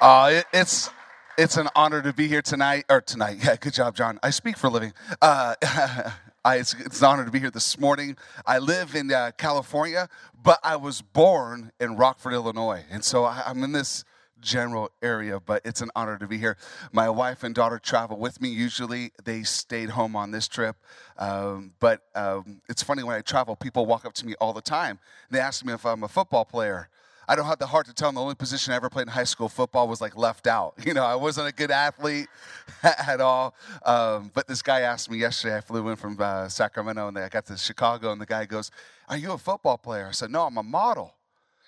Uh, 0.00 0.30
it, 0.32 0.44
it's 0.52 0.90
it's 1.38 1.56
an 1.56 1.68
honor 1.76 2.02
to 2.02 2.12
be 2.12 2.26
here 2.26 2.42
tonight 2.42 2.84
or 2.88 3.00
tonight. 3.00 3.38
Yeah, 3.44 3.54
good 3.56 3.72
job, 3.72 3.94
John. 3.94 4.18
I 4.22 4.30
speak 4.30 4.56
for 4.56 4.66
a 4.66 4.70
living. 4.70 4.92
Uh, 5.22 5.54
I, 6.44 6.56
it's, 6.56 6.74
it's, 6.74 7.00
an 7.00 7.06
honor 7.06 7.24
to 7.24 7.30
be 7.30 7.38
here 7.38 7.50
this 7.50 7.78
morning. 7.78 8.16
I 8.44 8.58
live 8.58 8.94
in 8.94 9.12
uh, 9.12 9.32
California, 9.36 10.08
but 10.42 10.58
I 10.62 10.76
was 10.76 11.02
born 11.02 11.72
in 11.78 11.96
Rockford, 11.96 12.32
Illinois, 12.32 12.84
and 12.90 13.04
so 13.04 13.24
I, 13.24 13.42
I'm 13.46 13.62
in 13.62 13.72
this 13.72 14.04
general 14.40 14.90
area, 15.02 15.40
but 15.40 15.62
it's 15.64 15.80
an 15.80 15.90
honor 15.96 16.18
to 16.18 16.26
be 16.26 16.38
here. 16.38 16.56
My 16.92 17.08
wife 17.08 17.42
and 17.42 17.54
daughter 17.54 17.78
travel 17.78 18.18
with 18.18 18.40
me. 18.40 18.48
Usually 18.48 19.12
they 19.24 19.42
stayed 19.42 19.90
home 19.90 20.16
on 20.16 20.30
this 20.30 20.48
trip. 20.48 20.76
Um, 21.18 21.72
but 21.80 22.02
um, 22.14 22.60
it's 22.68 22.82
funny 22.82 23.02
when 23.02 23.16
I 23.16 23.20
travel, 23.20 23.56
people 23.56 23.86
walk 23.86 24.04
up 24.04 24.14
to 24.14 24.26
me 24.26 24.34
all 24.40 24.52
the 24.52 24.60
time. 24.60 24.98
They 25.30 25.40
ask 25.40 25.64
me 25.64 25.72
if 25.72 25.84
I'm 25.84 26.02
a 26.02 26.08
football 26.08 26.44
player. 26.44 26.88
I 27.28 27.34
don't 27.34 27.46
have 27.46 27.58
the 27.58 27.66
heart 27.66 27.86
to 27.86 27.92
tell 27.92 28.08
them 28.08 28.16
the 28.16 28.20
only 28.20 28.36
position 28.36 28.72
I 28.72 28.76
ever 28.76 28.88
played 28.88 29.08
in 29.08 29.08
high 29.08 29.24
school 29.24 29.48
football 29.48 29.88
was 29.88 30.00
like 30.00 30.16
left 30.16 30.46
out. 30.46 30.74
You 30.86 30.94
know, 30.94 31.04
I 31.04 31.16
wasn't 31.16 31.48
a 31.48 31.52
good 31.52 31.72
athlete 31.72 32.28
at 32.84 33.20
all. 33.20 33.56
Um, 33.84 34.30
but 34.32 34.46
this 34.46 34.62
guy 34.62 34.82
asked 34.82 35.10
me 35.10 35.18
yesterday. 35.18 35.56
I 35.56 35.60
flew 35.60 35.88
in 35.88 35.96
from 35.96 36.16
uh, 36.20 36.48
Sacramento 36.48 37.08
and 37.08 37.18
I 37.18 37.28
got 37.28 37.44
to 37.46 37.56
Chicago, 37.56 38.12
and 38.12 38.20
the 38.20 38.26
guy 38.26 38.44
goes, 38.44 38.70
"Are 39.08 39.16
you 39.16 39.32
a 39.32 39.38
football 39.38 39.78
player?" 39.78 40.06
I 40.06 40.12
said, 40.12 40.30
"No, 40.30 40.42
I'm 40.42 40.56
a 40.56 40.62
model." 40.62 41.14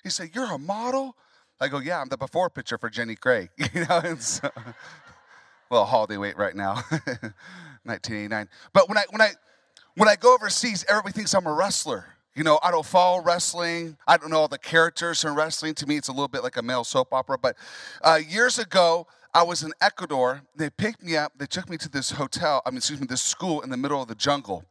He 0.04 0.10
said, 0.10 0.30
"You're 0.34 0.52
a 0.52 0.58
model?" 0.58 1.16
I 1.60 1.68
go, 1.68 1.78
"Yeah, 1.78 2.00
I'm 2.00 2.08
the 2.08 2.16
before 2.16 2.50
picture 2.50 2.78
for 2.78 2.90
Jenny 2.90 3.16
Craig." 3.16 3.50
You 3.74 3.86
know, 3.86 4.00
and 4.04 4.22
so, 4.22 4.50
well, 5.70 5.84
holiday 5.84 6.16
weight 6.16 6.36
right 6.36 6.54
now, 6.54 6.74
1989. 7.84 8.48
But 8.72 8.88
when 8.88 8.98
I 8.98 9.04
when 9.10 9.20
I 9.20 9.30
when 9.94 10.08
I 10.08 10.16
go 10.16 10.34
overseas, 10.34 10.84
everybody 10.88 11.12
thinks 11.12 11.34
I'm 11.34 11.46
a 11.46 11.52
wrestler. 11.52 12.06
You 12.34 12.44
know, 12.44 12.60
I 12.62 12.70
don't 12.70 12.86
follow 12.86 13.20
wrestling. 13.20 13.96
I 14.06 14.16
don't 14.16 14.30
know 14.30 14.38
all 14.38 14.48
the 14.48 14.58
characters 14.58 15.24
in 15.24 15.34
wrestling. 15.34 15.74
To 15.74 15.86
me, 15.86 15.96
it's 15.96 16.06
a 16.06 16.12
little 16.12 16.28
bit 16.28 16.44
like 16.44 16.56
a 16.56 16.62
male 16.62 16.84
soap 16.84 17.12
opera. 17.12 17.36
But 17.36 17.56
uh, 18.00 18.20
years 18.28 18.60
ago, 18.60 19.08
I 19.34 19.42
was 19.42 19.64
in 19.64 19.72
Ecuador. 19.80 20.42
They 20.54 20.70
picked 20.70 21.02
me 21.02 21.16
up. 21.16 21.32
They 21.36 21.46
took 21.46 21.68
me 21.68 21.76
to 21.78 21.88
this 21.88 22.12
hotel, 22.12 22.62
I 22.64 22.70
mean, 22.70 22.78
excuse 22.78 23.00
me, 23.00 23.06
this 23.08 23.22
school 23.22 23.60
in 23.62 23.70
the 23.70 23.76
middle 23.76 24.00
of 24.00 24.08
the 24.08 24.14
jungle. 24.14 24.64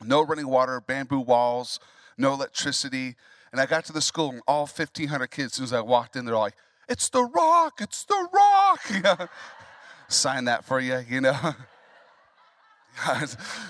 No 0.00 0.22
running 0.22 0.48
water, 0.48 0.80
bamboo 0.80 1.20
walls, 1.20 1.80
no 2.16 2.32
electricity. 2.32 3.16
And 3.52 3.60
I 3.60 3.66
got 3.66 3.84
to 3.84 3.92
the 3.92 4.00
school, 4.00 4.30
and 4.30 4.40
all 4.48 4.62
1,500 4.62 5.26
kids, 5.28 5.52
as 5.52 5.52
soon 5.54 5.64
as 5.64 5.72
I 5.72 5.80
walked 5.80 6.16
in, 6.16 6.24
they're 6.24 6.36
like, 6.36 6.56
It's 6.88 7.08
the 7.10 7.22
rock, 7.22 7.80
it's 7.80 8.04
the 8.04 8.28
rock. 8.32 9.30
Sign 10.08 10.46
that 10.46 10.64
for 10.64 10.80
you, 10.80 11.04
you 11.08 11.20
know. 11.20 11.54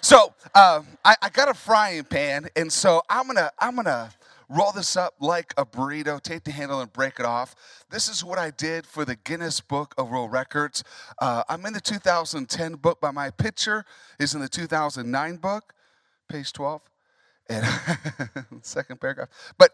so 0.01 0.35
um, 0.55 0.87
I, 1.05 1.15
I, 1.23 1.29
got 1.33 1.49
a 1.49 1.55
frying 1.55 2.05
pan, 2.05 2.49
and 2.57 2.73
so 2.73 3.03
I'm 3.09 3.27
gonna 3.27 3.51
I'm 3.59 3.77
gonna 3.77 4.11
roll 4.49 4.73
this 4.73 4.97
up 4.97 5.15
like 5.21 5.55
a 5.57 5.65
burrito, 5.65 6.21
take 6.21 6.45
the 6.45 6.51
handle 6.51 6.81
and 6.81 6.93
break 6.93 7.19
it 7.19 7.25
off. 7.25 7.55
This 7.91 8.09
is 8.09 8.25
what 8.25 8.39
I 8.39 8.51
did 8.51 8.87
for 8.87 9.05
the 9.05 9.17
Guinness 9.17 9.61
Book 9.61 9.95
of 9.97 10.11
World 10.11 10.33
Records. 10.33 10.83
Uh, 11.21 11.45
I'm 11.49 11.65
in 11.67 11.73
the 11.73 11.81
2010 11.81 12.75
book, 12.75 12.99
but 13.01 13.15
my 13.15 13.31
picture 13.31 13.85
is 14.19 14.35
in 14.35 14.41
the 14.41 14.49
2009 14.49 15.37
book, 15.37 15.73
page 16.29 16.53
12, 16.53 16.83
and 17.49 17.67
second 18.63 19.01
paragraph. 19.01 19.29
But 19.59 19.71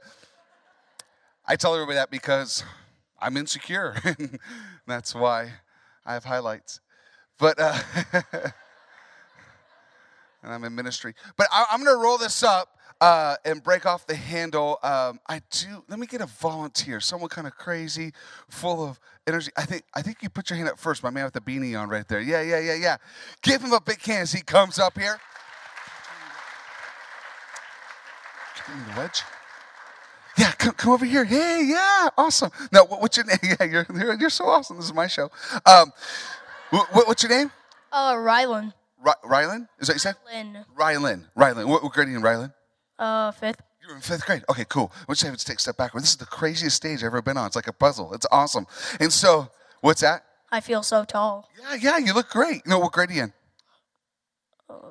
I 1.47 1.56
tell 1.56 1.75
everybody 1.75 1.97
that 1.97 2.10
because 2.10 2.64
I'm 3.20 3.36
insecure, 3.36 3.94
and 4.05 4.38
that's 4.86 5.14
why 5.14 5.52
I 6.05 6.14
have 6.14 6.25
highlights. 6.25 6.80
But. 7.38 7.58
Uh, 7.58 7.78
and 10.42 10.52
I'm 10.52 10.64
in 10.64 10.75
ministry. 10.75 11.14
But 11.36 11.48
I, 11.52 11.66
am 11.72 11.84
going 11.84 11.97
to 11.97 12.02
roll 12.02 12.19
this 12.19 12.42
up 12.42 12.78
uh, 13.00 13.36
and 13.44 13.62
break 13.62 13.86
off 13.86 14.06
the 14.06 14.14
handle. 14.14 14.78
Um, 14.82 15.20
I 15.28 15.41
do. 15.50 15.84
Let 15.88 15.98
me 15.98 16.06
get 16.06 16.20
a 16.20 16.27
volunteer, 16.27 17.00
someone 17.00 17.28
kind 17.28 17.47
of 17.47 17.55
crazy, 17.56 18.12
full 18.48 18.84
of 18.84 19.00
energy. 19.27 19.50
I 19.56 19.64
think. 19.64 19.84
I 19.94 20.03
think 20.03 20.22
you 20.22 20.28
put 20.28 20.50
your 20.50 20.56
hand 20.56 20.69
up 20.69 20.78
first. 20.78 21.03
My 21.03 21.10
man 21.10 21.25
with 21.25 21.34
the 21.34 21.41
beanie 21.41 21.78
on 21.80 21.88
right 21.88 22.06
there. 22.08 22.20
Yeah, 22.20 22.42
yeah, 22.42 22.60
yeah, 22.60 22.75
yeah. 22.75 22.97
Give 23.43 23.62
him 23.62 23.72
a 23.72 23.81
big 23.81 24.00
hand 24.03 24.22
as 24.22 24.32
he 24.32 24.43
comes 24.43 24.78
up 24.78 24.98
here. 24.98 25.19
Give 28.56 28.58
me 28.58 28.58
the 28.95 29.01
wedge. 29.01 29.23
Yeah, 30.37 30.53
come, 30.53 30.73
come 30.75 30.93
over 30.93 31.05
here. 31.05 31.25
Hey, 31.25 31.67
yeah, 31.69 32.09
awesome. 32.17 32.51
Now, 32.73 32.84
what, 32.84 33.01
what's 33.01 33.17
your 33.17 33.27
name? 33.27 33.39
Yeah, 33.43 33.67
you're, 33.67 33.87
you're, 33.93 34.15
you're 34.21 34.31
so 34.31 34.47
awesome. 34.47 34.77
This 34.77 34.87
is 34.87 34.95
my 34.95 35.06
show. 35.09 35.31
Um, 35.67 35.93
what, 36.71 37.09
what's 37.09 37.23
your 37.23 37.31
name? 37.31 37.51
Uh, 37.91 38.15
Rylan. 38.15 38.73
Rylan? 39.25 39.69
Is 39.79 39.89
that 39.89 39.95
you 39.95 39.99
said? 39.99 40.15
Rylan. 40.33 40.65
Rylan. 40.77 41.25
Rylan. 41.37 41.67
What, 41.67 41.83
what 41.83 41.93
grade 41.93 42.09
are 42.09 42.11
you 42.11 42.19
in, 42.19 42.23
Rylan? 42.23 42.53
Uh, 42.99 43.33
fifth. 43.33 43.62
You're 43.83 43.97
in 43.97 44.03
fifth 44.03 44.27
grade. 44.27 44.45
Okay, 44.51 44.65
cool. 44.69 44.93
Let's 45.09 45.25
let's 45.25 45.45
take 45.45 45.56
a 45.56 45.61
step 45.61 45.77
backward. 45.77 46.03
This 46.03 46.11
is 46.11 46.17
the 46.17 46.27
craziest 46.27 46.77
stage 46.77 46.99
I've 46.99 47.06
ever 47.06 47.23
been 47.23 47.39
on. 47.39 47.47
It's 47.47 47.56
like 47.56 47.69
a 47.69 47.73
puzzle. 47.73 48.12
It's 48.12 48.27
awesome. 48.31 48.67
And 49.00 49.12
so, 49.12 49.49
what's 49.81 50.03
that? 50.03 50.25
I 50.53 50.61
feel 50.61 50.83
so 50.83 51.05
tall. 51.05 51.49
Yeah, 51.61 51.75
yeah, 51.81 51.99
you 51.99 52.12
look 52.12 52.29
great. 52.29 52.62
You 52.65 52.71
know, 52.71 52.79
what 52.79 52.93
grade 52.93 53.11
are 53.11 53.12
you 53.12 53.23
in? 53.25 53.33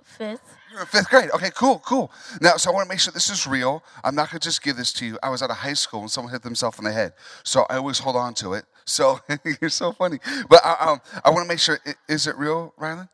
Fifth. 0.04 0.56
You're 0.72 0.82
in 0.82 0.88
fifth 0.88 1.10
grade. 1.10 1.30
Okay, 1.34 1.52
cool, 1.54 1.80
cool. 1.80 2.12
Now, 2.42 2.58
so 2.58 2.72
I 2.72 2.74
want 2.74 2.86
to 2.86 2.90
make 2.90 3.00
sure 3.00 3.12
this 3.14 3.30
is 3.30 3.46
real. 3.46 3.84
I'm 4.04 4.16
not 4.16 4.32
going 4.32 4.40
to 4.40 4.48
just 4.48 4.64
give 4.64 4.76
this 4.76 4.92
to 4.94 5.06
you. 5.06 5.20
I 5.22 5.30
was 5.30 5.44
out 5.44 5.52
of 5.52 5.58
high 5.58 5.74
school 5.74 6.02
and 6.02 6.12
someone 6.12 6.34
hit 6.34 6.42
themselves 6.42 6.80
in 6.80 6.86
the 6.86 6.92
head. 6.92 7.14
So 7.44 7.66
I 7.70 7.76
always 7.78 8.00
hold 8.00 8.16
on 8.16 8.34
to 8.36 8.54
it. 8.54 8.66
So 8.86 9.20
you're 9.62 9.70
so 9.70 9.92
funny. 9.92 10.20
But 10.50 10.66
I, 10.66 10.76
uh, 10.80 10.92
um, 10.94 11.02
I 11.24 11.30
want 11.30 11.44
to 11.44 11.48
make 11.48 11.60
sure, 11.60 11.80
is 12.08 12.26
it 12.26 12.36
real, 12.38 12.74
Rylan? 12.80 13.10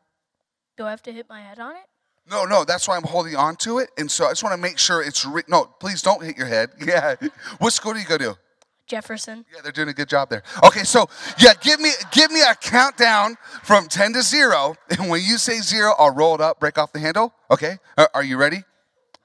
Do 0.76 0.84
I 0.84 0.90
have 0.90 1.02
to 1.02 1.12
hit 1.12 1.28
my 1.28 1.40
head 1.40 1.58
on 1.58 1.72
it? 1.72 1.84
No, 2.30 2.44
no, 2.44 2.64
that's 2.64 2.88
why 2.88 2.96
I'm 2.96 3.02
holding 3.02 3.36
on 3.36 3.56
to 3.56 3.78
it. 3.78 3.90
And 3.98 4.10
so 4.10 4.26
I 4.26 4.30
just 4.30 4.42
want 4.42 4.54
to 4.54 4.60
make 4.60 4.78
sure 4.78 5.02
it's 5.02 5.26
re- 5.26 5.42
no, 5.46 5.64
please 5.64 6.00
don't 6.00 6.22
hit 6.24 6.38
your 6.38 6.46
head. 6.46 6.70
Yeah. 6.86 7.16
What 7.58 7.72
school 7.72 7.92
do 7.92 7.98
you 7.98 8.06
go 8.06 8.18
to? 8.18 8.38
Jefferson. 8.86 9.44
Yeah, 9.52 9.60
they're 9.62 9.72
doing 9.72 9.88
a 9.88 9.94
good 9.94 10.08
job 10.08 10.28
there. 10.28 10.42
Okay, 10.64 10.84
so 10.84 11.08
yeah, 11.38 11.54
give 11.60 11.80
me 11.80 11.90
give 12.12 12.30
me 12.30 12.40
a 12.42 12.54
countdown 12.54 13.36
from 13.62 13.88
10 13.88 14.14
to 14.14 14.22
0. 14.22 14.76
And 14.90 15.08
when 15.10 15.22
you 15.22 15.38
say 15.38 15.58
0, 15.58 15.94
I'll 15.98 16.14
roll 16.14 16.34
it 16.34 16.40
up, 16.40 16.60
break 16.60 16.78
off 16.78 16.92
the 16.92 17.00
handle. 17.00 17.34
Okay? 17.50 17.78
Are, 17.96 18.08
are 18.14 18.22
you 18.22 18.36
ready? 18.36 18.62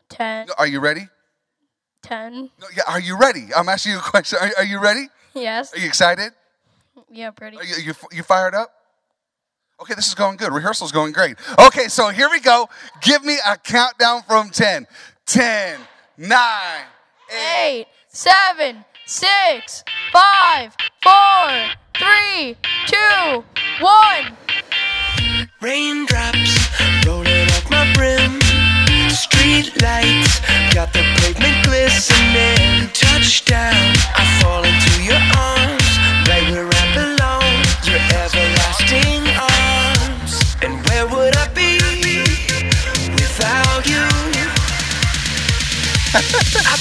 10. 0.09 0.47
Are 0.58 0.68
you 0.68 0.80
ready? 0.80 1.08
10. 2.03 2.50
No, 2.59 2.68
yeah, 2.75 2.84
are 2.88 3.00
you 3.00 3.18
ready? 3.18 3.47
I'm 3.56 3.70
asking 3.70 3.94
you 3.94 3.97
a 4.00 4.02
question. 4.02 4.40
Are, 4.42 4.50
are 4.58 4.64
you 4.64 4.80
ready? 4.80 5.09
Yes. 5.34 5.74
Are 5.74 5.80
you 5.80 5.88
excited? 5.88 6.31
Yeah, 7.12 7.31
pretty. 7.31 7.58
Are 7.58 7.64
you, 7.64 7.76
you, 7.84 7.94
you 8.12 8.24
fired 8.24 8.56
up? 8.56 8.74
Okay, 9.81 9.94
this 9.94 10.08
is 10.08 10.16
going 10.16 10.38
good. 10.38 10.52
Rehearsal's 10.52 10.91
going 10.91 11.14
great. 11.14 11.38
Okay, 11.68 11.88
so 11.88 12.09
here 12.09 12.30
we 12.30 12.40
go. 12.40 12.68
Give 13.02 13.24
me 13.24 13.38
a 13.46 13.56
countdown 13.58 14.24
from 14.24 14.50
10. 14.50 14.88
10, 15.26 15.80
9, 16.18 16.81
8, 17.62 17.86
7, 18.08 18.86
6, 19.12 19.84
5, 20.14 20.78
4, 21.02 21.12
3, 21.97 22.56
2, 22.86 23.44
1. 23.81 24.38
Raindrops 25.62 26.70
rolling 27.08 27.50
off 27.50 27.72
my 27.72 27.92
brim. 27.96 28.40
Street 29.09 29.74
lights 29.81 30.42
got 30.75 30.94
the 30.94 31.02
pavement 31.18 31.66
glistening. 31.66 32.88
Touchdown, 32.94 33.74
I 34.14 34.40
fall 34.44 34.64
into 34.64 35.02
your 35.02 35.24
arms. 35.41 35.90
Right 36.30 36.46
where 36.52 36.70
I 36.70 36.86
belong. 36.94 37.66
Your 37.90 37.97
everlasting 38.14 39.19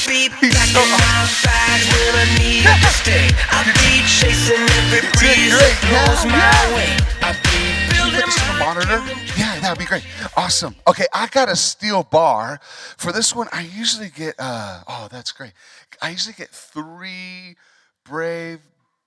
be 0.09 0.29
back 0.29 0.73
in 0.73 0.89
my 0.89 1.29
bag 1.45 1.81
when 1.93 2.15
I 2.17 2.27
need 2.41 2.65
to 2.65 2.91
stay. 2.97 3.29
I'll 3.53 3.65
be 3.65 4.01
chasing 4.09 4.57
every 4.57 5.05
breeze 5.21 5.53
that 5.53 5.77
blows 5.85 6.25
my 6.25 6.65
way. 6.73 6.97
I'd 7.21 7.37
be 7.45 7.61
building 7.93 8.25
my 8.25 8.59
monitor. 8.59 9.05
Yeah, 9.37 9.61
that'd 9.61 9.79
be 9.79 9.85
great. 9.85 10.07
Awesome. 10.35 10.75
Okay, 10.87 11.05
I 11.13 11.27
got 11.27 11.51
a 11.51 11.57
steel 11.57 12.05
bar. 12.05 12.59
For 12.97 13.13
this 13.13 13.35
one, 13.37 13.49
I 13.53 13.63
usually 13.63 14.09
get, 14.09 14.35
uh, 14.39 14.81
oh, 14.89 15.09
that's 15.11 15.31
great. 15.31 15.53
I 16.01 16.09
usually 16.09 16.35
get 16.35 16.49
three 16.49 17.57
brave 18.04 18.61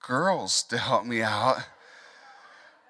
girls 0.05 0.61
to 0.63 0.77
help 0.77 1.05
me 1.05 1.23
out. 1.23 1.57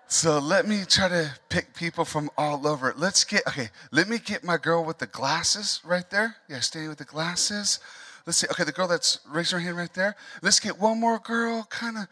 So 0.10 0.40
let 0.40 0.68
me 0.68 0.84
try 0.86 1.08
to 1.08 1.32
pick 1.48 1.74
people 1.74 2.04
from 2.04 2.30
all 2.38 2.68
over. 2.68 2.94
Let's 2.98 3.24
get, 3.24 3.48
okay, 3.48 3.70
let 3.92 4.10
me 4.10 4.18
get 4.20 4.44
my 4.44 4.58
girl 4.58 4.84
with 4.84 4.98
the 4.98 5.08
glasses 5.08 5.80
right 5.86 6.10
there. 6.10 6.36
Yeah, 6.50 6.60
staying 6.60 6.90
with 6.90 6.98
the 6.98 7.06
glasses. 7.06 7.80
Let's 8.26 8.38
see, 8.38 8.48
okay, 8.52 8.64
the 8.64 8.72
girl 8.72 8.88
that's 8.88 9.20
raising 9.28 9.60
her 9.60 9.66
hand 9.66 9.78
right 9.78 9.94
there. 9.94 10.16
Let's 10.42 10.60
get 10.60 10.80
one 10.80 11.00
more 11.00 11.20
girl, 11.20 11.66
kind 11.70 11.98
of, 11.98 12.08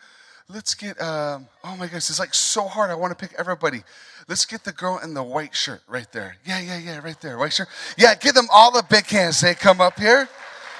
let's 0.48 0.74
get, 0.74 1.00
um, 1.02 1.48
oh 1.64 1.76
my 1.78 1.88
gosh, 1.88 2.10
it's 2.10 2.20
like 2.20 2.34
so 2.34 2.64
hard. 2.68 2.90
I 2.90 2.96
want 2.96 3.18
to 3.18 3.28
pick 3.28 3.38
everybody. 3.38 3.84
Let's 4.28 4.46
get 4.46 4.64
the 4.64 4.72
girl 4.72 5.00
in 5.04 5.14
the 5.14 5.24
white 5.24 5.56
shirt 5.56 5.82
right 5.88 6.12
there. 6.12 6.38
Yeah, 6.46 6.60
yeah, 6.60 6.78
yeah, 6.78 7.00
right 7.00 7.20
there, 7.22 7.38
white 7.38 7.54
shirt. 7.54 7.68
Yeah, 7.98 8.16
give 8.16 8.34
them 8.34 8.48
all 8.52 8.72
the 8.72 8.84
big 8.90 9.06
hands. 9.06 9.42
They 9.42 9.54
come 9.54 9.82
up 9.82 10.00
here. 10.00 10.28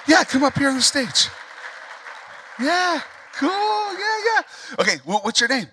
Yeah, 0.06 0.24
come 0.24 0.42
up 0.44 0.58
here 0.58 0.68
on 0.68 0.76
the 0.76 0.82
stage. 0.82 1.28
Yeah, 2.58 3.00
cool, 3.34 3.48
yeah, 3.48 4.18
yeah. 4.24 4.42
Okay, 4.80 4.96
what's 5.04 5.40
your 5.40 5.48
name? 5.48 5.66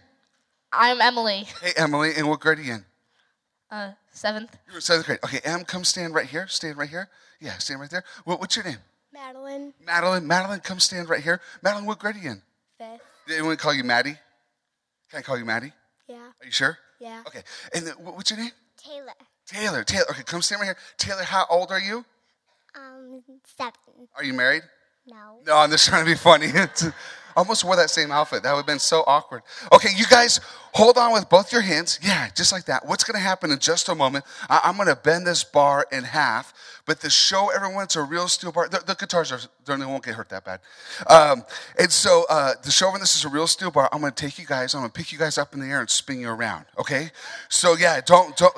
I'm 0.72 1.02
Emily. 1.02 1.48
Hey, 1.62 1.74
Emily, 1.78 2.12
and 2.16 2.28
what 2.28 2.40
grade 2.40 2.60
are 2.60 2.62
you 2.62 2.74
in? 2.74 2.86
Uh, 3.70 3.92
seventh. 4.12 4.58
You're 4.68 4.76
in 4.76 4.82
seventh 4.82 5.06
grade. 5.06 5.20
Okay, 5.24 5.40
Em, 5.44 5.64
come 5.64 5.84
stand 5.84 6.14
right 6.14 6.26
here. 6.26 6.48
Stand 6.48 6.78
right 6.78 6.90
here. 6.90 7.10
Yeah, 7.40 7.58
stand 7.58 7.80
right 7.80 7.90
there. 7.90 8.04
What, 8.26 8.40
what's 8.40 8.56
your 8.56 8.66
name? 8.66 8.78
Madeline. 9.18 9.74
Madeline, 9.84 10.28
Madeline, 10.28 10.60
come 10.60 10.80
stand 10.80 11.10
right 11.10 11.22
here. 11.24 11.42
Madeline, 11.64 11.86
what 11.86 11.98
grade 12.00 12.16
are 12.16 12.20
you 12.20 12.30
in? 12.32 12.42
Fifth. 12.78 13.02
Did 13.28 13.38
anyone 13.40 13.58
call 13.58 13.74
you 13.74 13.84
Maddie? 13.84 14.16
Can 15.10 15.20
I 15.20 15.22
call 15.22 15.38
you 15.38 15.46
Maddie? 15.46 15.74
Yeah. 16.08 16.18
Are 16.18 16.46
you 16.46 16.52
sure? 16.52 16.78
Yeah. 17.00 17.24
Okay. 17.28 17.42
And 17.74 17.88
then, 17.88 17.94
what- 17.96 18.16
what's 18.16 18.30
your 18.30 18.40
name? 18.40 18.52
Taylor. 18.78 19.14
Taylor. 19.48 19.84
Taylor. 19.84 20.06
Okay, 20.12 20.24
come 20.24 20.42
stand 20.42 20.62
right 20.62 20.68
here. 20.68 20.78
Taylor, 20.98 21.24
how 21.24 21.46
old 21.50 21.72
are 21.72 21.80
you? 21.80 22.06
Um, 22.76 23.24
seven. 23.58 24.08
Are 24.16 24.24
you 24.24 24.34
married? 24.34 24.64
No. 25.08 25.40
No, 25.46 25.58
I'm 25.58 25.72
just 25.72 25.88
trying 25.88 26.06
to 26.06 26.12
be 26.12 26.16
funny. 26.18 26.48
Almost 27.38 27.64
wore 27.64 27.76
that 27.76 27.92
same 27.92 28.12
outfit. 28.12 28.42
That 28.42 28.52
would 28.54 28.62
have 28.62 28.66
been 28.66 28.80
so 28.80 29.04
awkward. 29.06 29.44
Okay, 29.72 29.90
you 29.96 30.06
guys 30.08 30.40
hold 30.74 30.98
on 30.98 31.14
with 31.14 31.30
both 31.30 31.52
your 31.54 31.62
hands. 31.62 32.00
Yeah, 32.02 32.30
just 32.34 32.52
like 32.52 32.66
that. 32.66 32.88
What's 32.88 33.04
going 33.04 33.14
to 33.14 33.22
happen 33.22 33.52
in 33.52 33.60
just 33.60 33.90
a 33.90 33.94
moment? 33.96 34.26
I- 34.50 34.62
I'm 34.64 34.76
going 34.76 34.88
to 34.88 34.96
bend 34.96 35.28
this 35.28 35.44
bar 35.44 35.86
in 35.92 36.04
half, 36.04 36.52
but 36.88 37.00
to 37.02 37.12
show 37.12 37.50
everyone 37.56 37.84
it's 37.84 37.96
a 37.96 38.02
real 38.02 38.28
steel 38.28 38.52
bar, 38.52 38.68
the, 38.70 38.80
the 38.80 38.96
guitars 38.96 39.32
are, 39.32 39.40
they 39.66 39.86
won't 39.86 40.04
get 40.04 40.16
hurt 40.16 40.30
that 40.30 40.46
bad. 40.46 40.62
Um, 41.06 41.44
and 41.78 41.92
so 41.92 42.26
uh, 42.28 42.56
to 42.56 42.72
show 42.72 42.88
everyone 42.88 43.02
this 43.02 43.16
is 43.16 43.24
a 43.24 43.30
real 43.30 43.46
steel 43.46 43.70
bar, 43.70 43.88
I'm 43.92 44.02
going 44.02 44.14
to 44.14 44.26
take 44.26 44.40
you 44.40 44.48
guys, 44.48 44.74
I'm 44.74 44.82
going 44.82 44.90
to 44.90 44.98
pick 44.98 45.12
you 45.12 45.20
guys 45.20 45.38
up 45.38 45.54
in 45.54 45.60
the 45.60 45.68
air 45.68 45.80
and 45.82 45.90
spin 45.92 46.20
you 46.20 46.30
around. 46.30 46.66
Okay? 46.80 47.12
So 47.50 47.76
yeah, 47.76 48.02
don't 48.04 48.36
don't 48.36 48.56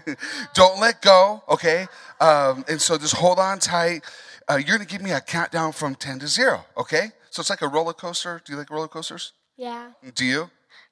don't 0.54 0.80
let 0.80 1.02
go. 1.02 1.42
Okay? 1.50 1.86
Um, 2.20 2.64
and 2.70 2.80
so 2.80 2.96
just 2.96 3.16
hold 3.16 3.38
on 3.38 3.58
tight. 3.58 4.02
Uh, 4.48 4.54
you're 4.54 4.76
going 4.76 4.80
to 4.80 4.86
give 4.86 5.02
me 5.02 5.12
a 5.12 5.20
countdown 5.20 5.72
from 5.72 5.94
10 5.94 6.20
to 6.20 6.28
0, 6.28 6.64
okay? 6.76 7.12
So 7.34 7.40
it's 7.40 7.50
like 7.50 7.62
a 7.62 7.68
roller 7.68 7.92
coaster. 7.92 8.40
Do 8.44 8.52
you 8.52 8.58
like 8.58 8.70
roller 8.70 8.86
coasters? 8.86 9.32
Yeah. 9.56 9.90
Do 10.14 10.24
you? 10.24 10.50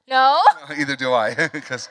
No. 0.09 0.37
Either 0.77 0.97
do 0.97 1.13
I, 1.13 1.47
because 1.53 1.87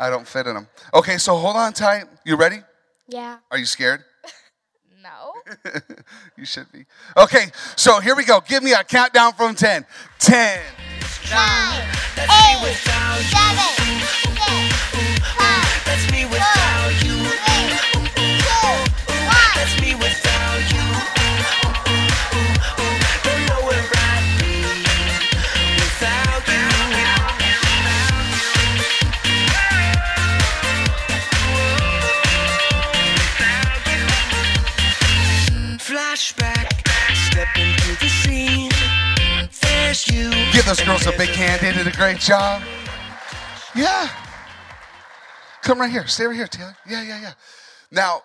I 0.00 0.10
don't 0.10 0.26
fit 0.26 0.48
in 0.48 0.54
them. 0.54 0.66
Okay, 0.92 1.18
so 1.18 1.36
hold 1.36 1.54
on 1.54 1.72
tight. 1.72 2.06
You 2.24 2.34
ready? 2.34 2.58
Yeah. 3.06 3.38
Are 3.48 3.56
you 3.58 3.64
scared? 3.64 4.02
no. 5.04 5.34
you 6.36 6.44
should 6.44 6.66
be. 6.72 6.84
Okay, 7.16 7.52
so 7.76 8.00
here 8.00 8.16
we 8.16 8.24
go. 8.24 8.40
Give 8.40 8.60
me 8.60 8.72
a 8.72 8.82
countdown 8.82 9.34
from 9.34 9.54
10. 9.54 9.86
10, 10.18 10.60
9, 11.30 11.82
8, 12.18 12.74
7, 12.74 13.22
6, 14.90 14.95
those 40.66 40.80
girls 40.80 41.06
a 41.06 41.12
big 41.12 41.28
hand. 41.28 41.60
They 41.60 41.72
did 41.72 41.86
a 41.86 41.96
great 41.96 42.18
job. 42.18 42.60
Yeah. 43.76 44.08
Come 45.62 45.80
right 45.80 45.90
here. 45.90 46.08
Stay 46.08 46.24
right 46.24 46.34
here, 46.34 46.48
Taylor. 46.48 46.76
Yeah, 46.88 47.04
yeah, 47.04 47.20
yeah. 47.22 47.32
Now, 47.92 48.22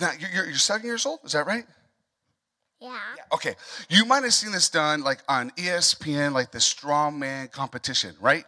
now 0.00 0.12
you're, 0.20 0.30
you're, 0.30 0.46
you're 0.46 0.54
seven 0.54 0.86
years 0.86 1.04
old. 1.04 1.18
Is 1.24 1.32
that 1.32 1.46
right? 1.48 1.64
Yeah. 2.80 2.96
Okay. 3.34 3.56
You 3.88 4.04
might 4.04 4.22
have 4.22 4.34
seen 4.34 4.52
this 4.52 4.68
done 4.68 5.02
like 5.02 5.18
on 5.28 5.50
ESPN, 5.56 6.32
like 6.32 6.52
the 6.52 6.58
strongman 6.58 7.50
competition, 7.50 8.14
right? 8.20 8.44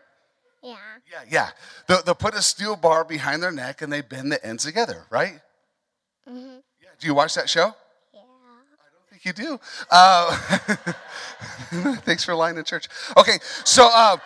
Yeah. 0.63 0.77
Yeah, 1.11 1.23
yeah. 1.29 1.51
They'll, 1.89 2.03
they'll 2.03 2.15
put 2.15 2.35
a 2.35 2.43
steel 2.43 2.77
bar 2.77 3.05
behind 3.05 3.43
their 3.43 3.51
neck 3.51 3.83
and 3.83 3.93
they 3.93 4.03
bend 4.03 4.31
the 4.31 4.45
ends 4.47 4.65
together, 4.65 5.03
right? 5.11 5.41
Mm-hmm. 6.29 6.59
Yeah. 6.81 6.89
Do 7.01 7.07
you 7.09 7.15
watch 7.15 7.35
that 7.35 7.49
show? 7.49 7.75
Yeah. 9.25 9.31
I 9.31 9.33
think 9.33 9.39
you 9.39 9.45
do. 9.45 9.61
Uh, 9.91 10.37
thanks 12.03 12.25
for 12.25 12.35
lying 12.35 12.57
in 12.57 12.65
church. 12.65 12.89
Okay, 13.17 13.39
so 13.65 13.85
uh, 13.85 14.17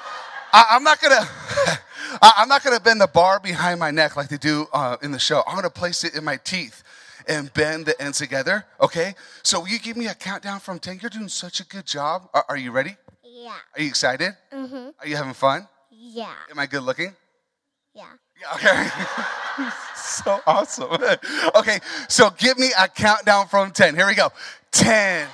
I, 0.53 0.67
I'm 0.71 0.85
not 0.85 1.01
gonna. 1.01 1.21
I'm 2.23 2.49
not 2.49 2.63
gonna 2.63 2.79
bend 2.81 3.01
the 3.01 3.09
bar 3.09 3.41
behind 3.41 3.81
my 3.81 3.91
neck 3.91 4.17
like 4.17 4.29
they 4.29 4.37
do 4.37 4.67
uh, 4.73 4.97
in 5.03 5.11
the 5.11 5.19
show. 5.19 5.43
I'm 5.47 5.57
gonna 5.57 5.71
place 5.71 6.05
it 6.05 6.15
in 6.15 6.23
my 6.25 6.37
teeth 6.37 6.83
and 7.27 7.53
bend 7.55 7.87
the 7.87 8.01
ends 8.01 8.19
together. 8.19 8.65
Okay. 8.81 9.15
So 9.43 9.61
will 9.61 9.69
you 9.69 9.79
give 9.79 9.97
me 9.97 10.07
a 10.07 10.15
countdown 10.15 10.61
from 10.61 10.79
ten? 10.79 10.99
You're 11.03 11.11
doing 11.11 11.29
such 11.29 11.61
a 11.61 11.65
good 11.67 11.87
job. 11.87 12.29
Are, 12.35 12.45
are 12.49 12.57
you 12.57 12.71
ready? 12.71 12.97
Yeah. 13.25 13.57
Are 13.77 13.83
you 13.83 13.89
excited? 13.89 14.33
Mm-hmm. 14.53 14.91
Are 15.01 15.07
you 15.09 15.17
having 15.17 15.35
fun? 15.35 15.67
Yeah. 15.91 16.33
Am 16.51 16.59
I 16.59 16.67
good 16.67 16.83
looking? 16.83 17.15
Yeah. 17.95 18.05
Okay. 18.55 18.89
so 19.97 20.41
awesome. 20.47 20.91
okay, 21.57 21.81
so 22.09 22.31
give 22.37 22.59
me 22.59 22.71
a 22.79 22.89
countdown 22.89 23.47
from 23.49 23.71
10. 23.71 23.95
Here 23.97 24.07
we 24.07 24.15
go. 24.15 24.29
10, 24.73 25.29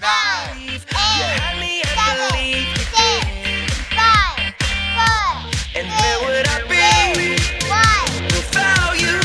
9, 0.00 0.58
You 0.60 0.78
had 0.90 1.58
me 1.60 1.82
at 1.82 2.28
believe 2.30 2.68
you 2.68 2.84
six, 2.92 3.74
five, 3.96 4.54
four, 4.94 5.80
And 5.80 5.88
where 5.88 6.18
would 6.24 6.46
I 6.48 6.60
be 6.68 7.36
one. 7.68 8.24
without 8.32 9.00
you? 9.00 9.18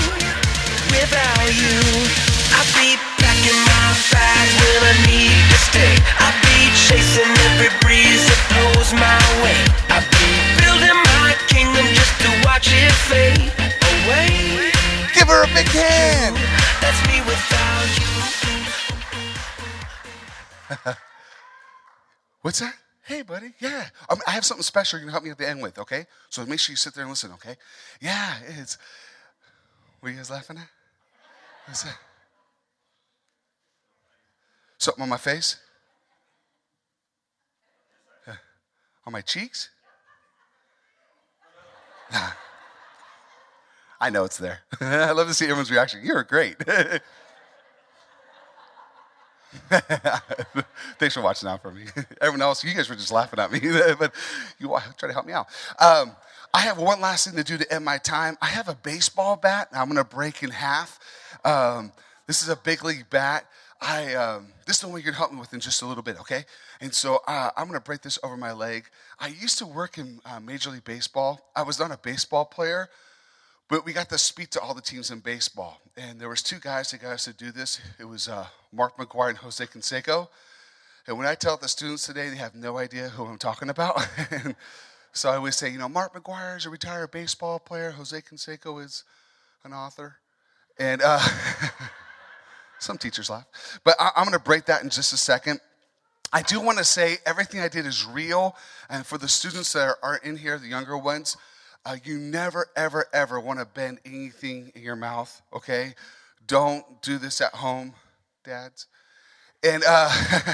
Without 0.91 1.53
you, 1.53 2.28
give 15.63 15.73
her 15.73 15.79
a 15.79 15.91
big 15.91 15.91
hand. 15.91 16.35
That's 16.81 17.01
me 17.07 17.19
without 17.21 17.89
you. 17.99 18.05
What's 22.41 22.59
that? 22.59 22.75
Hey, 23.03 23.23
buddy. 23.23 23.53
Yeah. 23.59 23.87
Um, 24.09 24.19
I 24.27 24.31
have 24.31 24.45
something 24.45 24.63
special 24.63 24.99
you're 24.99 25.05
going 25.05 25.09
to 25.09 25.13
help 25.13 25.23
me 25.23 25.31
at 25.31 25.37
the 25.37 25.49
end 25.49 25.61
with, 25.61 25.79
okay? 25.79 26.05
So 26.29 26.45
make 26.45 26.59
sure 26.59 26.73
you 26.73 26.77
sit 26.77 26.93
there 26.93 27.03
and 27.03 27.09
listen, 27.09 27.31
okay? 27.33 27.55
Yeah, 27.99 28.35
it's. 28.59 28.77
What 29.99 30.09
are 30.09 30.11
you 30.11 30.17
guys 30.17 30.29
laughing 30.29 30.57
at? 30.57 30.67
What's 31.65 31.83
that? 31.83 31.97
Something 34.77 35.03
on 35.03 35.09
my 35.09 35.17
face? 35.17 35.57
Yeah. 38.27 38.35
On 39.05 39.13
my 39.13 39.21
cheeks? 39.21 39.69
Nah. 42.13 42.29
I 43.99 44.09
know 44.09 44.23
it's 44.23 44.37
there. 44.37 44.59
I 44.81 45.11
love 45.11 45.27
to 45.27 45.33
see 45.33 45.45
everyone's 45.45 45.71
reaction. 45.71 46.01
You're 46.03 46.23
great. 46.23 46.55
Thanks 50.99 51.15
for 51.15 51.21
watching 51.21 51.49
out 51.49 51.61
for 51.61 51.71
me. 51.71 51.85
Everyone 52.21 52.41
else, 52.41 52.63
you 52.63 52.73
guys 52.73 52.89
were 52.89 52.95
just 52.95 53.11
laughing 53.11 53.39
at 53.39 53.51
me, 53.51 53.59
but 53.97 54.13
you 54.59 54.75
try 54.97 55.07
to 55.07 55.13
help 55.13 55.25
me 55.25 55.33
out. 55.33 55.47
Um, 55.79 56.15
I 56.53 56.61
have 56.61 56.77
one 56.77 57.01
last 57.01 57.25
thing 57.25 57.35
to 57.35 57.43
do 57.43 57.57
to 57.57 57.73
end 57.73 57.85
my 57.85 57.97
time. 57.97 58.37
I 58.41 58.47
have 58.47 58.69
a 58.69 58.75
baseball 58.75 59.35
bat. 59.35 59.69
I'm 59.71 59.87
going 59.89 59.97
to 59.97 60.03
break 60.03 60.43
in 60.43 60.49
half. 60.49 60.99
Um, 61.43 61.91
this 62.27 62.41
is 62.41 62.49
a 62.49 62.55
big 62.55 62.83
league 62.83 63.09
bat. 63.09 63.45
I 63.81 64.13
um, 64.15 64.47
this 64.65 64.77
is 64.77 64.81
the 64.81 64.87
one 64.89 64.97
you 64.97 65.05
can 65.05 65.13
help 65.13 65.31
me 65.31 65.39
with 65.39 65.53
in 65.53 65.59
just 65.59 65.81
a 65.81 65.85
little 65.85 66.03
bit, 66.03 66.19
okay? 66.19 66.45
And 66.81 66.93
so 66.93 67.21
uh, 67.27 67.51
I'm 67.55 67.67
going 67.67 67.79
to 67.79 67.83
break 67.83 68.01
this 68.01 68.19
over 68.23 68.35
my 68.35 68.51
leg. 68.51 68.85
I 69.19 69.27
used 69.27 69.57
to 69.59 69.65
work 69.65 69.97
in 69.97 70.19
uh, 70.25 70.39
Major 70.39 70.69
League 70.69 70.83
Baseball. 70.83 71.39
I 71.55 71.61
was 71.63 71.79
not 71.79 71.91
a 71.91 71.97
baseball 71.97 72.45
player, 72.45 72.89
but 73.69 73.85
we 73.85 73.93
got 73.93 74.09
to 74.09 74.17
speak 74.17 74.49
to 74.49 74.59
all 74.59 74.73
the 74.73 74.81
teams 74.81 75.11
in 75.11 75.19
baseball, 75.19 75.79
and 75.95 76.19
there 76.19 76.27
was 76.27 76.41
two 76.41 76.57
guys 76.59 76.89
that 76.91 77.01
got 77.01 77.13
us 77.13 77.25
to 77.25 77.33
do 77.33 77.51
this. 77.51 77.79
It 77.99 78.05
was 78.05 78.27
uh, 78.27 78.47
Mark 78.73 78.97
McGwire 78.97 79.29
and 79.29 79.37
Jose 79.37 79.63
Canseco. 79.63 80.27
And 81.07 81.17
when 81.17 81.27
I 81.27 81.35
tell 81.35 81.55
the 81.55 81.67
students 81.67 82.05
today, 82.05 82.29
they 82.29 82.35
have 82.35 82.55
no 82.55 82.77
idea 82.77 83.09
who 83.09 83.25
I'm 83.25 83.37
talking 83.37 83.69
about. 83.69 84.07
so 85.13 85.29
I 85.29 85.35
always 85.35 85.55
say, 85.55 85.69
you 85.69 85.77
know, 85.77 85.89
Mark 85.89 86.13
McGwire 86.13 86.57
is 86.57 86.65
a 86.65 86.69
retired 86.69 87.11
baseball 87.11 87.59
player. 87.59 87.91
Jose 87.91 88.19
Canseco 88.21 88.83
is 88.83 89.03
an 89.63 89.73
author. 89.73 90.17
And 90.77 91.01
uh, 91.03 91.19
some 92.79 92.97
teachers 92.97 93.29
laugh. 93.29 93.45
But 93.83 93.95
I, 93.99 94.11
I'm 94.15 94.23
going 94.23 94.33
to 94.33 94.43
break 94.43 94.65
that 94.65 94.83
in 94.83 94.89
just 94.89 95.13
a 95.13 95.17
second. 95.17 95.59
I 96.31 96.41
do 96.41 96.59
want 96.61 96.77
to 96.77 96.83
say 96.83 97.17
everything 97.25 97.59
I 97.59 97.69
did 97.69 97.85
is 97.85 98.05
real. 98.05 98.55
And 98.89 99.05
for 99.05 99.17
the 99.17 99.27
students 99.27 99.73
that 99.73 99.95
are 100.03 100.17
in 100.17 100.37
here, 100.37 100.57
the 100.59 100.67
younger 100.67 100.97
ones, 100.97 101.37
uh, 101.85 101.97
you 102.03 102.17
never, 102.17 102.67
ever, 102.75 103.05
ever 103.13 103.39
want 103.39 103.59
to 103.59 103.65
bend 103.65 103.99
anything 104.05 104.71
in 104.75 104.81
your 104.81 104.95
mouth, 104.95 105.41
okay? 105.53 105.93
Don't 106.45 107.01
do 107.01 107.17
this 107.17 107.41
at 107.41 107.53
home, 107.53 107.93
dads. 108.43 108.87
And 109.63 109.83
uh, 109.87 110.09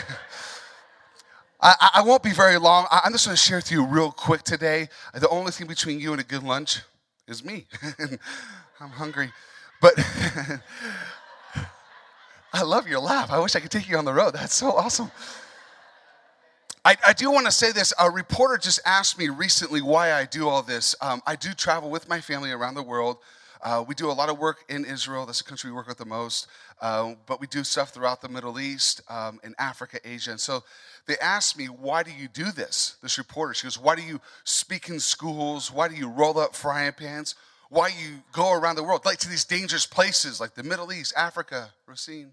I, 1.62 1.90
I 1.96 2.02
won't 2.04 2.24
be 2.24 2.32
very 2.32 2.58
long. 2.58 2.88
I'm 2.92 3.12
just 3.12 3.26
going 3.26 3.36
to 3.36 3.42
share 3.42 3.58
with 3.58 3.72
you 3.72 3.86
real 3.86 4.12
quick 4.12 4.44
today. 4.44 4.90
The 5.14 5.30
only 5.30 5.52
thing 5.52 5.68
between 5.68 6.00
you 6.00 6.12
and 6.12 6.22
a 6.22 6.24
good 6.24 6.44
lunch 6.44 6.82
is 7.28 7.44
me. 7.44 7.66
I'm 8.80 8.90
hungry. 8.90 9.32
But 9.82 9.94
I 12.54 12.62
love 12.64 12.88
your 12.88 13.00
laugh. 13.00 13.32
I 13.32 13.40
wish 13.40 13.56
I 13.56 13.60
could 13.60 13.72
take 13.72 13.90
you 13.90 13.98
on 13.98 14.06
the 14.06 14.14
road. 14.14 14.34
That's 14.34 14.54
so 14.54 14.72
awesome. 14.72 15.12
I, 16.86 16.96
I 17.08 17.14
do 17.14 17.32
want 17.32 17.48
to 17.48 17.52
say 17.52 17.72
this. 17.72 17.96
A 18.00 18.12
reporter 18.12 18.60
just 18.60 18.80
asked 18.86 19.18
me 19.18 19.28
recently 19.28 19.82
why 19.82 20.14
I 20.14 20.26
do 20.26 20.48
all 20.48 20.62
this. 20.62 20.94
Um, 21.02 21.20
I 21.26 21.36
do 21.36 21.52
travel 21.54 21.90
with 21.90 22.08
my 22.08 22.22
family 22.22 22.52
around 22.52 22.76
the 22.76 22.84
world. 22.84 23.18
Uh, 23.64 23.84
we 23.88 23.96
do 23.96 24.12
a 24.12 24.14
lot 24.14 24.30
of 24.30 24.38
work 24.38 24.60
in 24.70 24.86
Israel. 24.86 25.26
That's 25.26 25.40
the 25.40 25.50
country 25.50 25.72
we 25.72 25.76
work 25.76 25.88
with 25.88 25.98
the 25.98 26.06
most. 26.06 26.46
Uh, 26.80 27.16
but 27.26 27.42
we 27.42 27.48
do 27.48 27.64
stuff 27.64 27.90
throughout 27.90 28.22
the 28.22 28.30
Middle 28.30 28.60
East, 28.60 29.02
um, 29.10 29.40
in 29.44 29.56
Africa, 29.58 30.00
Asia. 30.06 30.30
And 30.30 30.40
so 30.40 30.64
they 31.08 31.18
asked 31.18 31.58
me, 31.58 31.66
why 31.66 32.04
do 32.04 32.12
you 32.12 32.28
do 32.28 32.52
this? 32.52 32.98
This 33.02 33.18
reporter, 33.18 33.56
she 33.56 33.66
goes, 33.66 33.80
why 33.80 33.96
do 33.96 34.04
you 34.04 34.22
speak 34.44 34.88
in 34.88 35.00
schools? 35.00 35.72
Why 35.72 35.88
do 35.88 35.96
you 35.96 36.08
roll 36.08 36.38
up 36.38 36.54
frying 36.54 36.94
pans? 36.94 37.34
Why 37.70 37.88
you 37.88 38.22
go 38.32 38.54
around 38.54 38.76
the 38.76 38.84
world, 38.84 39.06
like 39.06 39.18
to 39.20 39.30
these 39.30 39.44
dangerous 39.44 39.88
places 39.88 40.40
like 40.40 40.54
the 40.54 40.62
Middle 40.62 40.94
East, 40.94 41.16
Africa, 41.18 41.72
Racine? 41.88 42.32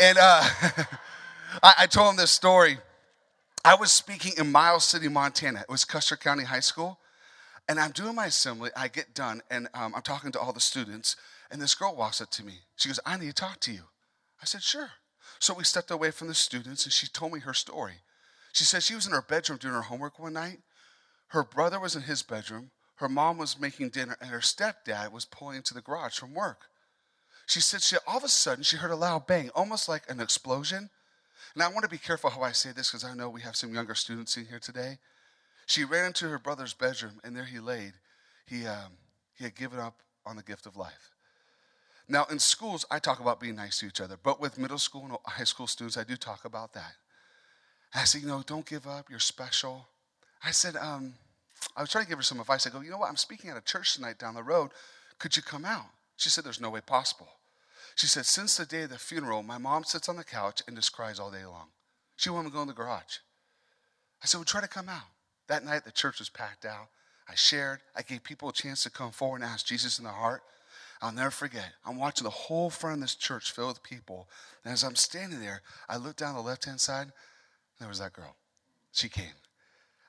And 0.00 0.18
uh, 0.18 0.42
I, 1.62 1.74
I 1.78 1.86
told 1.86 2.10
him 2.10 2.16
this 2.16 2.32
story. 2.32 2.78
I 3.64 3.74
was 3.74 3.90
speaking 3.90 4.32
in 4.38 4.52
Miles 4.52 4.84
City, 4.84 5.08
Montana. 5.08 5.60
It 5.60 5.68
was 5.68 5.84
Custer 5.84 6.16
County 6.16 6.44
High 6.44 6.60
School. 6.60 6.98
And 7.68 7.78
I'm 7.78 7.90
doing 7.90 8.14
my 8.14 8.26
assembly. 8.26 8.70
I 8.76 8.88
get 8.88 9.14
done, 9.14 9.42
and 9.50 9.68
um, 9.74 9.94
I'm 9.94 10.02
talking 10.02 10.32
to 10.32 10.40
all 10.40 10.52
the 10.52 10.60
students. 10.60 11.16
And 11.50 11.60
this 11.60 11.74
girl 11.74 11.94
walks 11.94 12.20
up 12.20 12.30
to 12.30 12.44
me. 12.44 12.60
She 12.76 12.88
goes, 12.88 13.00
I 13.04 13.18
need 13.18 13.26
to 13.26 13.34
talk 13.34 13.60
to 13.60 13.72
you. 13.72 13.82
I 14.40 14.46
said, 14.46 14.62
Sure. 14.62 14.90
So 15.38 15.54
we 15.54 15.64
stepped 15.64 15.90
away 15.90 16.10
from 16.10 16.28
the 16.28 16.34
students, 16.34 16.84
and 16.84 16.92
she 16.92 17.06
told 17.06 17.32
me 17.32 17.40
her 17.40 17.54
story. 17.54 17.94
She 18.52 18.64
said 18.64 18.82
she 18.82 18.94
was 18.94 19.06
in 19.06 19.12
her 19.12 19.22
bedroom 19.22 19.58
doing 19.58 19.74
her 19.74 19.82
homework 19.82 20.18
one 20.18 20.32
night. 20.32 20.58
Her 21.28 21.44
brother 21.44 21.78
was 21.78 21.94
in 21.94 22.02
his 22.02 22.22
bedroom. 22.22 22.70
Her 22.96 23.08
mom 23.08 23.38
was 23.38 23.60
making 23.60 23.90
dinner, 23.90 24.16
and 24.20 24.30
her 24.30 24.40
stepdad 24.40 25.12
was 25.12 25.24
pulling 25.24 25.58
into 25.58 25.74
the 25.74 25.82
garage 25.82 26.18
from 26.18 26.34
work. 26.34 26.62
She 27.46 27.60
said 27.60 27.82
she 27.82 27.96
all 28.06 28.18
of 28.18 28.24
a 28.24 28.28
sudden 28.28 28.64
she 28.64 28.76
heard 28.76 28.90
a 28.90 28.96
loud 28.96 29.26
bang, 29.26 29.50
almost 29.54 29.88
like 29.88 30.10
an 30.10 30.20
explosion. 30.20 30.90
And 31.54 31.62
I 31.62 31.68
want 31.68 31.82
to 31.82 31.88
be 31.88 31.98
careful 31.98 32.30
how 32.30 32.42
I 32.42 32.52
say 32.52 32.70
this 32.72 32.90
because 32.90 33.04
I 33.04 33.14
know 33.14 33.28
we 33.28 33.40
have 33.42 33.56
some 33.56 33.74
younger 33.74 33.94
students 33.94 34.36
in 34.36 34.46
here 34.46 34.58
today. 34.58 34.98
She 35.66 35.84
ran 35.84 36.06
into 36.06 36.28
her 36.28 36.38
brother's 36.38 36.74
bedroom, 36.74 37.20
and 37.24 37.36
there 37.36 37.44
he 37.44 37.58
laid. 37.58 37.92
He, 38.46 38.66
um, 38.66 38.92
he 39.36 39.44
had 39.44 39.54
given 39.54 39.78
up 39.78 40.00
on 40.24 40.36
the 40.36 40.42
gift 40.42 40.66
of 40.66 40.76
life. 40.76 41.10
Now, 42.08 42.24
in 42.30 42.38
schools, 42.38 42.86
I 42.90 42.98
talk 42.98 43.20
about 43.20 43.38
being 43.38 43.56
nice 43.56 43.80
to 43.80 43.86
each 43.86 44.00
other, 44.00 44.16
but 44.22 44.40
with 44.40 44.58
middle 44.58 44.78
school 44.78 45.04
and 45.04 45.16
high 45.26 45.44
school 45.44 45.66
students, 45.66 45.98
I 45.98 46.04
do 46.04 46.16
talk 46.16 46.46
about 46.46 46.72
that. 46.72 46.94
I 47.94 48.04
said, 48.04 48.22
you 48.22 48.28
know, 48.28 48.42
don't 48.46 48.64
give 48.64 48.86
up, 48.86 49.10
you're 49.10 49.18
special. 49.18 49.86
I 50.42 50.52
said, 50.52 50.76
um, 50.76 51.14
I 51.76 51.82
was 51.82 51.90
trying 51.90 52.04
to 52.04 52.08
give 52.08 52.18
her 52.18 52.22
some 52.22 52.40
advice. 52.40 52.66
I 52.66 52.70
go, 52.70 52.80
you 52.80 52.90
know 52.90 52.98
what, 52.98 53.10
I'm 53.10 53.16
speaking 53.16 53.50
at 53.50 53.56
a 53.56 53.62
church 53.62 53.94
tonight 53.94 54.18
down 54.18 54.34
the 54.34 54.42
road. 54.42 54.70
Could 55.18 55.36
you 55.36 55.42
come 55.42 55.64
out? 55.64 55.86
She 56.16 56.30
said, 56.30 56.44
there's 56.44 56.60
no 56.60 56.70
way 56.70 56.80
possible. 56.80 57.28
She 57.98 58.06
said, 58.06 58.26
since 58.26 58.56
the 58.56 58.64
day 58.64 58.82
of 58.82 58.90
the 58.90 58.98
funeral, 58.98 59.42
my 59.42 59.58
mom 59.58 59.82
sits 59.82 60.08
on 60.08 60.14
the 60.14 60.22
couch 60.22 60.62
and 60.68 60.76
just 60.76 60.92
cries 60.92 61.18
all 61.18 61.32
day 61.32 61.44
long. 61.44 61.66
She 62.14 62.30
won't 62.30 62.46
even 62.46 62.54
go 62.54 62.62
in 62.62 62.68
the 62.68 62.72
garage. 62.72 63.18
I 64.22 64.26
said, 64.26 64.38
well, 64.38 64.44
try 64.44 64.60
to 64.60 64.68
come 64.68 64.88
out. 64.88 65.08
That 65.48 65.64
night, 65.64 65.84
the 65.84 65.90
church 65.90 66.20
was 66.20 66.28
packed 66.28 66.64
out. 66.64 66.90
I 67.28 67.34
shared. 67.34 67.80
I 67.96 68.02
gave 68.02 68.22
people 68.22 68.50
a 68.50 68.52
chance 68.52 68.84
to 68.84 68.90
come 68.90 69.10
forward 69.10 69.40
and 69.40 69.50
ask 69.50 69.66
Jesus 69.66 69.98
in 69.98 70.04
their 70.04 70.12
heart. 70.12 70.42
I'll 71.02 71.10
never 71.10 71.32
forget. 71.32 71.72
I'm 71.84 71.98
watching 71.98 72.22
the 72.22 72.30
whole 72.30 72.70
front 72.70 72.94
of 72.94 73.00
this 73.00 73.16
church 73.16 73.50
filled 73.50 73.70
with 73.70 73.82
people. 73.82 74.28
And 74.64 74.72
as 74.72 74.84
I'm 74.84 74.94
standing 74.94 75.40
there, 75.40 75.62
I 75.88 75.96
look 75.96 76.14
down 76.14 76.36
the 76.36 76.40
left 76.40 76.66
hand 76.66 76.78
side, 76.78 77.02
and 77.02 77.12
there 77.80 77.88
was 77.88 77.98
that 77.98 78.12
girl. 78.12 78.36
She 78.92 79.08
came. 79.08 79.34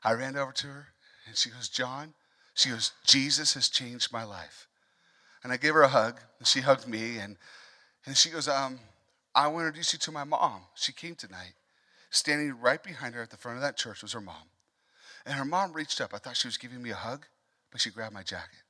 I 0.04 0.14
ran 0.14 0.38
over 0.38 0.52
to 0.52 0.68
her, 0.68 0.88
and 1.26 1.36
she 1.36 1.50
goes, 1.50 1.68
John, 1.70 2.14
she 2.54 2.70
goes, 2.70 2.92
Jesus 3.04 3.56
has 3.56 3.68
changed 3.68 4.14
my 4.14 4.24
life. 4.24 4.68
And 5.44 5.52
I 5.52 5.58
gave 5.58 5.74
her 5.74 5.82
a 5.82 5.88
hug, 5.88 6.20
and 6.38 6.48
she 6.48 6.62
hugged 6.62 6.88
me, 6.88 7.18
and, 7.18 7.38
and 8.10 8.18
she 8.18 8.32
goes, 8.32 8.48
um, 8.48 8.80
I 9.36 9.46
want 9.50 9.62
to 9.62 9.68
introduce 9.68 9.94
you 9.94 10.00
to 10.00 10.12
my 10.12 10.24
mom. 10.24 10.62
She 10.74 10.92
came 10.92 11.14
tonight. 11.14 11.54
Standing 12.10 12.60
right 12.60 12.84
behind 12.84 13.14
her 13.14 13.22
at 13.22 13.30
the 13.30 13.38
front 13.38 13.58
of 13.58 13.62
that 13.62 13.78
church 13.78 14.02
was 14.02 14.14
her 14.14 14.20
mom. 14.20 14.50
And 15.28 15.36
her 15.36 15.46
mom 15.46 15.74
reached 15.74 16.02
up. 16.02 16.12
I 16.16 16.18
thought 16.18 16.36
she 16.36 16.48
was 16.48 16.58
giving 16.58 16.82
me 16.82 16.90
a 16.90 16.96
hug, 16.96 17.28
but 17.72 17.82
she 17.82 17.92
grabbed 17.92 18.16
my 18.16 18.24
jacket. 18.24 18.64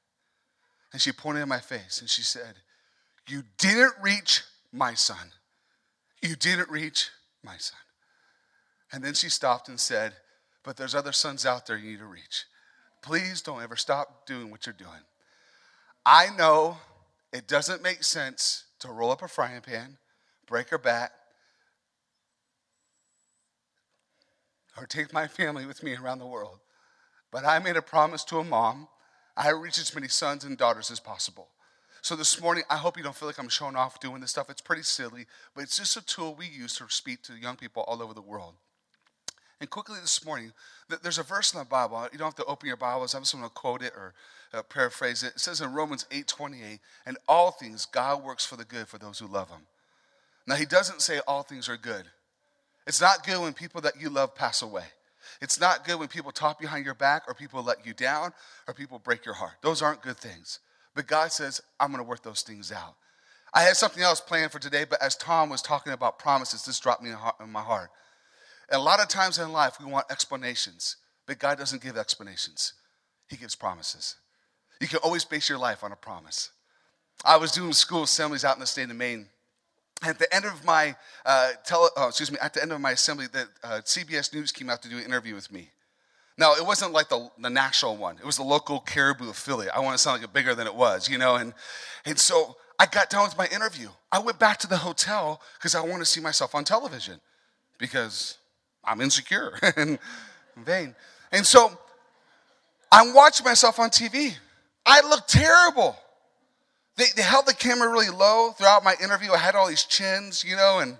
And 0.91 1.01
she 1.01 1.13
pointed 1.13 1.41
in 1.41 1.48
my 1.48 1.62
face 1.62 2.01
and 2.01 2.10
she 2.10 2.22
said, 2.22 2.55
You 3.29 3.43
didn't 3.58 3.93
reach 4.01 4.43
my 4.74 4.93
son. 4.93 5.31
You 6.22 6.36
didn't 6.36 6.69
reach 6.69 7.08
my 7.41 7.55
son. 7.55 7.79
And 8.91 9.01
then 9.01 9.13
she 9.13 9.29
stopped 9.29 9.69
and 9.69 9.79
said, 9.79 10.15
But 10.65 10.75
there's 10.75 10.96
other 10.96 11.13
sons 11.13 11.46
out 11.46 11.65
there 11.65 11.77
you 11.77 11.91
need 11.91 12.00
to 12.00 12.05
reach. 12.08 12.43
Please 13.01 13.41
don't 13.41 13.63
ever 13.63 13.77
stop 13.77 14.25
doing 14.25 14.51
what 14.51 14.65
you're 14.65 14.74
doing. 14.74 15.05
I 16.05 16.27
know 16.38 16.75
it 17.31 17.48
doesn't 17.48 17.81
make 17.81 18.03
sense 18.03 18.65
to 18.79 18.89
roll 18.89 19.12
up 19.12 19.21
a 19.21 19.27
frying 19.27 19.62
pan, 19.62 19.98
break 20.48 20.69
her 20.69 20.77
back, 20.77 21.12
or 24.77 24.86
take 24.86 25.13
my 25.13 25.27
family 25.27 25.65
with 25.65 25.83
me 25.83 25.95
around 25.95 26.19
the 26.19 26.25
world. 26.25 26.59
But 27.31 27.45
I 27.45 27.59
made 27.59 27.75
a 27.75 27.81
promise 27.81 28.24
to 28.25 28.39
a 28.39 28.43
mom. 28.43 28.88
I 29.36 29.50
reach 29.50 29.77
as 29.77 29.93
many 29.93 30.07
sons 30.07 30.43
and 30.43 30.57
daughters 30.57 30.89
as 30.89 31.00
possible. 31.00 31.50
So 32.01 32.15
this 32.15 32.41
morning, 32.41 32.63
I 32.69 32.77
hope 32.77 32.98
you 32.98 33.03
don't 33.03 33.15
feel 33.15 33.27
like 33.27 33.39
I'm 33.39 33.50
showing 33.50 33.75
off 33.75 34.00
doing 34.00 34.21
this 34.21 34.31
stuff. 34.31 34.50
It's 34.50 34.62
pretty 34.62 34.83
silly, 34.83 35.25
but 35.53 35.63
it's 35.63 35.77
just 35.77 35.98
a 35.98 36.05
tool 36.05 36.33
we 36.33 36.48
use 36.48 36.77
to 36.77 36.86
speak 36.89 37.21
to 37.24 37.33
young 37.33 37.57
people 37.57 37.83
all 37.83 38.01
over 38.01 38.13
the 38.13 38.21
world. 38.21 38.53
And 39.59 39.69
quickly 39.69 39.98
this 40.00 40.24
morning, 40.24 40.53
there's 41.03 41.17
a 41.17 41.24
verse 41.24 41.53
in 41.53 41.59
the 41.59 41.65
Bible. 41.65 42.07
You 42.13 42.17
don't 42.17 42.27
have 42.27 42.36
to 42.36 42.45
open 42.45 42.67
your 42.67 42.77
Bibles. 42.77 43.13
I'm 43.13 43.24
just 43.24 43.33
going 43.33 43.43
to 43.43 43.50
quote 43.50 43.81
it 43.81 43.91
or 43.93 44.13
uh, 44.53 44.63
paraphrase 44.63 45.23
it. 45.23 45.33
It 45.35 45.39
says 45.39 45.61
in 45.61 45.73
Romans 45.73 46.05
8:28, 46.11 46.79
"And 47.05 47.17
all 47.27 47.51
things 47.51 47.85
God 47.85 48.23
works 48.23 48.45
for 48.45 48.55
the 48.55 48.65
good 48.65 48.87
for 48.87 48.97
those 48.97 49.19
who 49.19 49.27
love 49.27 49.49
Him." 49.49 49.67
Now 50.47 50.55
He 50.55 50.65
doesn't 50.65 51.01
say 51.01 51.19
all 51.19 51.43
things 51.43 51.69
are 51.69 51.77
good. 51.77 52.09
It's 52.87 53.01
not 53.01 53.25
good 53.25 53.39
when 53.39 53.53
people 53.53 53.81
that 53.81 53.99
you 53.99 54.09
love 54.09 54.33
pass 54.33 54.61
away. 54.61 54.85
It's 55.41 55.59
not 55.59 55.85
good 55.85 55.99
when 55.99 56.07
people 56.07 56.31
talk 56.31 56.59
behind 56.59 56.85
your 56.85 56.95
back 56.95 57.23
or 57.27 57.33
people 57.33 57.61
let 57.61 57.85
you 57.85 57.93
down 57.93 58.33
or 58.67 58.73
people 58.73 58.99
break 58.99 59.25
your 59.25 59.35
heart. 59.35 59.53
Those 59.61 59.81
aren't 59.81 60.01
good 60.01 60.17
things. 60.17 60.59
But 60.95 61.07
God 61.07 61.31
says, 61.31 61.61
I'm 61.79 61.91
going 61.91 62.03
to 62.03 62.09
work 62.09 62.23
those 62.23 62.41
things 62.41 62.71
out. 62.71 62.95
I 63.53 63.61
had 63.61 63.77
something 63.77 64.03
else 64.03 64.21
planned 64.21 64.51
for 64.51 64.59
today, 64.59 64.85
but 64.89 65.01
as 65.01 65.15
Tom 65.15 65.49
was 65.49 65.61
talking 65.61 65.93
about 65.93 66.19
promises, 66.19 66.65
this 66.65 66.79
dropped 66.79 67.01
me 67.01 67.11
in 67.39 67.49
my 67.49 67.61
heart. 67.61 67.89
And 68.69 68.79
a 68.79 68.83
lot 68.83 69.01
of 69.01 69.07
times 69.07 69.39
in 69.39 69.51
life, 69.51 69.77
we 69.79 69.85
want 69.85 70.05
explanations, 70.11 70.97
but 71.25 71.39
God 71.39 71.57
doesn't 71.57 71.81
give 71.81 71.97
explanations, 71.97 72.73
He 73.27 73.37
gives 73.37 73.55
promises. 73.55 74.15
You 74.79 74.88
can 74.88 75.00
always 75.00 75.25
base 75.25 75.50
your 75.50 75.57
life 75.57 75.83
on 75.83 75.91
a 75.91 75.95
promise. 75.95 76.51
I 77.25 77.38
was 77.38 77.51
doing 77.51 77.74
school 77.74 78.03
assemblies 78.03 78.45
out 78.45 78.55
in 78.55 78.62
the 78.62 78.67
state 78.67 78.89
of 78.89 78.95
Maine 78.95 79.27
at 80.03 80.19
the 80.19 80.33
end 80.33 80.45
of 80.45 80.63
my 80.65 80.95
uh, 81.25 81.51
tele, 81.65 81.89
oh, 81.98 82.07
excuse 82.07 82.31
me, 82.31 82.38
at 82.41 82.53
the 82.53 82.62
end 82.62 82.71
of 82.71 82.79
my 82.79 82.91
assembly, 82.91 83.27
the 83.27 83.48
uh, 83.63 83.81
CBS 83.83 84.33
News 84.33 84.51
came 84.51 84.69
out 84.69 84.81
to 84.83 84.89
do 84.89 84.98
an 84.98 85.03
interview 85.03 85.36
with 85.36 85.51
me. 85.51 85.69
Now, 86.38 86.53
it 86.53 86.65
wasn't 86.65 86.93
like 86.93 87.09
the, 87.09 87.29
the 87.38 87.50
national 87.50 87.98
one. 87.98 88.17
It 88.17 88.25
was 88.25 88.38
the 88.38 88.43
local 88.43 88.79
Caribou 88.79 89.29
affiliate. 89.29 89.74
I 89.75 89.79
want 89.79 89.95
to 89.95 89.98
sound 89.98 90.21
like 90.21 90.29
it 90.29 90.33
bigger 90.33 90.55
than 90.55 90.67
it 90.67 90.75
was, 90.75 91.09
you 91.09 91.17
know. 91.17 91.36
And 91.36 91.53
and 92.05 92.17
so 92.17 92.55
I 92.79 92.86
got 92.86 93.09
done 93.09 93.24
with 93.24 93.38
my 93.38 93.48
interview. 93.48 93.89
I 94.09 94.19
went 94.19 94.39
back 94.39 94.57
to 94.59 94.67
the 94.67 94.77
hotel 94.77 95.41
because 95.57 95.75
I 95.75 95.81
want 95.81 96.00
to 96.00 96.05
see 96.05 96.21
myself 96.21 96.55
on 96.55 96.63
television 96.63 97.19
because 97.77 98.38
I'm 98.86 99.01
insecure 99.01 99.59
and 99.75 100.00
vain. 100.55 100.95
And 101.33 101.45
so 101.45 101.77
I'm 102.89 103.13
watching 103.13 103.43
myself 103.43 103.77
on 103.77 103.89
TV. 103.89 104.38
I 104.86 105.01
look 105.01 105.27
terrible. 105.27 105.98
They, 106.98 107.05
they 107.15 107.21
held 107.21 107.45
the 107.45 107.53
camera 107.53 107.89
really 107.89 108.09
low 108.09 108.51
throughout 108.51 108.83
my 108.83 108.95
interview. 109.01 109.31
I 109.31 109.38
had 109.38 109.55
all 109.55 109.67
these 109.67 109.83
chins, 109.83 110.43
you 110.43 110.55
know, 110.55 110.79
and 110.79 110.98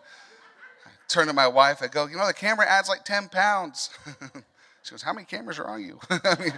I 0.86 0.89
turned 1.07 1.29
to 1.29 1.33
my 1.33 1.48
wife. 1.48 1.81
I 1.81 1.88
go, 1.88 2.07
you 2.07 2.17
know, 2.17 2.27
the 2.27 2.33
camera 2.33 2.65
adds 2.67 2.88
like 2.88 3.03
10 3.03 3.29
pounds. 3.29 3.89
she 4.83 4.91
goes, 4.91 5.01
how 5.01 5.13
many 5.13 5.25
cameras 5.25 5.59
are 5.59 5.67
on 5.67 5.83
you? 5.83 6.00
I 6.09 6.36
mean, 6.39 6.53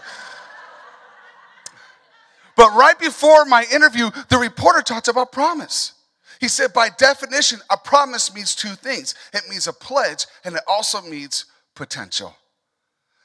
but 2.55 2.75
right 2.75 2.99
before 2.99 3.45
my 3.45 3.65
interview, 3.73 4.11
the 4.29 4.37
reporter 4.37 4.81
talked 4.81 5.07
about 5.07 5.31
promise. 5.31 5.93
He 6.39 6.47
said, 6.47 6.73
by 6.73 6.89
definition, 6.89 7.59
a 7.69 7.77
promise 7.77 8.33
means 8.33 8.55
two 8.55 8.75
things 8.75 9.15
it 9.33 9.43
means 9.49 9.67
a 9.67 9.73
pledge, 9.73 10.25
and 10.43 10.55
it 10.55 10.61
also 10.67 11.01
means 11.01 11.45
potential. 11.75 12.35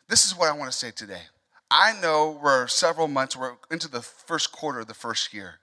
This 0.09 0.25
is 0.25 0.37
what 0.37 0.49
I 0.49 0.57
want 0.57 0.71
to 0.71 0.76
say 0.76 0.91
today. 0.91 1.23
I 1.70 1.99
know 2.00 2.38
we're 2.42 2.66
several 2.68 3.08
months, 3.08 3.37
we're 3.37 3.56
into 3.70 3.88
the 3.88 4.02
first 4.02 4.52
quarter 4.52 4.80
of 4.80 4.87
the 4.87 4.94
first 4.94 5.35
year. 5.35 5.56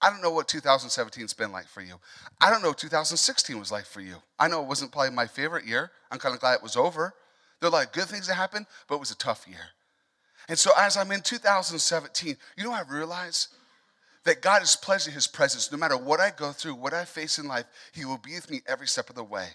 I 0.00 0.10
don't 0.10 0.22
know 0.22 0.32
what 0.32 0.48
2017's 0.48 1.34
been 1.34 1.52
like 1.52 1.68
for 1.68 1.80
you. 1.80 1.94
I 2.40 2.50
don't 2.50 2.62
know 2.62 2.68
what 2.68 2.78
2016 2.78 3.58
was 3.58 3.70
like 3.70 3.84
for 3.84 4.00
you. 4.00 4.16
I 4.38 4.48
know 4.48 4.60
it 4.60 4.66
wasn't 4.66 4.90
probably 4.90 5.14
my 5.14 5.26
favorite 5.26 5.64
year. 5.64 5.92
I'm 6.10 6.18
kind 6.18 6.34
of 6.34 6.40
glad 6.40 6.54
it 6.54 6.62
was 6.62 6.76
over. 6.76 7.14
There 7.60 7.68
are 7.68 7.70
a 7.70 7.74
lot 7.74 7.86
of 7.86 7.92
good 7.92 8.06
things 8.06 8.26
that 8.26 8.34
happened, 8.34 8.66
but 8.88 8.96
it 8.96 9.00
was 9.00 9.12
a 9.12 9.16
tough 9.16 9.46
year. 9.46 9.70
And 10.48 10.58
so 10.58 10.72
as 10.76 10.96
I'm 10.96 11.12
in 11.12 11.20
2017, 11.20 12.36
you 12.56 12.64
know 12.64 12.72
I 12.72 12.82
realize 12.90 13.48
that 14.24 14.42
God 14.42 14.62
is 14.62 14.74
pledged 14.74 15.04
to 15.04 15.10
his 15.12 15.28
presence. 15.28 15.70
No 15.70 15.78
matter 15.78 15.96
what 15.96 16.18
I 16.18 16.30
go 16.30 16.50
through, 16.50 16.74
what 16.74 16.94
I 16.94 17.04
face 17.04 17.38
in 17.38 17.46
life, 17.46 17.66
he 17.92 18.04
will 18.04 18.18
be 18.18 18.34
with 18.34 18.50
me 18.50 18.62
every 18.66 18.88
step 18.88 19.08
of 19.08 19.14
the 19.14 19.22
way. 19.22 19.48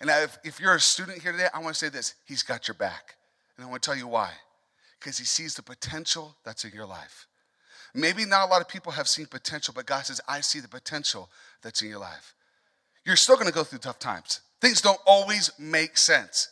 And 0.00 0.10
if, 0.10 0.38
if 0.44 0.60
you're 0.60 0.74
a 0.74 0.80
student 0.80 1.22
here 1.22 1.32
today, 1.32 1.48
I 1.52 1.60
want 1.60 1.74
to 1.74 1.78
say 1.78 1.88
this 1.88 2.14
He's 2.24 2.42
got 2.42 2.66
your 2.66 2.74
back. 2.74 3.14
And 3.56 3.66
I 3.66 3.68
want 3.68 3.82
to 3.82 3.86
tell 3.90 3.98
you 3.98 4.08
why. 4.08 4.32
Because 4.98 5.18
he 5.18 5.24
sees 5.24 5.54
the 5.54 5.62
potential 5.62 6.34
that's 6.44 6.64
in 6.64 6.72
your 6.72 6.86
life. 6.86 7.26
Maybe 7.94 8.24
not 8.24 8.46
a 8.46 8.50
lot 8.50 8.60
of 8.60 8.68
people 8.68 8.92
have 8.92 9.08
seen 9.08 9.26
potential, 9.26 9.72
but 9.74 9.86
God 9.86 10.06
says, 10.06 10.20
I 10.28 10.40
see 10.40 10.60
the 10.60 10.68
potential 10.68 11.30
that's 11.62 11.82
in 11.82 11.88
your 11.88 11.98
life. 11.98 12.34
You're 13.04 13.16
still 13.16 13.36
to 13.36 13.52
go 13.52 13.64
through 13.64 13.78
tough 13.78 13.98
times. 13.98 14.40
Things 14.60 14.80
don't 14.80 15.00
always 15.06 15.50
make 15.58 15.96
sense. 15.96 16.48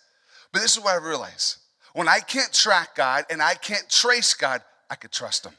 But 0.53 0.63
this 0.63 0.77
is 0.77 0.83
what 0.83 0.95
I 0.95 1.05
realize. 1.05 1.59
When 1.93 2.09
I 2.09 2.21
can't 2.21 2.53
track 2.53 2.95
God 2.95 3.25
and 3.31 3.43
I 3.43 3.55
can't 3.55 3.89
trace 3.91 4.33
God, 4.35 4.63
I 4.89 4.95
could 4.95 5.13
trust 5.13 5.45
Him. 5.45 5.53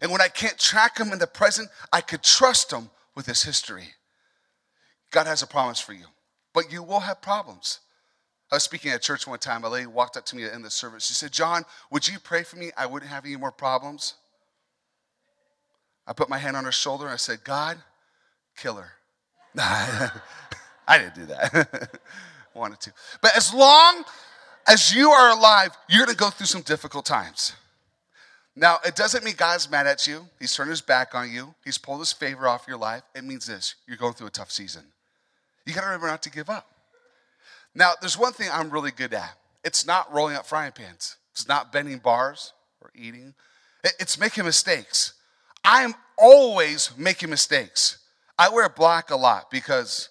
And 0.00 0.12
when 0.12 0.20
I 0.20 0.28
can't 0.28 0.58
track 0.58 0.98
him 0.98 1.12
in 1.12 1.18
the 1.18 1.26
present, 1.26 1.68
I 1.92 2.00
could 2.00 2.22
trust 2.22 2.72
him 2.72 2.90
with 3.14 3.26
his 3.26 3.42
history. 3.42 3.88
God 5.10 5.26
has 5.26 5.42
a 5.42 5.46
promise 5.46 5.80
for 5.80 5.92
you, 5.92 6.06
but 6.52 6.70
you 6.70 6.82
will 6.82 7.00
have 7.00 7.20
problems. 7.20 7.80
I 8.50 8.56
was 8.56 8.62
speaking 8.62 8.92
at 8.92 9.02
church 9.02 9.26
one 9.26 9.38
time. 9.38 9.64
A 9.64 9.68
lady 9.68 9.86
walked 9.86 10.16
up 10.16 10.24
to 10.26 10.36
me 10.36 10.44
in 10.48 10.62
the 10.62 10.70
service. 10.70 11.06
She 11.06 11.14
said, 11.14 11.32
John, 11.32 11.64
would 11.90 12.08
you 12.08 12.18
pray 12.18 12.42
for 12.42 12.56
me? 12.56 12.70
I 12.76 12.86
wouldn't 12.86 13.10
have 13.10 13.24
any 13.24 13.36
more 13.36 13.52
problems. 13.52 14.14
I 16.06 16.14
put 16.14 16.30
my 16.30 16.38
hand 16.38 16.56
on 16.56 16.64
her 16.64 16.72
shoulder 16.72 17.04
and 17.04 17.12
I 17.12 17.16
said, 17.16 17.44
God, 17.44 17.76
kill 18.56 18.76
her. 18.76 18.92
I 19.58 20.98
didn't 20.98 21.14
do 21.14 21.26
that. 21.26 22.00
Wanted 22.54 22.80
to. 22.80 22.92
But 23.20 23.36
as 23.36 23.52
long 23.52 24.04
as 24.66 24.94
you 24.94 25.10
are 25.10 25.36
alive, 25.36 25.76
you're 25.88 26.06
going 26.06 26.16
to 26.16 26.18
go 26.18 26.30
through 26.30 26.46
some 26.46 26.62
difficult 26.62 27.04
times. 27.04 27.52
Now, 28.56 28.78
it 28.84 28.96
doesn't 28.96 29.22
mean 29.22 29.34
God's 29.36 29.70
mad 29.70 29.86
at 29.86 30.06
you. 30.06 30.26
He's 30.40 30.54
turned 30.54 30.70
his 30.70 30.80
back 30.80 31.14
on 31.14 31.30
you. 31.30 31.54
He's 31.64 31.78
pulled 31.78 32.00
his 32.00 32.12
favor 32.12 32.48
off 32.48 32.66
your 32.66 32.78
life. 32.78 33.02
It 33.14 33.24
means 33.24 33.46
this 33.46 33.76
you're 33.86 33.98
going 33.98 34.14
through 34.14 34.28
a 34.28 34.30
tough 34.30 34.50
season. 34.50 34.82
You 35.66 35.74
got 35.74 35.82
to 35.82 35.86
remember 35.86 36.06
not 36.06 36.22
to 36.22 36.30
give 36.30 36.48
up. 36.48 36.66
Now, 37.74 37.92
there's 38.00 38.18
one 38.18 38.32
thing 38.32 38.48
I'm 38.52 38.70
really 38.70 38.90
good 38.90 39.14
at 39.14 39.36
it's 39.64 39.86
not 39.86 40.12
rolling 40.12 40.36
up 40.36 40.46
frying 40.46 40.72
pans, 40.72 41.16
it's 41.32 41.48
not 41.48 41.72
bending 41.72 41.98
bars 41.98 42.52
or 42.80 42.90
eating, 42.94 43.34
it's 43.98 44.18
making 44.18 44.44
mistakes. 44.44 45.14
I'm 45.64 45.94
always 46.16 46.96
making 46.96 47.30
mistakes. 47.30 47.98
I 48.38 48.48
wear 48.48 48.68
black 48.68 49.10
a 49.10 49.16
lot 49.16 49.50
because 49.50 50.08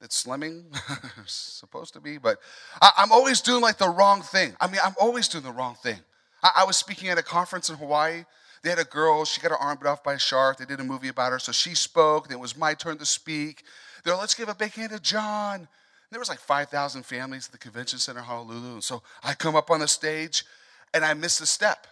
it's 0.00 0.24
slimming, 0.24 0.64
supposed 1.26 1.92
to 1.92 2.00
be, 2.00 2.18
but 2.18 2.38
I, 2.80 2.90
am 2.98 3.12
always 3.12 3.40
doing 3.40 3.60
like 3.60 3.76
the 3.76 3.88
wrong 3.88 4.22
thing. 4.22 4.56
I 4.60 4.66
mean, 4.66 4.80
I'm 4.82 4.94
always 4.98 5.28
doing 5.28 5.44
the 5.44 5.52
wrong 5.52 5.76
thing. 5.82 5.98
I, 6.42 6.50
I 6.58 6.64
was 6.64 6.76
speaking 6.76 7.10
at 7.10 7.18
a 7.18 7.22
conference 7.22 7.68
in 7.68 7.76
Hawaii. 7.76 8.24
They 8.62 8.70
had 8.70 8.78
a 8.78 8.84
girl, 8.84 9.24
she 9.24 9.40
got 9.40 9.50
her 9.50 9.58
arm 9.58 9.78
bit 9.78 9.88
off 9.88 10.02
by 10.02 10.14
a 10.14 10.18
shark. 10.18 10.58
They 10.58 10.64
did 10.64 10.80
a 10.80 10.84
movie 10.84 11.08
about 11.08 11.32
her, 11.32 11.38
so 11.38 11.52
she 11.52 11.74
spoke. 11.74 12.28
Then 12.28 12.38
it 12.38 12.40
was 12.40 12.56
my 12.56 12.74
turn 12.74 12.98
to 12.98 13.06
speak. 13.06 13.64
They're 14.04 14.16
let's 14.16 14.34
give 14.34 14.48
a 14.48 14.54
big 14.54 14.72
hand 14.72 14.92
to 14.92 15.00
John. 15.00 15.68
There 16.10 16.18
was 16.18 16.28
like 16.28 16.40
5,000 16.40 17.04
families 17.04 17.46
at 17.46 17.52
the 17.52 17.58
convention 17.58 17.98
center, 17.98 18.20
Honolulu. 18.20 18.74
And 18.74 18.84
so 18.84 19.02
I 19.22 19.34
come 19.34 19.54
up 19.54 19.70
on 19.70 19.80
the 19.80 19.88
stage 19.88 20.44
and 20.92 21.04
I 21.04 21.14
miss 21.14 21.40
a 21.40 21.46
step. 21.46 21.86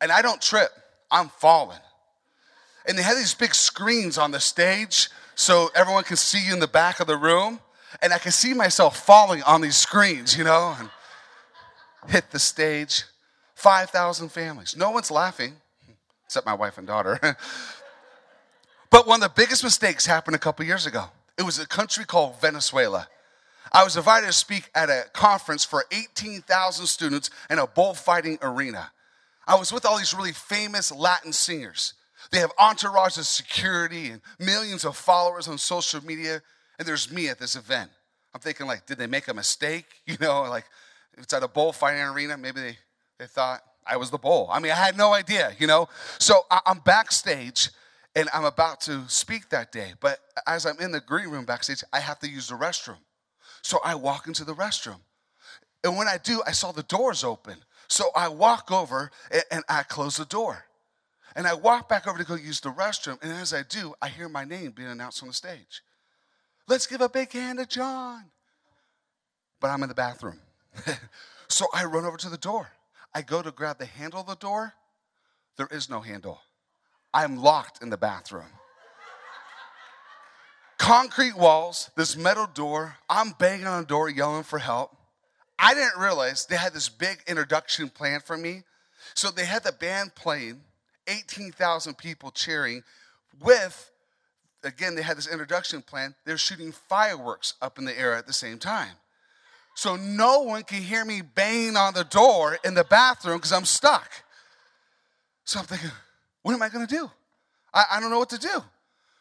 And 0.00 0.10
I 0.10 0.22
don't 0.22 0.40
trip, 0.40 0.70
I'm 1.10 1.28
falling. 1.28 1.80
And 2.86 2.96
they 2.96 3.02
had 3.02 3.16
these 3.16 3.34
big 3.34 3.54
screens 3.54 4.16
on 4.16 4.30
the 4.30 4.40
stage 4.40 5.10
so 5.34 5.70
everyone 5.74 6.04
can 6.04 6.16
see 6.16 6.46
you 6.46 6.54
in 6.54 6.60
the 6.60 6.68
back 6.68 7.00
of 7.00 7.06
the 7.06 7.16
room. 7.16 7.60
And 8.00 8.12
I 8.12 8.18
can 8.18 8.32
see 8.32 8.54
myself 8.54 9.04
falling 9.04 9.42
on 9.42 9.60
these 9.60 9.76
screens, 9.76 10.36
you 10.36 10.44
know, 10.44 10.74
and 10.78 10.90
hit 12.10 12.30
the 12.30 12.38
stage. 12.38 13.04
5,000 13.54 14.30
families. 14.30 14.76
No 14.76 14.90
one's 14.90 15.10
laughing, 15.10 15.54
except 16.24 16.46
my 16.46 16.54
wife 16.54 16.78
and 16.78 16.86
daughter. 16.86 17.18
but 18.90 19.06
one 19.06 19.22
of 19.22 19.28
the 19.28 19.34
biggest 19.34 19.64
mistakes 19.64 20.06
happened 20.06 20.36
a 20.36 20.38
couple 20.38 20.64
years 20.64 20.86
ago. 20.86 21.06
It 21.38 21.44
was 21.44 21.58
a 21.60 21.66
country 21.66 22.04
called 22.04 22.40
Venezuela. 22.40 23.06
I 23.72 23.84
was 23.84 23.96
invited 23.96 24.26
to 24.26 24.32
speak 24.32 24.70
at 24.74 24.90
a 24.90 25.04
conference 25.12 25.64
for 25.64 25.84
18,000 25.92 26.86
students 26.86 27.30
in 27.48 27.58
a 27.58 27.66
bullfighting 27.66 28.38
arena. 28.42 28.90
I 29.46 29.54
was 29.54 29.72
with 29.72 29.86
all 29.86 29.98
these 29.98 30.14
really 30.14 30.32
famous 30.32 30.90
Latin 30.90 31.32
singers. 31.32 31.94
They 32.32 32.38
have 32.38 32.54
entourages 32.56 33.18
of 33.18 33.26
security 33.26 34.10
and 34.10 34.20
millions 34.38 34.84
of 34.84 34.96
followers 34.96 35.48
on 35.48 35.58
social 35.58 36.04
media, 36.04 36.42
and 36.78 36.88
there's 36.88 37.12
me 37.12 37.28
at 37.28 37.38
this 37.38 37.56
event. 37.56 37.90
I'm 38.34 38.40
thinking, 38.40 38.66
like, 38.66 38.86
did 38.86 38.98
they 38.98 39.06
make 39.06 39.28
a 39.28 39.34
mistake? 39.34 39.86
You 40.06 40.16
know, 40.20 40.42
like, 40.42 40.64
it's 41.16 41.32
at 41.32 41.42
a 41.42 41.48
bullfighting 41.48 42.02
arena, 42.02 42.36
maybe 42.36 42.60
they, 42.60 42.78
they 43.18 43.26
thought 43.26 43.62
I 43.86 43.96
was 43.96 44.10
the 44.10 44.18
bull. 44.18 44.48
I 44.50 44.60
mean, 44.60 44.72
I 44.72 44.76
had 44.76 44.96
no 44.96 45.12
idea, 45.12 45.52
you 45.58 45.66
know? 45.66 45.88
So 46.18 46.46
I'm 46.50 46.78
backstage 46.80 47.70
and 48.18 48.28
I'm 48.34 48.44
about 48.44 48.80
to 48.82 49.04
speak 49.08 49.48
that 49.50 49.70
day, 49.70 49.92
but 50.00 50.18
as 50.44 50.66
I'm 50.66 50.80
in 50.80 50.90
the 50.90 51.00
green 51.00 51.28
room 51.28 51.44
backstage, 51.44 51.84
I 51.92 52.00
have 52.00 52.18
to 52.18 52.28
use 52.28 52.48
the 52.48 52.56
restroom. 52.56 52.98
So 53.62 53.78
I 53.84 53.94
walk 53.94 54.26
into 54.26 54.44
the 54.44 54.56
restroom. 54.56 54.98
And 55.84 55.96
when 55.96 56.08
I 56.08 56.18
do, 56.18 56.42
I 56.44 56.50
saw 56.50 56.72
the 56.72 56.82
doors 56.82 57.22
open. 57.22 57.58
So 57.86 58.10
I 58.16 58.26
walk 58.26 58.72
over 58.72 59.12
and, 59.30 59.44
and 59.52 59.64
I 59.68 59.84
close 59.84 60.16
the 60.16 60.24
door. 60.24 60.64
And 61.36 61.46
I 61.46 61.54
walk 61.54 61.88
back 61.88 62.08
over 62.08 62.18
to 62.18 62.24
go 62.24 62.34
use 62.34 62.58
the 62.58 62.72
restroom. 62.72 63.22
And 63.22 63.30
as 63.30 63.54
I 63.54 63.62
do, 63.62 63.94
I 64.02 64.08
hear 64.08 64.28
my 64.28 64.44
name 64.44 64.72
being 64.72 64.88
announced 64.88 65.22
on 65.22 65.28
the 65.28 65.34
stage. 65.34 65.84
Let's 66.66 66.88
give 66.88 67.00
a 67.00 67.08
big 67.08 67.30
hand 67.30 67.60
to 67.60 67.66
John. 67.66 68.24
But 69.60 69.68
I'm 69.68 69.84
in 69.84 69.88
the 69.88 69.94
bathroom. 69.94 70.40
so 71.48 71.66
I 71.72 71.84
run 71.84 72.04
over 72.04 72.16
to 72.16 72.30
the 72.30 72.36
door. 72.36 72.68
I 73.14 73.22
go 73.22 73.42
to 73.42 73.52
grab 73.52 73.78
the 73.78 73.86
handle 73.86 74.22
of 74.22 74.26
the 74.26 74.34
door. 74.34 74.74
There 75.56 75.68
is 75.70 75.88
no 75.88 76.00
handle. 76.00 76.40
I'm 77.18 77.36
locked 77.36 77.82
in 77.82 77.90
the 77.90 77.96
bathroom. 77.96 78.46
Concrete 80.78 81.36
walls, 81.36 81.90
this 81.96 82.16
metal 82.16 82.46
door. 82.46 82.96
I'm 83.10 83.32
banging 83.32 83.66
on 83.66 83.80
the 83.80 83.86
door, 83.88 84.08
yelling 84.08 84.44
for 84.44 84.60
help. 84.60 84.96
I 85.58 85.74
didn't 85.74 86.00
realize 86.00 86.46
they 86.46 86.56
had 86.56 86.72
this 86.72 86.88
big 86.88 87.18
introduction 87.26 87.88
plan 87.88 88.20
for 88.20 88.36
me. 88.36 88.62
So 89.14 89.32
they 89.32 89.46
had 89.46 89.64
the 89.64 89.72
band 89.72 90.14
playing, 90.14 90.60
18,000 91.08 91.98
people 91.98 92.30
cheering, 92.30 92.84
with, 93.40 93.90
again, 94.62 94.94
they 94.94 95.02
had 95.02 95.16
this 95.16 95.26
introduction 95.26 95.82
plan. 95.82 96.14
They're 96.24 96.38
shooting 96.38 96.70
fireworks 96.70 97.54
up 97.60 97.78
in 97.78 97.84
the 97.84 97.98
air 97.98 98.14
at 98.14 98.28
the 98.28 98.32
same 98.32 98.60
time. 98.60 98.94
So 99.74 99.96
no 99.96 100.42
one 100.42 100.62
can 100.62 100.82
hear 100.82 101.04
me 101.04 101.22
banging 101.22 101.76
on 101.76 101.94
the 101.94 102.04
door 102.04 102.58
in 102.64 102.74
the 102.74 102.84
bathroom 102.84 103.38
because 103.38 103.52
I'm 103.52 103.64
stuck. 103.64 104.08
So 105.44 105.58
I'm 105.58 105.66
thinking, 105.66 105.90
what 106.48 106.54
am 106.54 106.62
I 106.62 106.70
going 106.70 106.86
to 106.86 106.94
do? 106.96 107.10
I, 107.74 107.84
I 107.92 108.00
don't 108.00 108.08
know 108.08 108.18
what 108.18 108.30
to 108.30 108.38
do. 108.38 108.64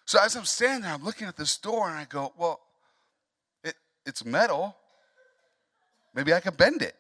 So 0.06 0.18
as 0.24 0.38
I'm 0.38 0.46
standing 0.46 0.84
there, 0.84 0.94
I'm 0.94 1.04
looking 1.04 1.28
at 1.28 1.36
this 1.36 1.58
door 1.58 1.90
and 1.90 1.98
I 1.98 2.06
go, 2.06 2.32
well, 2.38 2.62
it, 3.66 3.74
it's 4.06 4.24
metal. 4.24 4.78
Maybe 6.16 6.34
I 6.34 6.40
can 6.40 6.54
bend 6.54 6.82
it. 6.82 6.96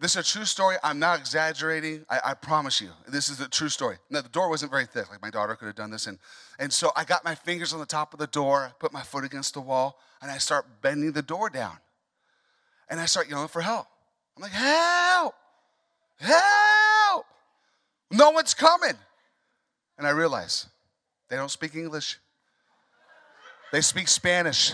This 0.00 0.16
is 0.16 0.28
a 0.28 0.30
true 0.30 0.44
story. 0.44 0.76
I'm 0.84 0.98
not 0.98 1.18
exaggerating. 1.18 2.04
I, 2.10 2.20
I, 2.22 2.34
promise 2.34 2.78
you. 2.78 2.90
This 3.08 3.30
is 3.30 3.40
a 3.40 3.48
true 3.48 3.70
story. 3.70 3.96
Now, 4.10 4.20
the 4.20 4.28
door 4.28 4.50
wasn't 4.50 4.70
very 4.70 4.84
thick. 4.84 5.10
Like 5.10 5.22
my 5.22 5.30
daughter 5.30 5.56
could 5.56 5.64
have 5.64 5.76
done 5.76 5.90
this. 5.90 6.06
And, 6.06 6.18
and 6.58 6.70
so 6.70 6.92
I 6.94 7.04
got 7.04 7.24
my 7.24 7.34
fingers 7.34 7.72
on 7.72 7.80
the 7.80 7.86
top 7.86 8.12
of 8.12 8.18
the 8.18 8.26
door, 8.26 8.72
put 8.80 8.92
my 8.92 9.00
foot 9.00 9.24
against 9.24 9.54
the 9.54 9.62
wall, 9.62 9.98
and 10.20 10.30
I 10.30 10.36
start 10.36 10.66
bending 10.82 11.12
the 11.12 11.22
door 11.22 11.48
down. 11.48 11.78
And 12.90 13.00
I 13.00 13.06
start 13.06 13.30
yelling 13.30 13.48
for 13.48 13.62
help. 13.62 13.86
I'm 14.36 14.42
like, 14.42 14.52
help! 14.52 15.34
Help! 16.18 16.79
No 18.10 18.30
one's 18.30 18.54
coming. 18.54 18.96
And 19.98 20.06
I 20.06 20.10
realize 20.10 20.66
they 21.28 21.36
don't 21.36 21.50
speak 21.50 21.74
English, 21.74 22.18
they 23.72 23.80
speak 23.80 24.08
Spanish. 24.08 24.72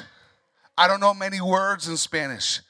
I 0.79 0.89
don't 0.89 1.01
know 1.01 1.15
many 1.15 1.41
words 1.41 1.89
in 1.89 1.97
Spanish. 1.97 2.61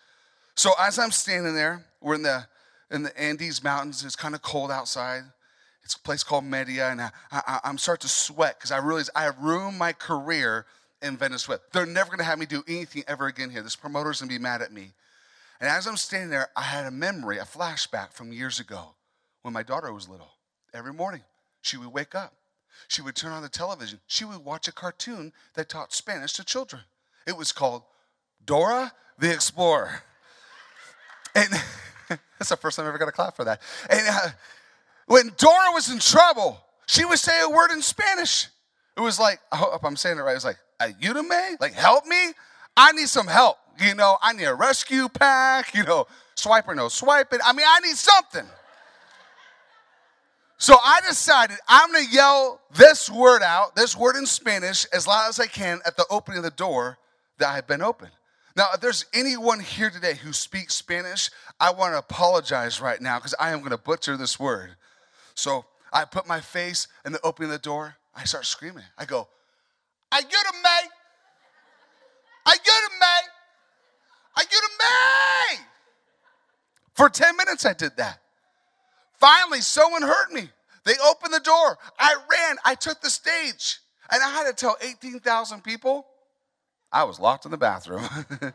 So 0.55 0.71
as 0.79 0.97
I'm 0.99 1.11
standing 1.11 1.55
there, 1.55 1.85
we're 2.01 2.15
in 2.15 2.23
the 2.23 2.47
in 2.91 3.03
the 3.03 3.21
Andes 3.21 3.65
Mountains. 3.65 4.05
It's 4.05 4.15
kind 4.15 4.35
of 4.35 4.43
cold 4.43 4.71
outside. 4.71 5.25
It's 5.83 5.95
a 5.95 6.01
place 6.01 6.23
called 6.23 6.45
Mérida, 6.45 6.91
and 6.91 7.01
I, 7.01 7.11
I, 7.31 7.61
I'm 7.65 7.79
starting 7.79 8.03
to 8.03 8.09
sweat 8.09 8.59
because 8.59 8.73
I 8.73 8.79
realize 8.79 9.11
I 9.15 9.23
have 9.23 9.39
ruined 9.39 9.79
my 9.79 9.93
career 9.93 10.67
in 11.01 11.17
Venezuela. 11.17 11.61
They're 11.73 11.87
never 11.87 12.09
going 12.09 12.19
to 12.19 12.25
have 12.25 12.39
me 12.39 12.47
do 12.47 12.65
anything 12.67 13.05
ever 13.07 13.27
again 13.27 13.51
here. 13.51 13.63
This 13.63 13.77
promoter's 13.77 14.21
going 14.21 14.29
to 14.29 14.35
be 14.35 14.43
mad 14.43 14.63
at 14.63 14.73
me. 14.73 14.93
And 15.61 15.71
as 15.71 15.87
I'm 15.87 15.97
standing 15.97 16.31
there, 16.31 16.49
I 16.57 16.63
had 16.63 16.87
a 16.87 16.91
memory, 16.91 17.39
a 17.39 17.45
flashback 17.45 18.13
from 18.13 18.33
years 18.33 18.59
ago 18.59 18.95
when 19.43 19.55
my 19.55 19.63
daughter 19.63 19.93
was 19.93 20.09
little. 20.09 20.36
Every 20.77 20.93
morning, 20.93 21.23
she 21.63 21.77
would 21.77 21.89
wake 21.89 22.15
up. 22.15 22.35
She 22.89 23.03
would 23.03 23.17
turn 23.17 23.33
on 23.33 23.43
the 23.43 23.49
television. 23.49 24.01
She 24.07 24.25
would 24.25 24.45
watch 24.45 24.69
a 24.69 24.73
cartoon 24.73 25.33
that 25.55 25.69
taught 25.69 25.93
Spanish 25.93 26.35
to 26.35 26.45
children. 26.45 26.83
It 27.27 27.37
was 27.37 27.51
called 27.51 27.83
Dora 28.45 28.93
the 29.19 29.33
Explorer. 29.33 30.03
And 31.35 31.49
that's 32.39 32.51
the 32.51 32.57
first 32.57 32.77
time 32.77 32.87
I 32.87 32.91
ever 32.91 32.99
got 32.99 33.09
a 33.09 33.13
clap 33.13 33.37
for 33.37 33.45
that. 33.45 33.61
And 33.89 34.07
uh, 34.07 34.29
when 35.07 35.33
Dora 35.39 35.73
was 35.73 35.91
in 35.91 35.99
trouble, 35.99 36.61
she 36.87 37.05
would 37.05 37.19
say 37.19 37.43
a 37.43 37.49
word 37.49 37.71
in 37.71 37.83
Spanish. 37.83 38.49
It 38.97 39.01
was 39.01 39.19
like, 39.19 39.41
I 39.51 39.57
hope 39.57 39.85
I'm 39.85 39.97
saying 39.97 40.19
it 40.19 40.23
right. 40.23 40.33
It 40.33 40.35
was 40.35 40.45
like, 40.45 40.59
ayúdame, 40.81 41.61
like 41.61 41.73
help 41.73 42.07
me. 42.07 42.33
I 42.77 42.93
need 42.93 43.09
some 43.09 43.27
help. 43.27 43.57
You 43.81 43.95
know, 43.95 44.19
I 44.23 44.33
need 44.33 44.45
a 44.45 44.55
rescue 44.55 45.09
pack. 45.09 45.75
You 45.75 45.85
know, 45.85 46.07
swipe 46.35 46.69
or 46.69 46.75
no 46.75 46.89
swipe 46.89 47.33
it. 47.33 47.41
I 47.45 47.53
mean, 47.53 47.67
I 47.69 47.81
need 47.81 47.97
something. 47.97 48.47
So 50.59 50.75
I 50.83 51.01
decided 51.07 51.59
I'm 51.69 51.93
going 51.93 52.07
to 52.07 52.11
yell 52.11 52.61
this 52.75 53.11
word 53.11 53.43
out, 53.43 53.77
this 53.77 53.97
word 53.97 54.17
in 54.17 54.27
Spanish, 54.27 54.87
as 54.87 55.07
loud 55.07 55.29
as 55.29 55.39
I 55.39 55.47
can 55.47 55.81
at 55.85 55.97
the 55.97 56.07
opening 56.11 56.39
of 56.39 56.45
the 56.45 56.51
door 56.51 56.99
that 57.39 57.49
I 57.49 57.55
had 57.55 57.67
been 57.67 57.83
opened. 57.83 58.13
Now, 58.57 58.69
if 58.73 58.81
there's 58.81 59.05
anyone 59.13 59.61
here 59.61 59.91
today 59.91 60.15
who 60.15 60.33
speaks 60.33 60.75
Spanish, 60.75 61.31
I 61.61 61.73
want 61.73 61.93
to 61.93 61.99
apologize 61.99 62.81
right 62.81 63.01
now 63.01 63.19
because 63.19 63.35
I 63.39 63.51
am 63.51 63.59
going 63.59 63.73
to 63.73 63.79
butcher 63.79 64.17
this 64.17 64.41
word. 64.41 64.77
So 65.35 65.67
I 65.93 66.07
put 66.07 66.27
my 66.27 66.41
face 66.41 66.89
in 67.05 67.13
the 67.13 67.21
opening 67.23 67.51
of 67.51 67.59
the 67.59 67.63
door. 67.63 67.97
I 68.15 68.25
start 68.25 68.47
screaming. 68.47 68.85
I 68.97 69.05
go, 69.05 69.29
Ayúdame! 70.11 70.89
Ayúdame! 72.47 73.21
Ayúdame! 74.39 75.59
For 76.95 77.11
10 77.11 77.37
minutes, 77.37 77.67
I 77.67 77.75
did 77.75 77.95
that. 77.99 78.21
Finally, 79.19 79.61
someone 79.61 80.03
heard 80.03 80.31
me. 80.33 80.49
They 80.85 80.95
opened 81.09 81.35
the 81.35 81.41
door. 81.41 81.79
I 81.99 82.15
ran. 82.31 82.57
I 82.65 82.75
took 82.75 83.01
the 83.01 83.11
stage. 83.11 83.79
And 84.11 84.23
I 84.23 84.31
had 84.31 84.47
to 84.47 84.53
tell 84.53 84.77
18,000 84.81 85.65
people 85.65 86.07
I 86.93 87.05
was 87.05 87.19
locked 87.19 87.45
in 87.45 87.51
the 87.51 87.57
bathroom. 87.57 88.05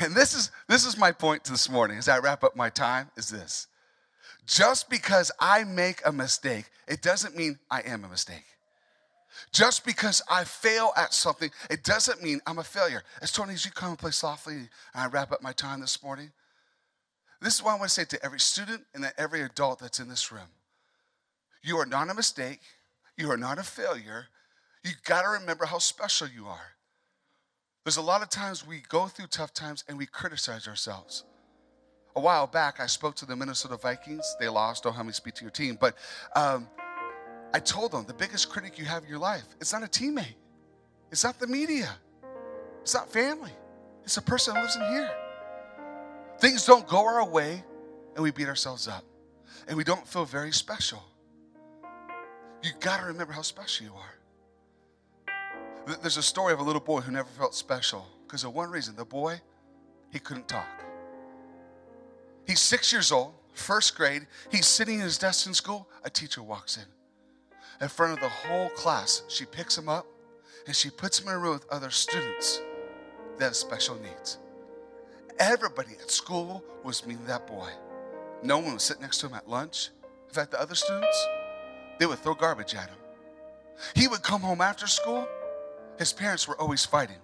and 0.00 0.14
this 0.14 0.34
is 0.34 0.50
this 0.68 0.84
is 0.84 0.98
my 0.98 1.12
point 1.12 1.44
this 1.44 1.70
morning 1.70 1.98
as 1.98 2.08
I 2.08 2.18
wrap 2.18 2.42
up 2.42 2.56
my 2.56 2.68
time 2.68 3.10
is 3.16 3.28
this. 3.28 3.68
Just 4.46 4.90
because 4.90 5.30
I 5.38 5.64
make 5.64 6.00
a 6.04 6.12
mistake, 6.12 6.66
it 6.86 7.02
doesn't 7.02 7.36
mean 7.36 7.58
I 7.70 7.80
am 7.82 8.04
a 8.04 8.08
mistake. 8.08 8.44
Just 9.52 9.84
because 9.84 10.20
I 10.28 10.44
fail 10.44 10.92
at 10.96 11.14
something, 11.14 11.50
it 11.70 11.84
doesn't 11.84 12.22
mean 12.22 12.40
I'm 12.46 12.58
a 12.58 12.64
failure. 12.64 13.02
As 13.22 13.30
Tony, 13.30 13.54
as 13.54 13.64
you 13.64 13.70
come 13.70 13.90
and 13.90 13.98
play 13.98 14.10
softly, 14.10 14.54
and 14.54 14.68
I 14.94 15.06
wrap 15.06 15.32
up 15.32 15.42
my 15.42 15.52
time 15.52 15.80
this 15.80 16.02
morning, 16.02 16.32
this 17.40 17.54
is 17.54 17.62
what 17.62 17.72
I 17.72 17.78
want 17.78 17.90
to 17.90 17.94
say 17.94 18.04
to 18.04 18.24
every 18.24 18.40
student 18.40 18.84
and 18.94 19.04
that 19.04 19.14
every 19.16 19.42
adult 19.42 19.78
that's 19.78 20.00
in 20.00 20.08
this 20.08 20.32
room. 20.32 20.48
You 21.62 21.76
are 21.78 21.86
not 21.86 22.10
a 22.10 22.14
mistake. 22.14 22.60
You 23.16 23.30
are 23.30 23.36
not 23.36 23.58
a 23.58 23.62
failure. 23.62 24.26
You 24.84 24.92
got 25.04 25.22
to 25.22 25.28
remember 25.28 25.66
how 25.66 25.78
special 25.78 26.28
you 26.28 26.46
are. 26.46 26.72
There's 27.84 27.96
a 27.96 28.02
lot 28.02 28.22
of 28.22 28.28
times 28.28 28.66
we 28.66 28.82
go 28.88 29.06
through 29.06 29.28
tough 29.28 29.52
times 29.52 29.84
and 29.88 29.96
we 29.98 30.06
criticize 30.06 30.68
ourselves. 30.68 31.24
A 32.16 32.20
while 32.20 32.46
back, 32.46 32.80
I 32.80 32.86
spoke 32.86 33.14
to 33.16 33.26
the 33.26 33.36
Minnesota 33.36 33.76
Vikings. 33.76 34.36
They 34.40 34.48
lost. 34.48 34.82
Don't 34.82 34.94
have 34.94 35.06
me 35.06 35.12
speak 35.12 35.34
to 35.34 35.42
your 35.42 35.50
team, 35.50 35.78
but 35.80 35.96
um, 36.34 36.68
I 37.54 37.60
told 37.60 37.92
them 37.92 38.04
the 38.06 38.14
biggest 38.14 38.50
critic 38.50 38.78
you 38.78 38.84
have 38.84 39.04
in 39.04 39.08
your 39.08 39.18
life, 39.18 39.44
it's 39.60 39.72
not 39.72 39.82
a 39.82 39.86
teammate. 39.86 40.34
It's 41.10 41.24
not 41.24 41.38
the 41.38 41.46
media. 41.46 41.90
It's 42.82 42.94
not 42.94 43.10
family. 43.10 43.52
It's 44.04 44.16
a 44.16 44.22
person 44.22 44.54
who 44.54 44.62
lives 44.62 44.76
in 44.76 44.82
here. 44.82 45.10
Things 46.40 46.64
don't 46.64 46.86
go 46.86 47.04
our 47.04 47.24
way 47.24 47.64
and 48.14 48.22
we 48.22 48.30
beat 48.30 48.48
ourselves 48.48 48.86
up. 48.88 49.04
And 49.66 49.76
we 49.76 49.84
don't 49.84 50.06
feel 50.06 50.24
very 50.24 50.52
special. 50.52 51.02
You 52.62 52.70
got 52.80 53.00
to 53.00 53.06
remember 53.06 53.32
how 53.32 53.42
special 53.42 53.86
you 53.86 53.92
are. 53.94 54.14
There's 56.02 56.16
a 56.16 56.22
story 56.22 56.52
of 56.52 56.60
a 56.60 56.62
little 56.62 56.80
boy 56.80 57.00
who 57.00 57.12
never 57.12 57.28
felt 57.28 57.54
special 57.54 58.06
because 58.26 58.44
of 58.44 58.54
one 58.54 58.70
reason. 58.70 58.94
The 58.96 59.04
boy, 59.04 59.40
he 60.12 60.18
couldn't 60.18 60.48
talk. 60.48 60.84
He's 62.46 62.60
six 62.60 62.92
years 62.92 63.12
old, 63.12 63.34
first 63.52 63.96
grade. 63.96 64.26
He's 64.50 64.66
sitting 64.66 64.96
in 64.96 65.00
his 65.00 65.18
desk 65.18 65.46
in 65.46 65.54
school. 65.54 65.88
A 66.04 66.10
teacher 66.10 66.42
walks 66.42 66.76
in 66.76 66.84
in 67.80 67.88
front 67.88 68.12
of 68.12 68.20
the 68.20 68.28
whole 68.28 68.68
class. 68.70 69.22
She 69.28 69.44
picks 69.44 69.76
him 69.76 69.88
up 69.88 70.06
and 70.66 70.74
she 70.74 70.90
puts 70.90 71.20
him 71.20 71.28
in 71.28 71.34
a 71.34 71.38
room 71.38 71.54
with 71.54 71.66
other 71.70 71.90
students 71.90 72.60
that 73.38 73.44
have 73.44 73.56
special 73.56 73.96
needs. 73.96 74.38
Everybody 75.38 75.92
at 76.00 76.10
school 76.10 76.64
was 76.82 77.06
meeting 77.06 77.24
that 77.26 77.46
boy. 77.46 77.68
No 78.42 78.58
one 78.58 78.72
would 78.72 78.80
sit 78.80 79.00
next 79.00 79.18
to 79.18 79.26
him 79.26 79.34
at 79.34 79.48
lunch. 79.48 79.90
In 80.28 80.34
fact, 80.34 80.50
the 80.50 80.60
other 80.60 80.74
students, 80.74 81.26
they 81.98 82.06
would 82.06 82.18
throw 82.18 82.34
garbage 82.34 82.74
at 82.74 82.88
him. 82.88 82.98
He 83.94 84.08
would 84.08 84.22
come 84.22 84.40
home 84.40 84.60
after 84.60 84.86
school. 84.86 85.26
His 85.98 86.12
parents 86.12 86.48
were 86.48 86.60
always 86.60 86.84
fighting. 86.84 87.18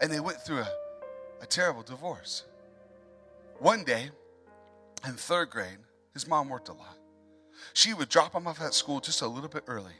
And 0.00 0.12
they 0.12 0.20
went 0.20 0.38
through 0.42 0.58
a, 0.58 0.68
a 1.40 1.46
terrible 1.46 1.82
divorce. 1.82 2.44
One 3.58 3.84
day, 3.84 4.10
in 5.06 5.14
third 5.14 5.50
grade, 5.50 5.78
his 6.12 6.26
mom 6.28 6.48
worked 6.48 6.68
a 6.68 6.72
lot. 6.72 6.96
She 7.72 7.94
would 7.94 8.08
drop 8.08 8.34
him 8.34 8.46
off 8.46 8.60
at 8.60 8.74
school 8.74 9.00
just 9.00 9.22
a 9.22 9.26
little 9.26 9.48
bit 9.48 9.64
early. 9.66 9.92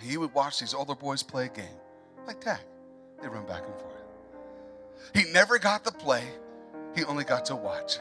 He 0.00 0.16
would 0.16 0.34
watch 0.34 0.60
these 0.60 0.74
older 0.74 0.94
boys 0.94 1.22
play 1.22 1.46
a 1.46 1.48
game, 1.48 1.78
like 2.26 2.40
tag. 2.40 2.60
They 3.22 3.28
run 3.28 3.46
back 3.46 3.62
and 3.64 3.74
forth. 3.80 3.99
He 5.14 5.24
never 5.32 5.58
got 5.58 5.84
to 5.84 5.92
play, 5.92 6.24
he 6.94 7.04
only 7.04 7.24
got 7.24 7.46
to 7.46 7.56
watch. 7.56 7.98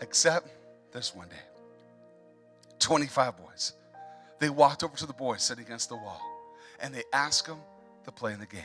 Except 0.00 0.48
this 0.92 1.14
one 1.14 1.28
day. 1.28 1.36
25 2.78 3.36
boys. 3.36 3.72
They 4.38 4.50
walked 4.50 4.84
over 4.84 4.96
to 4.96 5.06
the 5.06 5.12
boy 5.12 5.36
sitting 5.36 5.64
against 5.64 5.88
the 5.88 5.96
wall 5.96 6.20
and 6.80 6.94
they 6.94 7.02
asked 7.12 7.46
him 7.46 7.58
to 8.04 8.12
play 8.12 8.32
in 8.32 8.40
the 8.40 8.46
game. 8.46 8.62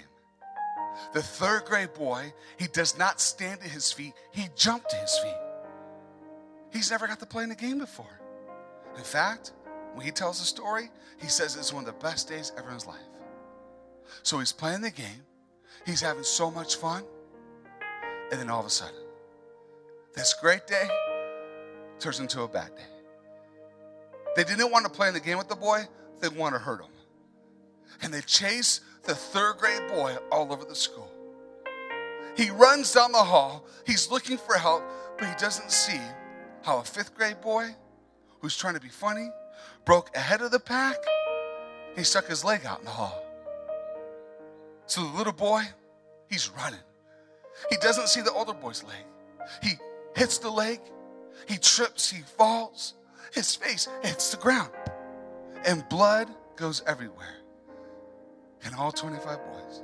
The 1.13 1.23
third 1.23 1.65
grade 1.65 1.93
boy, 1.93 2.33
he 2.57 2.67
does 2.67 2.97
not 2.97 3.19
stand 3.19 3.61
to 3.61 3.67
his 3.67 3.91
feet, 3.91 4.13
he 4.31 4.47
jumped 4.55 4.91
to 4.91 4.95
his 4.95 5.17
feet. 5.19 5.37
He's 6.71 6.91
never 6.91 7.07
got 7.07 7.19
to 7.19 7.25
play 7.25 7.43
in 7.43 7.49
the 7.49 7.55
game 7.55 7.79
before. 7.79 8.19
In 8.97 9.03
fact, 9.03 9.53
when 9.93 10.05
he 10.05 10.11
tells 10.11 10.39
the 10.39 10.45
story, 10.45 10.89
he 11.19 11.27
says 11.27 11.55
it's 11.55 11.73
one 11.73 11.87
of 11.87 11.87
the 11.87 12.03
best 12.03 12.29
days 12.29 12.51
ever 12.57 12.67
in 12.69 12.75
his 12.75 12.85
life. 12.85 12.97
So 14.21 14.39
he's 14.39 14.51
playing 14.51 14.81
the 14.81 14.91
game, 14.91 15.25
he's 15.85 16.01
having 16.01 16.23
so 16.23 16.51
much 16.51 16.75
fun, 16.75 17.03
and 18.33 18.41
then 18.41 18.49
all 18.49 18.61
of 18.61 18.65
a 18.65 18.69
sudden, 18.71 18.95
this 20.15 20.33
great 20.33 20.65
day 20.65 20.89
turns 21.99 22.19
into 22.19 22.41
a 22.41 22.47
bad 22.47 22.75
day. 22.75 22.81
They 24.35 24.43
didn't 24.43 24.71
want 24.71 24.85
to 24.85 24.91
play 24.91 25.07
in 25.07 25.13
the 25.13 25.19
game 25.19 25.37
with 25.37 25.49
the 25.49 25.55
boy, 25.55 25.83
they 26.19 26.29
want 26.29 26.55
to 26.55 26.59
hurt 26.59 26.81
him. 26.81 26.89
And 28.01 28.11
they 28.11 28.21
chase 28.21 28.81
the 29.03 29.13
third 29.13 29.57
grade 29.59 29.87
boy 29.87 30.17
all 30.31 30.51
over 30.51 30.65
the 30.65 30.73
school. 30.73 31.11
He 32.35 32.49
runs 32.49 32.91
down 32.91 33.11
the 33.11 33.19
hall, 33.19 33.67
he's 33.85 34.09
looking 34.09 34.39
for 34.39 34.55
help, 34.55 34.83
but 35.19 35.27
he 35.27 35.35
doesn't 35.35 35.69
see 35.69 36.01
how 36.63 36.79
a 36.79 36.83
fifth 36.83 37.13
grade 37.13 37.39
boy 37.39 37.67
who's 38.39 38.57
trying 38.57 38.73
to 38.73 38.81
be 38.81 38.89
funny 38.89 39.29
broke 39.85 40.09
ahead 40.17 40.41
of 40.41 40.49
the 40.49 40.59
pack. 40.59 40.95
He 41.95 42.03
stuck 42.03 42.25
his 42.25 42.43
leg 42.43 42.65
out 42.65 42.79
in 42.79 42.85
the 42.85 42.91
hall. 42.91 43.23
So 44.87 45.01
the 45.01 45.15
little 45.15 45.33
boy, 45.33 45.61
he's 46.31 46.49
running. 46.49 46.79
He 47.69 47.77
doesn't 47.77 48.07
see 48.07 48.21
the 48.21 48.31
older 48.31 48.53
boy's 48.53 48.83
leg. 48.83 49.05
He 49.61 49.71
hits 50.15 50.37
the 50.37 50.49
leg, 50.49 50.79
he 51.47 51.57
trips, 51.57 52.09
he 52.09 52.21
falls, 52.21 52.93
his 53.33 53.55
face 53.55 53.87
hits 54.03 54.31
the 54.31 54.37
ground, 54.37 54.71
and 55.65 55.87
blood 55.89 56.29
goes 56.55 56.81
everywhere. 56.85 57.35
And 58.63 58.73
all 58.75 58.91
25 58.91 59.39
boys, 59.45 59.81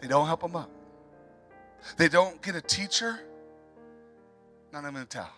they 0.00 0.08
don't 0.08 0.26
help 0.26 0.42
him 0.42 0.56
up. 0.56 0.70
They 1.96 2.08
don't 2.08 2.40
get 2.42 2.54
a 2.54 2.60
teacher, 2.60 3.20
not 4.72 4.84
even 4.84 4.96
a 4.96 5.04
towel. 5.04 5.28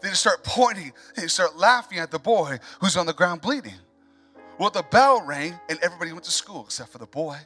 They 0.00 0.10
just 0.10 0.20
start 0.20 0.44
pointing, 0.44 0.92
they 1.16 1.26
start 1.26 1.56
laughing 1.56 1.98
at 1.98 2.10
the 2.10 2.18
boy 2.18 2.58
who's 2.80 2.96
on 2.96 3.06
the 3.06 3.12
ground 3.12 3.40
bleeding. 3.40 3.74
Well, 4.58 4.70
the 4.70 4.84
bell 4.84 5.22
rang 5.24 5.58
and 5.68 5.78
everybody 5.82 6.12
went 6.12 6.24
to 6.24 6.30
school 6.30 6.64
except 6.64 6.90
for 6.90 6.98
the 6.98 7.06
boy. 7.06 7.38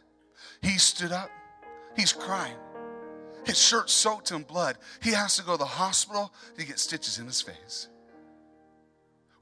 He 0.61 0.79
stood 0.79 1.13
up, 1.13 1.31
he's 1.97 2.13
crying. 2.13 2.57
His 3.45 3.59
shirt 3.59 3.91
soaked 3.91 4.31
in 4.31 4.43
blood. 4.43 4.79
He 5.03 5.11
has 5.11 5.37
to 5.37 5.43
go 5.43 5.53
to 5.53 5.59
the 5.59 5.65
hospital 5.65 6.33
to 6.57 6.65
get 6.65 6.79
stitches 6.79 7.19
in 7.19 7.27
his 7.27 7.41
face. 7.41 7.89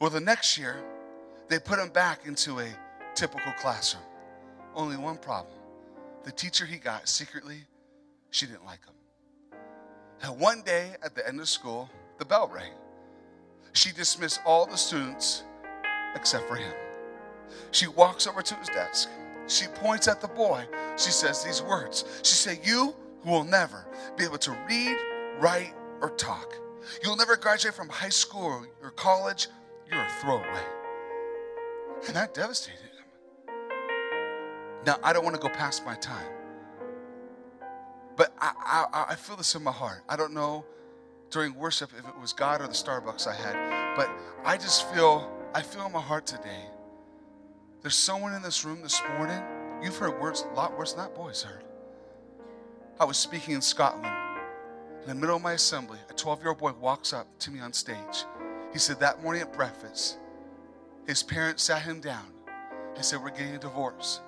Well, 0.00 0.10
the 0.10 0.20
next 0.20 0.56
year, 0.56 0.82
they 1.48 1.58
put 1.58 1.78
him 1.78 1.90
back 1.90 2.26
into 2.26 2.60
a 2.60 2.68
typical 3.14 3.52
classroom. 3.58 4.04
Only 4.74 4.96
one 4.96 5.18
problem 5.18 5.54
the 6.24 6.32
teacher 6.32 6.66
he 6.66 6.76
got 6.76 7.08
secretly, 7.08 7.64
she 8.30 8.46
didn't 8.46 8.64
like 8.66 8.80
him. 8.84 9.58
And 10.22 10.38
one 10.38 10.62
day 10.62 10.94
at 11.02 11.14
the 11.14 11.26
end 11.26 11.40
of 11.40 11.48
school, 11.48 11.88
the 12.18 12.24
bell 12.24 12.50
rang. 12.52 12.72
She 13.72 13.90
dismissed 13.92 14.40
all 14.44 14.66
the 14.66 14.76
students 14.76 15.44
except 16.14 16.46
for 16.46 16.56
him. 16.56 16.72
She 17.70 17.86
walks 17.86 18.26
over 18.26 18.42
to 18.42 18.54
his 18.56 18.68
desk. 18.68 19.08
She 19.50 19.66
points 19.66 20.06
at 20.06 20.20
the 20.20 20.28
boy. 20.28 20.64
She 20.96 21.10
says 21.10 21.42
these 21.42 21.60
words. 21.60 22.04
She 22.22 22.34
said, 22.34 22.60
You 22.62 22.94
will 23.24 23.42
never 23.42 23.84
be 24.16 24.24
able 24.24 24.38
to 24.38 24.56
read, 24.68 24.96
write, 25.40 25.74
or 26.00 26.10
talk. 26.10 26.54
You'll 27.02 27.16
never 27.16 27.36
graduate 27.36 27.74
from 27.74 27.88
high 27.88 28.10
school 28.10 28.64
or 28.80 28.90
college. 28.92 29.48
You're 29.90 30.02
a 30.02 30.10
throwaway. 30.20 30.62
And 32.06 32.14
that 32.14 32.32
devastated 32.32 32.78
him. 32.78 33.54
Now, 34.86 34.98
I 35.02 35.12
don't 35.12 35.24
want 35.24 35.34
to 35.34 35.42
go 35.42 35.48
past 35.48 35.84
my 35.84 35.96
time. 35.96 36.32
But 38.16 38.32
I, 38.38 38.52
I, 38.92 39.06
I 39.10 39.14
feel 39.16 39.34
this 39.34 39.54
in 39.56 39.64
my 39.64 39.72
heart. 39.72 40.02
I 40.08 40.16
don't 40.16 40.32
know 40.32 40.64
during 41.30 41.54
worship 41.54 41.90
if 41.98 42.06
it 42.06 42.20
was 42.20 42.32
God 42.32 42.60
or 42.60 42.68
the 42.68 42.72
Starbucks 42.72 43.26
I 43.26 43.34
had, 43.34 43.96
but 43.96 44.08
I 44.44 44.56
just 44.56 44.88
feel, 44.92 45.30
I 45.54 45.62
feel 45.62 45.86
in 45.86 45.92
my 45.92 46.00
heart 46.00 46.26
today. 46.26 46.70
There's 47.82 47.96
someone 47.96 48.34
in 48.34 48.42
this 48.42 48.62
room 48.62 48.82
this 48.82 49.00
morning, 49.16 49.42
you've 49.82 49.96
heard 49.96 50.20
words 50.20 50.44
a 50.50 50.54
lot 50.54 50.76
worse 50.76 50.92
than 50.92 51.04
that 51.04 51.14
boy's 51.14 51.42
heard. 51.42 51.64
I 52.98 53.06
was 53.06 53.16
speaking 53.16 53.54
in 53.54 53.62
Scotland. 53.62 54.14
In 55.02 55.08
the 55.08 55.14
middle 55.14 55.36
of 55.36 55.42
my 55.42 55.52
assembly, 55.52 55.98
a 56.10 56.12
12 56.12 56.40
year 56.40 56.50
old 56.50 56.58
boy 56.58 56.72
walks 56.72 57.14
up 57.14 57.26
to 57.38 57.50
me 57.50 57.58
on 57.60 57.72
stage. 57.72 58.26
He 58.74 58.78
said 58.78 59.00
that 59.00 59.22
morning 59.22 59.40
at 59.40 59.54
breakfast, 59.54 60.18
his 61.06 61.22
parents 61.22 61.62
sat 61.62 61.80
him 61.80 62.00
down 62.00 62.26
and 62.94 63.02
said, 63.02 63.22
We're 63.22 63.30
getting 63.30 63.54
a 63.54 63.58
divorce. 63.58 64.20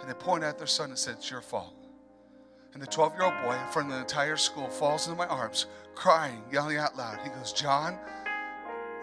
And 0.00 0.10
they 0.10 0.14
pointed 0.14 0.48
at 0.48 0.58
their 0.58 0.66
son 0.66 0.90
and 0.90 0.98
said, 0.98 1.14
It's 1.18 1.30
your 1.30 1.40
fault. 1.40 1.76
And 2.74 2.82
the 2.82 2.86
12 2.86 3.14
year 3.14 3.22
old 3.22 3.34
boy 3.44 3.54
in 3.54 3.72
front 3.72 3.90
of 3.90 3.94
the 3.94 4.00
entire 4.00 4.36
school 4.36 4.68
falls 4.68 5.06
into 5.06 5.16
my 5.16 5.28
arms, 5.28 5.66
crying, 5.94 6.42
yelling 6.50 6.78
out 6.78 6.96
loud. 6.96 7.20
He 7.22 7.28
goes, 7.30 7.52
John, 7.52 7.96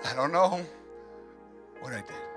I 0.04 0.14
don't 0.16 0.34
know 0.34 0.66
what 1.80 1.94
I 1.94 2.02
did. 2.02 2.29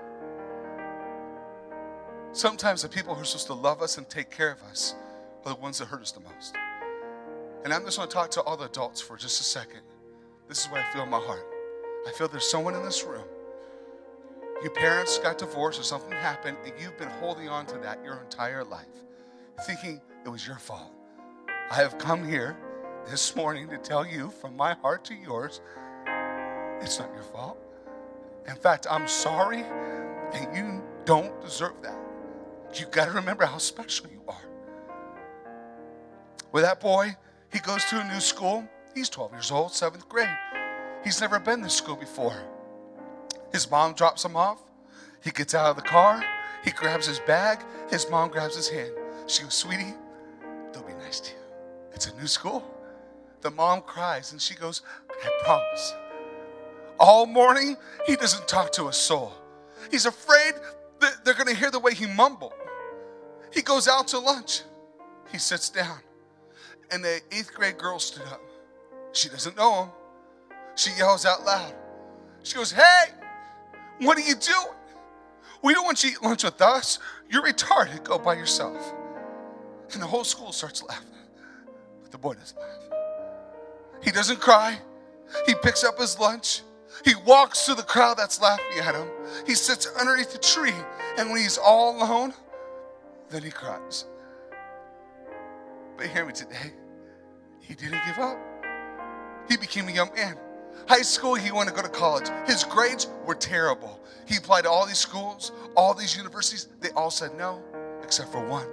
Sometimes 2.33 2.81
the 2.81 2.89
people 2.89 3.13
who 3.13 3.21
are 3.21 3.25
supposed 3.25 3.45
to 3.45 3.53
love 3.53 3.83
us 3.83 3.99
and 3.99 4.09
take 4.09 4.31
care 4.31 4.51
of 4.51 4.59
us 4.63 4.95
are 5.45 5.53
the 5.53 5.59
ones 5.59 5.77
that 5.77 5.87
hurt 5.87 6.01
us 6.01 6.11
the 6.11 6.19
most. 6.19 6.55
And 7.63 7.71
I'm 7.71 7.85
just 7.85 7.97
going 7.97 8.09
to 8.09 8.13
talk 8.13 8.31
to 8.31 8.41
all 8.41 8.57
the 8.57 8.65
adults 8.65 8.99
for 8.99 9.17
just 9.17 9.39
a 9.39 9.43
second. 9.43 9.81
This 10.47 10.65
is 10.65 10.71
what 10.71 10.81
I 10.81 10.91
feel 10.91 11.03
in 11.03 11.11
my 11.11 11.19
heart. 11.19 11.45
I 12.07 12.11
feel 12.11 12.27
there's 12.27 12.49
someone 12.49 12.73
in 12.73 12.83
this 12.83 13.03
room. 13.03 13.23
Your 14.63 14.71
parents 14.71 15.19
got 15.19 15.37
divorced 15.37 15.79
or 15.79 15.83
something 15.83 16.11
happened, 16.11 16.57
and 16.65 16.73
you've 16.81 16.97
been 16.97 17.11
holding 17.21 17.49
on 17.49 17.67
to 17.67 17.77
that 17.77 18.03
your 18.03 18.15
entire 18.23 18.63
life, 18.63 18.87
thinking 19.67 20.01
it 20.25 20.29
was 20.29 20.47
your 20.47 20.57
fault. 20.57 20.91
I 21.69 21.75
have 21.75 21.99
come 21.99 22.27
here 22.27 22.57
this 23.11 23.35
morning 23.35 23.69
to 23.69 23.77
tell 23.77 24.07
you 24.07 24.31
from 24.41 24.57
my 24.57 24.73
heart 24.73 25.05
to 25.05 25.13
yours, 25.13 25.61
it's 26.81 26.97
not 26.97 27.13
your 27.13 27.23
fault. 27.23 27.59
In 28.47 28.55
fact, 28.55 28.87
I'm 28.89 29.07
sorry, 29.07 29.63
and 30.33 30.57
you 30.57 30.83
don't 31.05 31.39
deserve 31.39 31.79
that. 31.83 32.02
You 32.75 32.85
got 32.87 33.05
to 33.05 33.11
remember 33.11 33.45
how 33.45 33.59
special 33.59 34.07
you 34.11 34.21
are. 34.27 34.41
With 36.51 36.63
that 36.63 36.79
boy, 36.79 37.15
he 37.51 37.59
goes 37.59 37.85
to 37.85 37.99
a 37.99 38.03
new 38.07 38.19
school. 38.19 38.67
He's 38.95 39.09
12 39.09 39.31
years 39.33 39.51
old, 39.51 39.73
seventh 39.73 40.07
grade. 40.09 40.29
He's 41.03 41.21
never 41.21 41.39
been 41.39 41.61
to 41.61 41.69
school 41.69 41.95
before. 41.95 42.35
His 43.51 43.69
mom 43.69 43.93
drops 43.93 44.25
him 44.25 44.35
off. 44.35 44.61
He 45.23 45.31
gets 45.31 45.53
out 45.53 45.67
of 45.67 45.75
the 45.75 45.81
car. 45.81 46.23
He 46.63 46.71
grabs 46.71 47.05
his 47.05 47.19
bag. 47.19 47.59
His 47.89 48.09
mom 48.09 48.29
grabs 48.29 48.55
his 48.55 48.69
hand. 48.69 48.91
She 49.27 49.43
goes, 49.43 49.53
Sweetie, 49.53 49.93
they'll 50.71 50.83
be 50.83 50.93
nice 50.93 51.19
to 51.21 51.31
you. 51.31 51.37
It's 51.93 52.07
a 52.07 52.15
new 52.15 52.27
school. 52.27 52.63
The 53.41 53.51
mom 53.51 53.81
cries 53.81 54.31
and 54.31 54.41
she 54.41 54.55
goes, 54.55 54.81
I 55.09 55.29
promise. 55.43 55.93
All 56.99 57.25
morning, 57.25 57.75
he 58.05 58.15
doesn't 58.15 58.47
talk 58.47 58.71
to 58.73 58.87
a 58.87 58.93
soul. 58.93 59.33
He's 59.91 60.05
afraid 60.05 60.53
that 61.01 61.25
they're 61.25 61.33
going 61.33 61.47
to 61.47 61.55
hear 61.55 61.69
the 61.69 61.79
way 61.79 61.93
he 61.93 62.07
mumbled. 62.07 62.53
He 63.53 63.61
goes 63.61 63.87
out 63.87 64.07
to 64.09 64.19
lunch. 64.19 64.61
He 65.31 65.37
sits 65.37 65.69
down. 65.69 65.99
And 66.91 67.03
the 67.03 67.21
eighth 67.31 67.53
grade 67.53 67.77
girl 67.77 67.99
stood 67.99 68.25
up. 68.27 68.41
She 69.13 69.29
doesn't 69.29 69.55
know 69.55 69.83
him. 69.83 69.89
She 70.75 70.91
yells 70.97 71.25
out 71.25 71.45
loud. 71.45 71.73
She 72.41 72.55
goes, 72.55 72.71
Hey, 72.71 73.05
what 73.99 74.17
are 74.17 74.21
you 74.21 74.35
doing? 74.35 74.75
We 75.61 75.73
don't 75.73 75.85
want 75.85 76.03
you 76.03 76.09
to 76.09 76.15
eat 76.15 76.23
lunch 76.23 76.43
with 76.43 76.61
us. 76.61 76.99
You're 77.29 77.43
retarded. 77.43 78.03
Go 78.03 78.17
by 78.17 78.33
yourself. 78.33 78.93
And 79.93 80.01
the 80.01 80.07
whole 80.07 80.23
school 80.23 80.51
starts 80.51 80.83
laughing. 80.83 81.07
But 82.01 82.11
the 82.11 82.17
boy 82.17 82.33
doesn't 82.33 82.59
laugh. 82.59 82.93
He 84.03 84.11
doesn't 84.11 84.39
cry. 84.39 84.77
He 85.45 85.55
picks 85.55 85.83
up 85.83 85.99
his 85.99 86.19
lunch. 86.19 86.63
He 87.05 87.13
walks 87.25 87.65
to 87.65 87.75
the 87.75 87.83
crowd 87.83 88.17
that's 88.17 88.41
laughing 88.41 88.79
at 88.81 88.95
him. 88.95 89.07
He 89.47 89.55
sits 89.55 89.87
underneath 89.99 90.35
a 90.35 90.39
tree. 90.39 90.73
And 91.17 91.29
when 91.29 91.39
he's 91.41 91.57
all 91.57 91.97
alone, 91.97 92.33
then 93.33 93.43
he 93.43 93.51
cries. 93.51 94.05
But 95.97 96.07
hear 96.07 96.25
me 96.25 96.33
today. 96.33 96.73
He 97.59 97.73
didn't 97.73 98.01
give 98.05 98.19
up. 98.19 98.37
He 99.49 99.57
became 99.57 99.87
a 99.87 99.91
young 99.91 100.13
man. 100.15 100.37
High 100.87 101.01
school, 101.01 101.35
he 101.35 101.51
wanted 101.51 101.71
to 101.71 101.75
go 101.75 101.81
to 101.81 101.89
college. 101.89 102.27
His 102.45 102.63
grades 102.63 103.07
were 103.25 103.35
terrible. 103.35 103.99
He 104.27 104.37
applied 104.37 104.63
to 104.63 104.69
all 104.69 104.85
these 104.85 104.97
schools, 104.97 105.51
all 105.75 105.93
these 105.93 106.15
universities. 106.15 106.67
They 106.79 106.89
all 106.91 107.11
said 107.11 107.37
no, 107.37 107.63
except 108.03 108.31
for 108.31 108.45
one. 108.45 108.67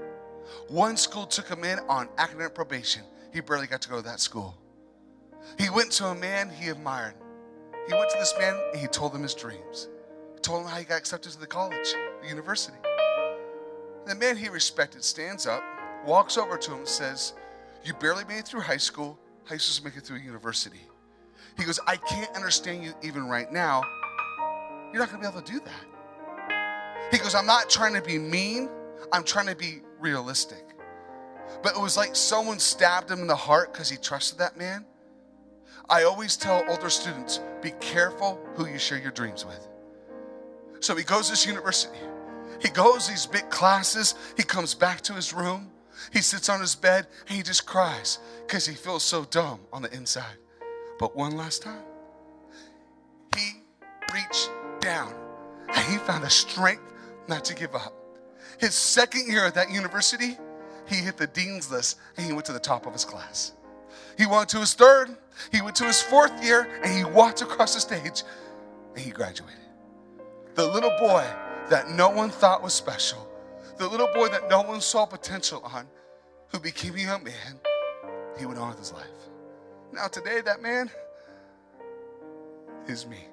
One 0.68 0.96
school 0.96 1.27
took 1.27 1.49
him 1.49 1.64
in 1.64 1.79
on 1.88 2.09
academic 2.18 2.55
probation. 2.55 3.03
He 3.33 3.40
barely 3.40 3.66
got 3.66 3.81
to 3.83 3.88
go 3.88 3.96
to 3.96 4.03
that 4.03 4.20
school. 4.20 4.57
He 5.59 5.70
went 5.70 5.92
to 5.92 6.07
a 6.07 6.14
man 6.14 6.51
he 6.51 6.68
admired. 6.68 7.14
He 7.87 7.94
went 7.94 8.11
to 8.11 8.18
this 8.18 8.35
man 8.38 8.59
and 8.73 8.81
he 8.81 8.87
told 8.88 9.14
him 9.14 9.23
his 9.23 9.35
dreams. 9.35 9.88
He 10.35 10.40
told 10.40 10.62
him 10.62 10.68
how 10.68 10.79
he 10.79 10.85
got 10.85 10.99
accepted 10.99 11.33
to 11.33 11.40
the 11.40 11.46
college, 11.46 11.94
the 12.23 12.29
university. 12.29 12.77
The 14.06 14.14
man 14.14 14.36
he 14.36 14.48
respected 14.48 15.04
stands 15.04 15.46
up, 15.46 15.62
walks 16.06 16.36
over 16.38 16.56
to 16.56 16.72
him, 16.72 16.78
and 16.78 16.88
says, 16.88 17.34
You 17.84 17.94
barely 17.94 18.24
made 18.24 18.38
it 18.38 18.48
through 18.48 18.62
high 18.62 18.76
school. 18.76 19.18
How 19.44 19.52
are 19.52 19.54
you 19.56 19.58
supposed 19.58 19.78
to 19.78 19.84
make 19.84 19.96
it 19.96 20.04
through 20.04 20.18
university? 20.18 20.80
He 21.56 21.64
goes, 21.64 21.78
I 21.86 21.96
can't 21.96 22.34
understand 22.34 22.84
you 22.84 22.94
even 23.02 23.28
right 23.28 23.52
now. 23.52 23.82
You're 24.92 25.00
not 25.00 25.10
going 25.10 25.22
to 25.22 25.28
be 25.30 25.32
able 25.32 25.42
to 25.42 25.52
do 25.52 25.60
that. 25.60 27.10
He 27.10 27.18
goes, 27.18 27.34
I'm 27.34 27.46
not 27.46 27.68
trying 27.68 27.94
to 27.94 28.02
be 28.02 28.18
mean, 28.18 28.68
I'm 29.12 29.24
trying 29.24 29.46
to 29.46 29.56
be 29.56 29.80
realistic. 29.98 30.64
But 31.62 31.74
it 31.76 31.80
was 31.80 31.96
like 31.96 32.14
someone 32.14 32.58
stabbed 32.58 33.10
him 33.10 33.20
in 33.20 33.26
the 33.26 33.36
heart 33.36 33.72
because 33.72 33.90
he 33.90 33.96
trusted 33.96 34.38
that 34.38 34.56
man. 34.56 34.84
I 35.88 36.04
always 36.04 36.36
tell 36.36 36.64
older 36.68 36.88
students 36.88 37.40
be 37.60 37.72
careful 37.80 38.40
who 38.54 38.66
you 38.66 38.78
share 38.78 38.98
your 38.98 39.10
dreams 39.10 39.44
with. 39.44 39.68
So 40.80 40.94
he 40.94 41.02
goes 41.02 41.26
to 41.26 41.32
this 41.32 41.44
university. 41.44 41.98
He 42.61 42.68
goes 42.68 43.09
these 43.09 43.27
big 43.27 43.49
classes. 43.51 44.14
He 44.37 44.42
comes 44.42 44.75
back 44.75 45.01
to 45.03 45.14
his 45.14 45.33
room. 45.33 45.70
He 46.12 46.20
sits 46.20 46.49
on 46.49 46.61
his 46.61 46.75
bed 46.75 47.07
and 47.27 47.37
he 47.37 47.42
just 47.42 47.66
cries 47.66 48.18
because 48.46 48.66
he 48.66 48.75
feels 48.75 49.03
so 49.03 49.25
dumb 49.25 49.61
on 49.73 49.83
the 49.83 49.92
inside. 49.94 50.37
But 50.99 51.16
one 51.16 51.37
last 51.37 51.62
time, 51.62 51.83
he 53.37 53.62
reached 54.12 54.51
down 54.81 55.14
and 55.68 55.92
he 55.92 55.99
found 55.99 56.25
the 56.25 56.31
strength 56.31 56.83
not 57.29 57.44
to 57.46 57.55
give 57.55 57.75
up. 57.75 57.94
His 58.59 58.75
second 58.75 59.27
year 59.27 59.46
at 59.46 59.55
that 59.55 59.70
university, 59.70 60.37
he 60.87 60.96
hit 60.96 61.16
the 61.16 61.27
dean's 61.27 61.70
list 61.70 61.99
and 62.16 62.27
he 62.27 62.33
went 62.33 62.44
to 62.46 62.53
the 62.53 62.61
top 62.61 62.87
of 62.87 62.92
his 62.92 63.05
class. 63.05 63.53
He 64.18 64.27
went 64.27 64.49
to 64.51 64.59
his 64.59 64.75
third, 64.75 65.16
he 65.53 65.62
went 65.62 65.77
to 65.77 65.85
his 65.85 66.03
fourth 66.03 66.44
year, 66.44 66.68
and 66.83 66.92
he 66.92 67.05
walked 67.05 67.40
across 67.40 67.75
the 67.75 67.81
stage 67.81 68.23
and 68.94 68.99
he 68.99 69.11
graduated. 69.11 69.57
The 70.55 70.66
little 70.66 70.94
boy 70.99 71.25
that 71.70 71.88
no 71.88 72.11
one 72.11 72.30
thought 72.30 72.62
was 72.62 72.74
special, 72.74 73.26
the 73.78 73.88
little 73.88 74.09
boy 74.12 74.28
that 74.28 74.50
no 74.50 74.61
one 74.62 74.80
saw 74.80 75.06
potential 75.06 75.62
on, 75.64 75.87
who 76.48 76.59
became 76.59 76.94
a 76.96 76.98
young 76.98 77.24
man, 77.24 77.61
he 78.38 78.44
went 78.44 78.59
on 78.59 78.68
with 78.70 78.78
his 78.78 78.92
life. 78.92 79.06
Now, 79.92 80.09
today, 80.09 80.40
that 80.42 80.61
man 80.61 80.90
is 82.87 83.06
me. 83.06 83.26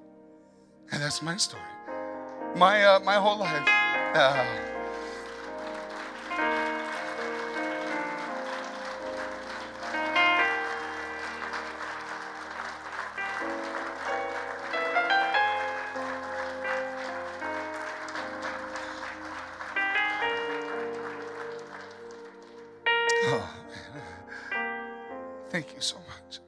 And 0.91 1.02
that's 1.02 1.21
my 1.21 1.36
story. 1.38 1.62
My, 2.56 2.84
uh, 2.84 3.00
my 3.00 3.15
whole 3.15 3.38
life. 3.38 3.67
Uh, 4.15 4.77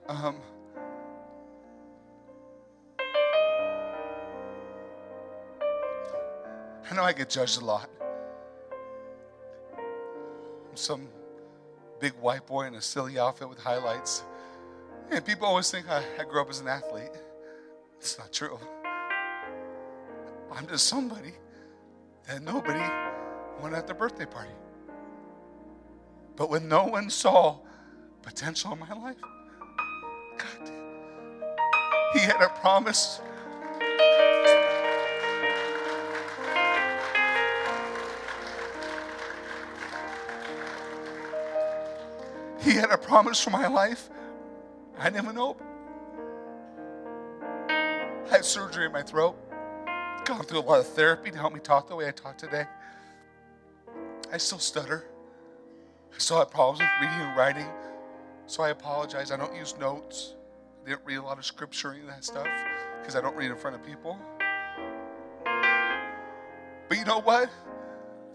Um, 0.07 0.35
I 6.89 6.95
know 6.95 7.03
I 7.03 7.13
get 7.13 7.29
judged 7.29 7.61
a 7.61 7.65
lot. 7.65 7.89
I'm 9.77 10.75
some 10.75 11.07
big 11.99 12.13
white 12.13 12.47
boy 12.47 12.65
in 12.65 12.75
a 12.75 12.81
silly 12.81 13.19
outfit 13.19 13.47
with 13.47 13.59
highlights. 13.59 14.23
And 15.11 15.23
people 15.25 15.47
always 15.47 15.69
think 15.69 15.89
I, 15.89 16.03
I 16.19 16.23
grew 16.23 16.41
up 16.41 16.49
as 16.49 16.59
an 16.59 16.67
athlete. 16.67 17.11
It's 17.99 18.17
not 18.17 18.31
true. 18.31 18.57
I'm 20.51 20.67
just 20.67 20.87
somebody 20.87 21.33
that 22.27 22.41
nobody 22.41 22.79
wanted 23.61 23.77
at 23.77 23.87
their 23.87 23.95
birthday 23.95 24.25
party. 24.25 24.51
But 26.35 26.49
when 26.49 26.67
no 26.67 26.85
one 26.85 27.09
saw 27.09 27.59
potential 28.21 28.73
in 28.73 28.79
my 28.79 28.93
life, 28.93 29.17
God. 30.39 30.71
He 32.13 32.19
had 32.21 32.41
a 32.41 32.49
promise. 32.49 33.21
He 42.61 42.71
had 42.71 42.91
a 42.91 42.97
promise 42.97 43.39
for 43.39 43.51
my 43.51 43.67
life. 43.67 44.09
I 44.97 45.07
even 45.07 45.35
know. 45.35 45.55
I 47.69 48.27
had 48.29 48.45
surgery 48.45 48.85
in 48.85 48.91
my 48.91 49.01
throat. 49.01 49.35
Gone 50.25 50.43
through 50.43 50.59
a 50.59 50.61
lot 50.61 50.79
of 50.79 50.87
therapy 50.87 51.31
to 51.31 51.37
help 51.37 51.53
me 51.53 51.59
talk 51.59 51.87
the 51.87 51.95
way 51.95 52.07
I 52.07 52.11
talk 52.11 52.37
today. 52.37 52.65
I 54.31 54.37
still 54.37 54.59
stutter. 54.59 55.05
I 56.13 56.17
still 56.17 56.37
have 56.39 56.51
problems 56.51 56.79
with 56.79 56.89
reading 57.01 57.25
and 57.25 57.37
writing. 57.37 57.67
So 58.49 58.63
I 58.63 58.69
apologize. 58.69 59.31
I 59.31 59.37
don't 59.37 59.55
use 59.55 59.77
notes. 59.77 60.33
I 60.83 60.89
didn't 60.89 61.05
read 61.05 61.17
a 61.17 61.21
lot 61.21 61.37
of 61.37 61.45
scripture 61.45 61.91
of 61.91 62.07
that 62.07 62.25
stuff 62.25 62.47
because 62.99 63.15
I 63.15 63.21
don't 63.21 63.35
read 63.35 63.51
in 63.51 63.55
front 63.55 63.75
of 63.75 63.85
people. 63.85 64.17
But 66.87 66.97
you 66.97 67.05
know 67.05 67.21
what? 67.21 67.51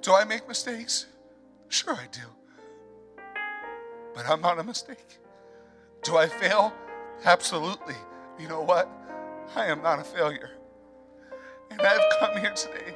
Do 0.02 0.14
I 0.14 0.22
make 0.22 0.46
mistakes? 0.46 1.06
Sure, 1.68 1.94
I 1.94 2.06
do. 2.12 2.20
But 4.14 4.28
I'm 4.28 4.40
not 4.40 4.60
a 4.60 4.62
mistake. 4.62 5.18
Do 6.04 6.16
I 6.16 6.28
fail? 6.28 6.72
Absolutely. 7.24 7.96
You 8.38 8.46
know 8.46 8.62
what? 8.62 8.88
I 9.56 9.66
am 9.66 9.82
not 9.82 9.98
a 9.98 10.04
failure. 10.04 10.52
And 11.72 11.80
I've 11.80 12.20
come 12.20 12.38
here 12.38 12.52
today 12.52 12.94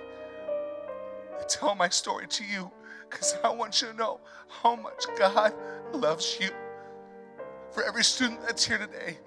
to 1.41 1.45
tell 1.49 1.75
my 1.75 1.89
story 1.89 2.29
to 2.29 2.45
you 2.45 2.71
because 3.11 3.35
I 3.43 3.49
want 3.49 3.83
you 3.83 3.89
to 3.89 3.95
know 3.95 4.21
how 4.63 4.77
much 4.77 5.05
God 5.19 5.53
loves 5.93 6.39
you. 6.41 6.51
For 7.73 7.83
every 7.85 8.05
student 8.05 8.41
that's 8.43 8.65
here 8.65 8.79
today, 8.79 9.19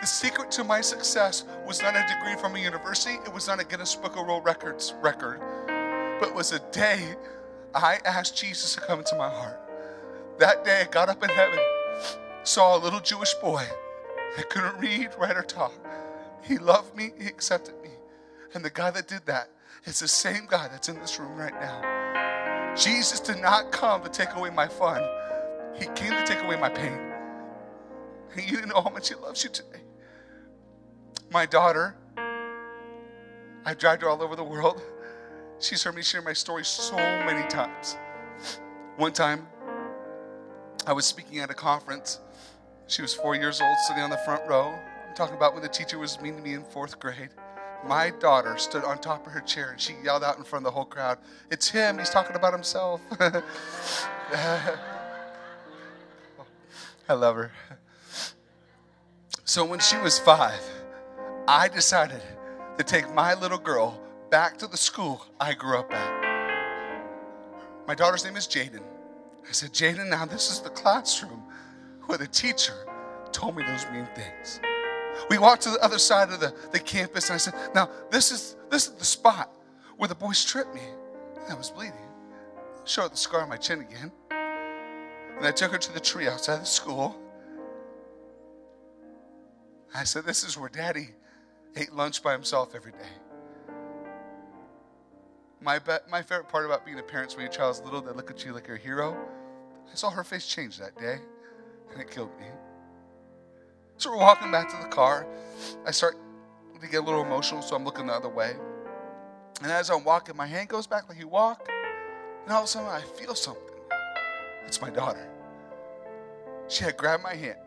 The 0.00 0.06
secret 0.06 0.50
to 0.52 0.64
my 0.64 0.82
success 0.82 1.44
was 1.66 1.80
not 1.80 1.96
a 1.96 2.06
degree 2.06 2.36
from 2.36 2.54
a 2.54 2.58
university, 2.58 3.14
it 3.24 3.32
was 3.32 3.46
not 3.48 3.60
a 3.60 3.64
Guinness 3.64 3.94
Book 3.94 4.16
of 4.16 4.26
World 4.26 4.44
Records 4.44 4.92
record, 5.00 5.40
but 6.20 6.34
was 6.34 6.52
a 6.52 6.58
day 6.70 7.14
I 7.74 7.98
asked 8.04 8.36
Jesus 8.36 8.74
to 8.74 8.80
come 8.82 8.98
into 8.98 9.16
my 9.16 9.30
heart. 9.30 9.58
That 10.38 10.66
day 10.66 10.82
I 10.82 10.84
got 10.84 11.08
up 11.08 11.22
in 11.24 11.30
heaven, 11.30 11.58
saw 12.44 12.76
a 12.76 12.80
little 12.80 13.00
Jewish 13.00 13.32
boy 13.34 13.64
that 14.36 14.50
couldn't 14.50 14.78
read, 14.78 15.10
write, 15.18 15.36
or 15.38 15.42
talk. 15.42 15.72
He 16.42 16.58
loved 16.58 16.94
me, 16.94 17.12
he 17.18 17.26
accepted 17.26 17.74
me. 17.82 17.90
And 18.52 18.62
the 18.62 18.70
guy 18.70 18.90
that 18.90 19.08
did 19.08 19.24
that 19.24 19.48
is 19.86 19.98
the 20.00 20.08
same 20.08 20.46
guy 20.46 20.68
that's 20.68 20.90
in 20.90 20.98
this 20.98 21.18
room 21.18 21.36
right 21.36 21.54
now. 21.58 22.74
Jesus 22.76 23.18
did 23.18 23.40
not 23.40 23.72
come 23.72 24.02
to 24.02 24.10
take 24.10 24.34
away 24.34 24.50
my 24.50 24.68
fun, 24.68 25.02
He 25.74 25.86
came 25.94 26.10
to 26.10 26.26
take 26.26 26.42
away 26.42 26.56
my 26.56 26.68
pain. 26.68 27.05
You 28.46 28.66
know 28.66 28.82
how 28.82 28.90
much 28.90 29.08
He 29.08 29.14
loves 29.14 29.42
you 29.44 29.50
today. 29.50 29.80
My 31.30 31.46
daughter, 31.46 31.96
I've 33.64 33.78
dragged 33.78 34.02
her 34.02 34.08
all 34.08 34.22
over 34.22 34.36
the 34.36 34.44
world. 34.44 34.82
She's 35.58 35.82
heard 35.82 35.94
me 35.94 36.02
share 36.02 36.22
my 36.22 36.34
story 36.34 36.64
so 36.64 36.96
many 36.96 37.48
times. 37.48 37.96
One 38.96 39.12
time, 39.12 39.48
I 40.86 40.92
was 40.92 41.06
speaking 41.06 41.40
at 41.40 41.50
a 41.50 41.54
conference. 41.54 42.20
She 42.86 43.02
was 43.02 43.12
four 43.14 43.34
years 43.34 43.60
old, 43.60 43.76
sitting 43.88 44.02
on 44.02 44.10
the 44.10 44.18
front 44.18 44.48
row. 44.48 44.78
I'm 45.08 45.14
talking 45.14 45.34
about 45.36 45.54
when 45.54 45.62
the 45.62 45.68
teacher 45.68 45.98
was 45.98 46.20
mean 46.20 46.36
to 46.36 46.42
me 46.42 46.54
in 46.54 46.62
fourth 46.62 47.00
grade. 47.00 47.30
My 47.86 48.10
daughter 48.10 48.56
stood 48.58 48.84
on 48.84 48.98
top 48.98 49.26
of 49.26 49.32
her 49.32 49.40
chair 49.40 49.70
and 49.70 49.80
she 49.80 49.94
yelled 50.04 50.22
out 50.22 50.38
in 50.38 50.44
front 50.44 50.64
of 50.66 50.72
the 50.72 50.74
whole 50.74 50.84
crowd, 50.84 51.18
It's 51.50 51.68
him, 51.68 51.98
he's 51.98 52.10
talking 52.10 52.36
about 52.36 52.52
himself. 52.52 53.00
I 57.08 57.12
love 57.14 57.36
her. 57.36 57.52
So 59.48 59.64
when 59.64 59.78
she 59.78 59.96
was 59.98 60.18
five, 60.18 60.60
I 61.46 61.68
decided 61.68 62.20
to 62.78 62.82
take 62.82 63.14
my 63.14 63.32
little 63.34 63.58
girl 63.58 63.96
back 64.28 64.58
to 64.58 64.66
the 64.66 64.76
school 64.76 65.24
I 65.38 65.54
grew 65.54 65.78
up 65.78 65.92
at. 65.92 67.46
My 67.86 67.94
daughter's 67.94 68.24
name 68.24 68.34
is 68.34 68.48
Jaden. 68.48 68.82
I 69.48 69.52
said, 69.52 69.72
Jaden, 69.72 70.10
now 70.10 70.26
this 70.26 70.50
is 70.50 70.58
the 70.58 70.70
classroom 70.70 71.44
where 72.06 72.18
the 72.18 72.26
teacher 72.26 72.74
told 73.30 73.54
me 73.56 73.62
those 73.62 73.86
mean 73.92 74.08
things. 74.16 74.58
We 75.30 75.38
walked 75.38 75.62
to 75.62 75.70
the 75.70 75.84
other 75.84 76.00
side 76.00 76.30
of 76.30 76.40
the, 76.40 76.52
the 76.72 76.80
campus 76.80 77.28
and 77.28 77.34
I 77.34 77.38
said, 77.38 77.54
now 77.72 77.88
this 78.10 78.32
is 78.32 78.56
this 78.68 78.88
is 78.88 78.94
the 78.94 79.04
spot 79.04 79.52
where 79.96 80.08
the 80.08 80.16
boys 80.16 80.44
tripped 80.44 80.74
me. 80.74 80.82
And 81.44 81.52
I 81.52 81.54
was 81.54 81.70
bleeding. 81.70 81.94
Showed 82.84 83.12
the 83.12 83.16
scar 83.16 83.42
on 83.42 83.48
my 83.48 83.58
chin 83.58 83.80
again. 83.80 84.10
And 84.28 85.46
I 85.46 85.52
took 85.52 85.70
her 85.70 85.78
to 85.78 85.94
the 85.94 86.00
tree 86.00 86.26
outside 86.26 86.62
the 86.62 86.66
school. 86.66 87.16
I 89.94 90.04
said, 90.04 90.24
This 90.24 90.44
is 90.44 90.56
where 90.58 90.68
daddy 90.68 91.10
ate 91.76 91.92
lunch 91.92 92.22
by 92.22 92.32
himself 92.32 92.74
every 92.74 92.92
day. 92.92 92.98
My, 95.60 95.78
be- 95.78 95.92
my 96.10 96.22
favorite 96.22 96.48
part 96.48 96.64
about 96.64 96.84
being 96.84 96.98
a 96.98 97.02
parent 97.02 97.30
is 97.30 97.36
when 97.36 97.44
your 97.44 97.52
child's 97.52 97.80
little, 97.80 98.00
they 98.00 98.12
look 98.12 98.30
at 98.30 98.44
you 98.44 98.52
like 98.52 98.66
you're 98.66 98.76
a 98.76 98.80
hero. 98.80 99.16
I 99.90 99.94
saw 99.94 100.10
her 100.10 100.24
face 100.24 100.46
change 100.46 100.78
that 100.78 100.96
day, 100.96 101.18
and 101.92 102.00
it 102.00 102.10
killed 102.10 102.30
me. 102.38 102.46
So 103.96 104.10
we're 104.10 104.18
walking 104.18 104.50
back 104.50 104.68
to 104.68 104.76
the 104.82 104.88
car. 104.88 105.26
I 105.86 105.90
start 105.90 106.16
to 106.80 106.86
get 106.86 106.98
a 106.98 107.02
little 107.02 107.22
emotional, 107.22 107.62
so 107.62 107.74
I'm 107.74 107.84
looking 107.84 108.06
the 108.06 108.12
other 108.12 108.28
way. 108.28 108.54
And 109.62 109.72
as 109.72 109.90
I'm 109.90 110.04
walking, 110.04 110.36
my 110.36 110.46
hand 110.46 110.68
goes 110.68 110.86
back 110.86 111.08
like 111.08 111.18
you 111.18 111.28
walk, 111.28 111.68
and 112.44 112.52
all 112.52 112.60
of 112.60 112.64
a 112.64 112.68
sudden 112.68 112.88
I 112.88 113.00
feel 113.00 113.34
something. 113.34 113.62
It's 114.66 114.80
my 114.82 114.90
daughter. 114.90 115.26
She 116.68 116.84
had 116.84 116.96
grabbed 116.96 117.22
my 117.22 117.34
hand, 117.34 117.58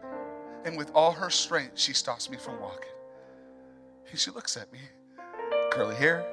and 0.66 0.78
with 0.78 0.92
all 0.94 1.12
her 1.12 1.30
strength, 1.30 1.80
she 1.80 1.94
stops 1.94 2.30
me 2.30 2.38
from 2.38 2.60
walking. 2.60 2.90
And 4.10 4.20
she 4.20 4.32
looks 4.32 4.58
at 4.58 4.72
me, 4.74 4.80
curly 5.72 5.96
hair, 5.96 6.26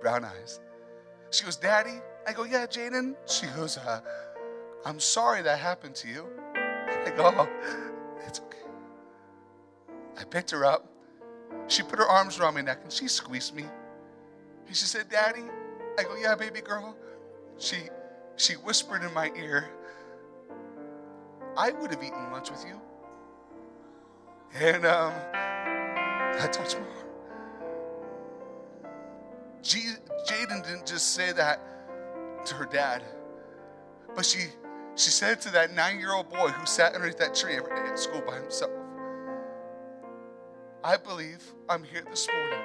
brown 0.00 0.24
eyes. 0.24 0.60
She 1.30 1.44
goes, 1.44 1.56
Daddy? 1.56 2.00
I 2.26 2.32
go, 2.32 2.44
Yeah, 2.44 2.66
Jaden. 2.66 3.14
She 3.26 3.46
goes, 3.48 3.76
uh, 3.78 4.00
I'm 4.84 5.00
sorry 5.00 5.42
that 5.42 5.58
happened 5.58 5.94
to 5.96 6.08
you. 6.08 6.26
I 6.54 7.12
go, 7.16 7.32
oh, 7.36 7.48
It's 8.26 8.40
okay. 8.40 8.58
I 10.18 10.24
picked 10.24 10.50
her 10.50 10.64
up. 10.64 10.90
She 11.68 11.82
put 11.82 11.98
her 11.98 12.06
arms 12.06 12.38
around 12.38 12.54
my 12.54 12.62
neck 12.62 12.80
and 12.82 12.92
she 12.92 13.08
squeezed 13.08 13.54
me. 13.54 13.64
And 14.66 14.76
she 14.76 14.84
said, 14.84 15.08
Daddy? 15.08 15.44
I 15.98 16.02
go, 16.02 16.16
Yeah, 16.16 16.34
baby 16.34 16.60
girl. 16.60 16.96
She, 17.58 17.76
she 18.36 18.54
whispered 18.54 19.02
in 19.02 19.12
my 19.14 19.30
ear, 19.36 19.68
I 21.56 21.72
would 21.72 21.90
have 21.90 22.02
eaten 22.02 22.30
lunch 22.30 22.50
with 22.50 22.64
you. 22.64 22.80
And 24.54 24.86
um, 24.86 25.12
I 25.34 26.48
touched 26.50 26.78
my 26.78 26.84
heart. 26.84 27.06
G- 29.62 29.94
Jaden 30.28 30.64
didn't 30.64 30.86
just 30.86 31.14
say 31.14 31.32
that 31.32 31.60
to 32.46 32.54
her 32.54 32.66
dad, 32.66 33.02
but 34.14 34.24
she 34.24 34.46
she 34.94 35.10
said 35.10 35.32
it 35.32 35.40
to 35.42 35.50
that 35.52 35.74
nine-year-old 35.74 36.28
boy 36.28 36.48
who 36.48 36.66
sat 36.66 36.94
underneath 36.94 37.18
that 37.18 37.34
tree 37.34 37.54
every 37.56 37.70
day 37.76 37.82
at 37.82 37.98
school 37.98 38.20
by 38.26 38.36
himself. 38.36 38.72
I 40.82 40.96
believe 40.96 41.42
I'm 41.68 41.84
here 41.84 42.02
this 42.08 42.26
morning 42.32 42.58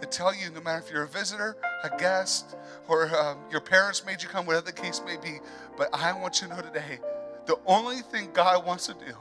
to 0.00 0.06
tell 0.06 0.34
you, 0.34 0.50
no 0.50 0.60
matter 0.60 0.84
if 0.84 0.92
you're 0.92 1.04
a 1.04 1.08
visitor, 1.08 1.56
a 1.82 1.96
guest, 1.96 2.54
or 2.86 3.08
um, 3.16 3.38
your 3.50 3.60
parents 3.60 4.04
made 4.04 4.22
you 4.22 4.28
come, 4.28 4.46
whatever 4.46 4.66
the 4.66 4.72
case 4.72 5.00
may 5.04 5.16
be, 5.16 5.40
but 5.76 5.88
I 5.92 6.12
want 6.12 6.40
you 6.40 6.48
to 6.48 6.54
know 6.54 6.60
today, 6.60 7.00
the 7.46 7.58
only 7.66 7.98
thing 7.98 8.30
God 8.32 8.64
wants 8.66 8.86
to 8.86 8.94
do 8.94 9.14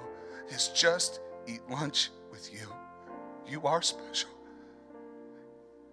is 0.49 0.67
just 0.67 1.21
eat 1.47 1.61
lunch 1.69 2.09
with 2.31 2.53
you. 2.53 2.67
You 3.47 3.61
are 3.63 3.81
special. 3.81 4.29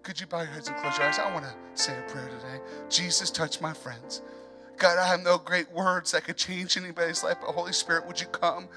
Could 0.01 0.19
you 0.19 0.27
bow 0.27 0.39
your 0.41 0.47
heads 0.51 0.67
and 0.67 0.77
close 0.77 0.97
your 0.97 1.07
eyes? 1.07 1.17
I 1.17 1.31
want 1.33 1.45
to 1.45 1.53
say 1.81 1.97
a 1.97 2.01
prayer 2.09 2.27
today. 2.27 2.59
Jesus, 2.89 3.31
touch 3.31 3.61
my 3.61 3.73
friends. 3.73 4.21
God, 4.77 4.97
I 4.97 5.07
have 5.07 5.21
no 5.21 5.37
great 5.37 5.71
words 5.71 6.11
that 6.11 6.25
could 6.25 6.35
change 6.35 6.75
anybody's 6.75 7.23
life, 7.23 7.37
but 7.39 7.51
Holy 7.51 7.71
Spirit, 7.71 8.05
would 8.07 8.19
you 8.19 8.27
come? 8.27 8.67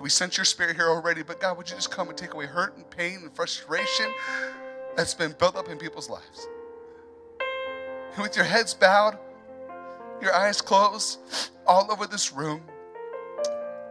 We 0.00 0.08
sent 0.08 0.36
your 0.36 0.44
spirit 0.44 0.76
here 0.76 0.88
already, 0.88 1.22
but 1.22 1.40
God, 1.40 1.56
would 1.58 1.68
you 1.68 1.76
just 1.76 1.90
come 1.90 2.08
and 2.08 2.16
take 2.16 2.34
away 2.34 2.46
hurt 2.46 2.76
and 2.76 2.88
pain 2.90 3.20
and 3.22 3.34
frustration 3.34 4.12
that's 4.96 5.14
been 5.14 5.34
built 5.38 5.56
up 5.56 5.68
in 5.68 5.78
people's 5.78 6.08
lives? 6.08 6.48
And 8.14 8.22
with 8.22 8.34
your 8.34 8.46
heads 8.46 8.74
bowed, 8.74 9.18
your 10.20 10.34
eyes 10.34 10.60
closed, 10.60 11.18
all 11.66 11.90
over 11.92 12.06
this 12.06 12.32
room, 12.32 12.62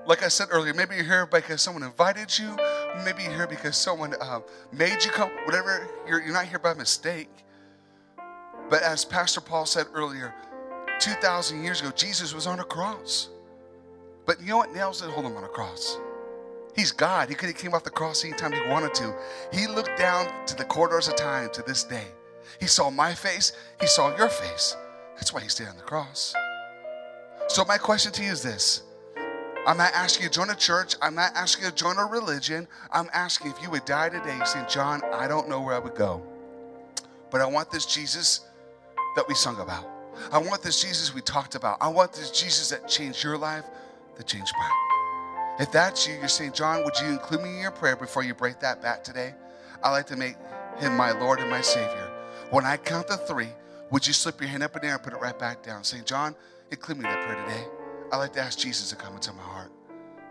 like 0.10 0.24
I 0.24 0.28
said 0.28 0.48
earlier, 0.50 0.74
maybe 0.74 0.96
you're 0.96 1.06
here 1.06 1.28
because 1.28 1.62
someone 1.62 1.84
invited 1.84 2.38
you. 2.38 2.58
Maybe 3.06 3.24
you're 3.24 3.36
here 3.36 3.48
because 3.48 3.78
someone 3.78 4.16
um, 4.20 4.44
made 4.72 5.06
you 5.06 5.12
come. 5.12 5.30
Whatever, 5.46 5.88
you're, 6.08 6.20
you're 6.20 6.34
not 6.34 6.48
here 6.48 6.58
by 6.58 6.74
mistake. 6.74 7.30
But 8.72 8.82
as 8.82 9.06
Pastor 9.06 9.40
Paul 9.40 9.68
said 9.68 9.86
earlier, 9.94 10.34
2,000 11.00 11.64
years 11.64 11.82
ago, 11.82 11.92
Jesus 11.96 12.34
was 12.34 12.48
on 12.48 12.60
a 12.60 12.64
cross. 12.64 13.30
But 14.26 14.42
you 14.42 14.48
know 14.48 14.58
what 14.58 14.74
nails 14.74 15.02
didn't 15.02 15.14
hold 15.14 15.28
him 15.28 15.38
on 15.38 15.44
a 15.44 15.48
cross? 15.48 16.00
He's 16.76 16.92
God. 16.92 17.30
He 17.30 17.36
could 17.36 17.50
have 17.50 17.58
came 17.58 17.76
off 17.76 17.84
the 17.84 17.92
cross 17.92 18.26
anytime 18.26 18.52
he 18.52 18.62
wanted 18.68 18.96
to. 18.96 19.16
He 19.54 19.68
looked 19.68 19.96
down 19.96 20.28
to 20.48 20.56
the 20.56 20.66
corridors 20.66 21.08
of 21.08 21.18
time 21.18 21.52
to 21.54 21.62
this 21.62 21.84
day. 21.84 22.08
He 22.60 22.66
saw 22.66 22.90
my 22.90 23.14
face. 23.14 23.54
He 23.80 23.86
saw 23.86 24.18
your 24.18 24.30
face. 24.30 24.76
That's 25.18 25.32
why 25.34 25.42
he 25.42 25.50
stayed 25.50 25.68
on 25.68 25.78
the 25.78 25.84
cross. 25.84 26.34
So 27.48 27.64
my 27.64 27.78
question 27.78 28.12
to 28.14 28.24
you 28.24 28.32
is 28.32 28.42
this. 28.42 28.89
I'm 29.68 29.78
not 29.78 29.94
asking 29.94 30.24
you 30.24 30.30
to 30.30 30.36
join 30.36 30.50
a 30.50 30.56
church. 30.56 30.96
I'm 31.02 31.16
not 31.16 31.32
asking 31.36 31.66
you 31.66 31.70
to 31.70 31.76
join 31.76 31.98
a 31.98 32.06
religion. 32.06 32.68
I'm 32.92 33.10
asking 33.14 33.52
if 33.52 33.62
you 33.62 33.70
would 33.70 33.86
die 33.86 34.10
today 34.10 34.40
saying, 34.46 34.66
John, 34.70 35.02
I 35.14 35.28
don't 35.28 35.48
know 35.50 35.62
where 35.62 35.76
I 35.76 35.80
would 35.80 35.96
go. 35.96 36.24
But 37.30 37.42
I 37.42 37.46
want 37.46 37.72
this 37.72 37.86
Jesus 37.86 38.42
that 39.16 39.28
we 39.28 39.36
sung 39.36 39.60
about. 39.60 39.88
I 40.32 40.38
want 40.38 40.64
this 40.64 40.82
Jesus 40.82 41.14
we 41.14 41.22
talked 41.22 41.56
about. 41.56 41.78
I 41.82 41.88
want 41.88 42.14
this 42.14 42.32
Jesus 42.32 42.70
that 42.70 42.88
changed 42.88 43.24
your 43.24 43.38
life, 43.38 43.66
that 44.18 44.28
changed 44.28 44.52
mine. 44.58 45.60
If 45.60 45.72
that's 45.72 46.08
you, 46.08 46.16
you're 46.16 46.28
saying, 46.28 46.54
John, 46.54 46.84
would 46.84 46.98
you 47.00 47.08
include 47.08 47.44
me 47.44 47.50
in 47.50 47.60
your 47.60 47.72
prayer 47.72 47.96
before 47.96 48.24
you 48.24 48.34
break 48.34 48.60
that 48.62 48.82
back 48.82 49.04
today? 49.04 49.34
I'd 49.84 49.92
like 49.92 50.08
to 50.08 50.16
make 50.16 50.36
him 50.78 50.96
my 50.96 51.12
Lord 51.12 51.40
and 51.40 51.50
my 51.50 51.62
Savior. 51.62 52.10
When 52.50 52.66
I 52.66 52.78
count 52.78 53.08
to 53.08 53.18
three, 53.18 53.50
would 53.92 54.08
you 54.08 54.14
slip 54.14 54.40
your 54.40 54.50
hand 54.50 54.64
up 54.64 54.76
in 54.76 54.82
the 54.82 54.88
air 54.88 54.96
and 54.96 55.04
put 55.04 55.14
it 55.14 55.22
right 55.22 55.38
back 55.38 55.64
down? 55.64 55.84
Saying, 55.84 56.06
John, 56.06 56.36
include 56.72 57.00
me 57.00 57.06
in 57.06 57.12
that 57.12 57.26
prayer 57.26 57.46
today. 57.46 57.79
I'd 58.12 58.18
like 58.18 58.34
to 58.34 58.42
ask 58.42 58.58
Jesus 58.58 58.90
to 58.90 58.96
come 58.96 59.14
into 59.14 59.32
my 59.34 59.44
heart. 59.44 59.72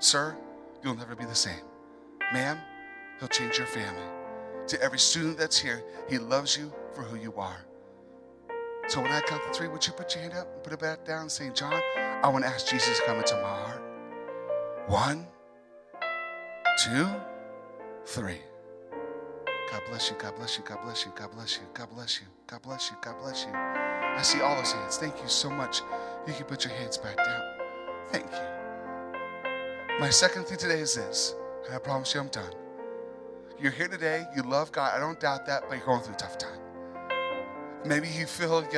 Sir, 0.01 0.37
you'll 0.83 0.97
never 0.97 1.15
be 1.15 1.25
the 1.25 1.35
same. 1.35 1.63
Ma'am, 2.33 2.59
he'll 3.19 3.29
change 3.29 3.57
your 3.59 3.69
family. 3.69 4.03
To 4.67 4.83
every 4.83 4.99
student 4.99 5.39
that's 5.39 5.59
here, 5.59 5.85
he 6.09 6.19
loves 6.19 6.57
you 6.57 6.73
for 6.93 7.03
who 7.03 7.17
you 7.17 7.33
are. 7.37 7.65
So 8.89 9.01
when 9.01 9.13
I 9.13 9.21
count 9.21 9.43
to 9.45 9.53
three, 9.53 9.69
would 9.69 9.87
you 9.87 9.93
put 9.93 10.15
your 10.15 10.23
hand 10.23 10.35
up 10.35 10.53
and 10.53 10.63
put 10.63 10.73
it 10.73 10.81
back 10.81 11.05
down, 11.05 11.29
saying, 11.29 11.55
John, 11.55 11.81
I 11.97 12.29
want 12.29 12.45
to 12.45 12.51
ask 12.51 12.67
Jesus 12.67 12.99
to 12.99 13.05
come 13.07 13.19
into 13.19 13.35
my 13.35 13.43
heart. 13.43 13.83
One, 14.89 15.27
two, 16.85 17.07
three. 18.07 18.41
God 19.71 19.83
bless 19.89 20.11
you, 20.11 20.17
God 20.19 20.35
bless 20.37 20.57
you, 20.57 20.65
God 20.65 20.83
bless 20.83 21.05
you, 21.05 21.13
God 21.15 21.31
bless 21.31 21.59
you, 21.59 21.63
God 21.75 21.91
bless 21.91 22.21
you, 22.21 22.27
God 22.47 22.63
bless 22.63 22.91
you, 22.91 22.97
God 23.03 23.19
bless 23.21 23.45
you. 23.45 23.53
I 23.53 24.23
see 24.23 24.41
all 24.41 24.57
those 24.57 24.73
hands. 24.73 24.97
Thank 24.97 25.21
you 25.23 25.29
so 25.29 25.49
much. 25.49 25.83
You 26.27 26.33
can 26.33 26.47
put 26.47 26.65
your 26.65 26.75
hands 26.75 26.99
back 26.99 27.17
down. 27.19 27.48
My 30.01 30.11
second 30.11 30.45
thing 30.45 30.59
today 30.59 30.79
is 30.79 30.95
this, 30.95 31.35
and 31.67 31.75
I 31.75 31.79
promise 31.79 32.15
you 32.15 32.21
I'm 32.21 32.29
done. 32.29 32.53
You're 33.61 33.73
here 33.73 33.89
today, 33.89 34.25
you 34.37 34.43
love 34.43 34.71
God, 34.71 34.93
I 34.95 35.01
don't 35.01 35.19
doubt 35.19 35.45
that, 35.47 35.65
but 35.69 35.77
you're 35.77 35.87
going 35.87 36.03
through 36.03 36.15
a 36.15 36.19
tough 36.19 36.39
time. 36.39 36.61
Maybe 37.85 38.07
you 38.07 38.27
feel 38.27 38.51
like 38.61 38.71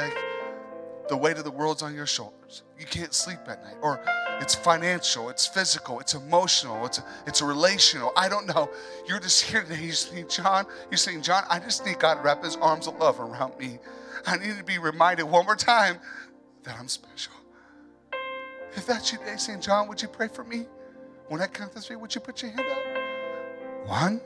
the 1.11 1.17
weight 1.19 1.37
of 1.37 1.45
the 1.45 1.51
world's 1.51 1.83
on 1.83 1.95
your 1.95 2.07
shoulders. 2.07 2.63
You 2.79 2.87
can't 2.87 3.13
sleep 3.13 3.41
at 3.49 3.63
night. 3.63 3.77
Or 3.83 4.03
it's 4.41 4.55
financial, 4.55 5.29
it's 5.29 5.47
physical, 5.47 6.01
it's 6.01 6.15
emotional, 6.15 6.87
it's, 6.87 7.03
it's 7.27 7.43
relational. 7.43 8.13
I 8.17 8.31
don't 8.31 8.47
know. 8.47 8.71
You're 9.07 9.21
just 9.21 9.43
here 9.43 9.63
today. 9.63 9.83
You're 9.83 9.93
saying, 9.93 10.29
John, 10.31 10.65
you're 10.91 10.97
saying, 10.97 11.21
John, 11.21 11.45
I 11.51 11.59
just 11.59 11.85
need 11.85 11.99
God 11.99 12.15
to 12.15 12.23
wrap 12.23 12.43
his 12.43 12.57
arms 12.57 12.87
of 12.87 12.99
love 12.99 13.21
around 13.21 13.59
me. 13.59 13.79
I 14.27 14.39
need 14.39 14.57
to 14.57 14.65
be 14.65 14.79
reminded 14.79 15.25
one 15.25 15.45
more 15.45 15.55
time 15.55 15.99
that 16.63 16.79
I'm 16.79 16.89
special. 16.89 17.35
If 18.75 18.87
that's 18.87 19.13
you 19.13 19.19
today, 19.19 19.37
saying, 19.37 19.61
John, 19.61 19.87
would 19.87 20.01
you 20.01 20.09
pray 20.09 20.29
for 20.29 20.45
me? 20.45 20.65
When 21.31 21.41
I 21.41 21.47
count 21.47 21.73
to 21.75 21.81
three, 21.81 21.95
would 21.95 22.13
you 22.13 22.21
put 22.21 22.43
your 22.43 22.51
hand 22.51 22.67
up? 22.69 23.89
One, 23.89 24.21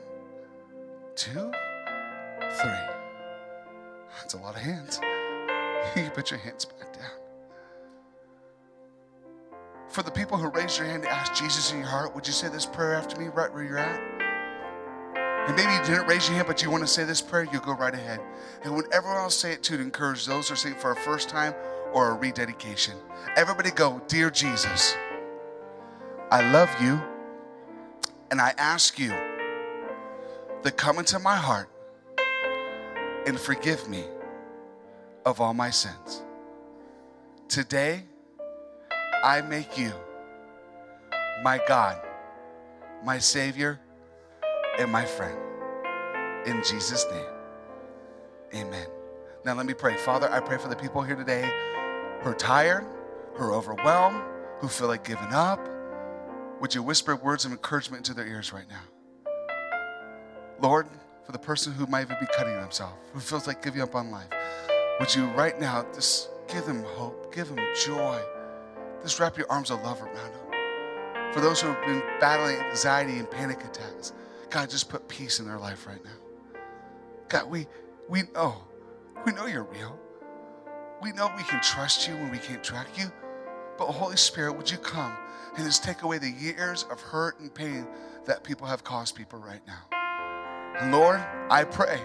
two, 1.15 1.51
three. 2.51 2.81
That's 4.17 4.33
a 4.33 4.37
lot 4.37 4.55
of 4.55 4.61
hands. 4.61 4.99
You 5.95 6.09
put 6.09 6.31
your 6.31 6.39
hands 6.39 6.65
back 6.65 6.93
down. 6.93 7.11
For 9.87 10.01
the 10.01 10.09
people 10.09 10.35
who 10.35 10.49
raised 10.49 10.79
your 10.79 10.87
hand 10.87 11.03
to 11.03 11.11
ask 11.11 11.35
Jesus 11.35 11.71
in 11.71 11.77
your 11.77 11.87
heart, 11.87 12.15
would 12.15 12.25
you 12.25 12.33
say 12.33 12.49
this 12.49 12.65
prayer 12.65 12.95
after 12.95 13.21
me 13.21 13.27
right 13.27 13.53
where 13.53 13.63
you're 13.63 13.77
at? 13.77 14.01
And 15.47 15.55
maybe 15.55 15.71
you 15.71 15.83
didn't 15.83 16.07
raise 16.07 16.27
your 16.27 16.37
hand, 16.37 16.47
but 16.47 16.63
you 16.63 16.71
want 16.71 16.81
to 16.81 16.87
say 16.87 17.03
this 17.03 17.21
prayer, 17.21 17.47
you 17.53 17.59
go 17.59 17.73
right 17.73 17.93
ahead. 17.93 18.19
And 18.63 18.75
when 18.75 18.85
everyone 18.91 19.19
else 19.19 19.37
say 19.37 19.51
it 19.51 19.61
too, 19.61 19.77
to 19.77 19.83
encourage 19.83 20.25
those 20.25 20.47
who 20.47 20.55
are 20.55 20.57
saying 20.57 20.73
it 20.73 20.81
for 20.81 20.91
a 20.91 20.95
first 20.95 21.29
time 21.29 21.53
or 21.93 22.09
a 22.09 22.13
rededication. 22.15 22.95
Everybody 23.37 23.69
go, 23.69 24.01
Dear 24.07 24.31
Jesus, 24.31 24.95
I 26.31 26.51
love 26.51 26.69
you, 26.81 26.99
and 28.31 28.41
I 28.41 28.53
ask 28.57 28.97
you 28.97 29.09
to 30.63 30.71
come 30.71 30.97
into 30.97 31.19
my 31.19 31.35
heart 31.35 31.69
and 33.27 33.39
forgive 33.39 33.87
me 33.87 34.03
of 35.23 35.39
all 35.39 35.53
my 35.53 35.69
sins. 35.69 36.23
Today, 37.47 38.05
I 39.23 39.41
make 39.41 39.77
you 39.77 39.91
my 41.43 41.59
God, 41.67 42.01
my 43.03 43.19
Savior, 43.19 43.79
and 44.79 44.91
my 44.91 45.05
friend. 45.05 45.37
In 46.47 46.63
Jesus' 46.63 47.05
name, 47.11 48.63
amen. 48.63 48.87
Now, 49.45 49.53
let 49.53 49.67
me 49.67 49.75
pray. 49.75 49.95
Father, 49.97 50.31
I 50.31 50.39
pray 50.39 50.57
for 50.57 50.69
the 50.69 50.75
people 50.75 51.03
here 51.03 51.15
today 51.15 51.43
who 52.21 52.29
are 52.29 52.35
tired, 52.35 52.83
who 53.35 53.43
are 53.43 53.53
overwhelmed, 53.53 54.23
who 54.59 54.67
feel 54.67 54.87
like 54.87 55.03
giving 55.03 55.31
up. 55.31 55.74
Would 56.61 56.73
you 56.73 56.81
whisper 56.81 57.15
words 57.15 57.45
of 57.45 57.51
encouragement 57.51 58.07
into 58.07 58.13
their 58.13 58.27
ears 58.27 58.53
right 58.53 58.65
now? 58.69 58.81
Lord, 60.61 60.87
for 61.25 61.31
the 61.31 61.39
person 61.39 61.73
who 61.73 61.85
might 61.87 62.03
even 62.03 62.17
be 62.19 62.27
cutting 62.37 62.55
themselves, 62.55 62.95
who 63.13 63.19
feels 63.19 63.45
like 63.45 63.61
giving 63.61 63.81
up 63.81 63.93
on 63.93 64.09
life, 64.09 64.29
would 64.99 65.13
you 65.13 65.25
right 65.31 65.59
now 65.59 65.85
just 65.93 66.29
give 66.47 66.65
them 66.65 66.83
hope, 66.83 67.35
give 67.35 67.49
them 67.49 67.59
joy, 67.83 68.21
just 69.03 69.19
wrap 69.19 69.37
your 69.37 69.51
arms 69.51 69.69
of 69.69 69.83
love 69.83 70.01
around 70.01 70.15
them. 70.15 71.33
For 71.33 71.41
those 71.41 71.59
who 71.59 71.67
have 71.67 71.85
been 71.85 72.01
battling 72.21 72.57
anxiety 72.57 73.19
and 73.19 73.29
panic 73.29 73.63
attacks, 73.65 74.13
God, 74.49 74.69
just 74.69 74.89
put 74.89 75.09
peace 75.09 75.39
in 75.39 75.45
their 75.45 75.59
life 75.59 75.85
right 75.85 76.03
now. 76.03 76.59
God, 77.27 77.49
we 77.49 77.67
we 78.07 78.23
know, 78.33 78.63
we 79.25 79.33
know 79.33 79.45
you're 79.45 79.63
real. 79.63 79.99
We 81.01 81.11
know 81.11 81.29
we 81.35 81.43
can 81.43 81.61
trust 81.61 82.07
you 82.07 82.13
when 82.13 82.31
we 82.31 82.37
can't 82.37 82.63
track 82.63 82.87
you. 82.97 83.11
But 83.77 83.87
Holy 83.87 84.17
Spirit, 84.17 84.53
would 84.53 84.69
you 84.69 84.77
come 84.77 85.13
and 85.55 85.65
just 85.65 85.83
take 85.83 86.03
away 86.03 86.17
the 86.17 86.31
years 86.31 86.83
of 86.91 87.01
hurt 87.01 87.39
and 87.39 87.53
pain 87.53 87.87
that 88.25 88.43
people 88.43 88.67
have 88.67 88.83
caused 88.83 89.15
people 89.15 89.39
right 89.39 89.61
now? 89.67 90.79
And 90.79 90.91
Lord, 90.91 91.23
I 91.49 91.63
pray 91.63 91.99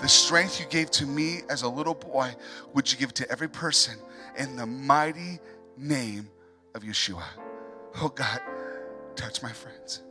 the 0.00 0.08
strength 0.08 0.60
you 0.60 0.66
gave 0.66 0.90
to 0.92 1.06
me 1.06 1.40
as 1.48 1.62
a 1.62 1.68
little 1.68 1.94
boy, 1.94 2.34
would 2.72 2.90
you 2.90 2.98
give 2.98 3.12
to 3.14 3.30
every 3.30 3.48
person 3.48 3.94
in 4.38 4.56
the 4.56 4.66
mighty 4.66 5.40
name 5.76 6.28
of 6.74 6.82
Yeshua. 6.82 7.24
Oh 8.00 8.08
God, 8.08 8.40
touch 9.16 9.42
my 9.42 9.52
friends. 9.52 10.02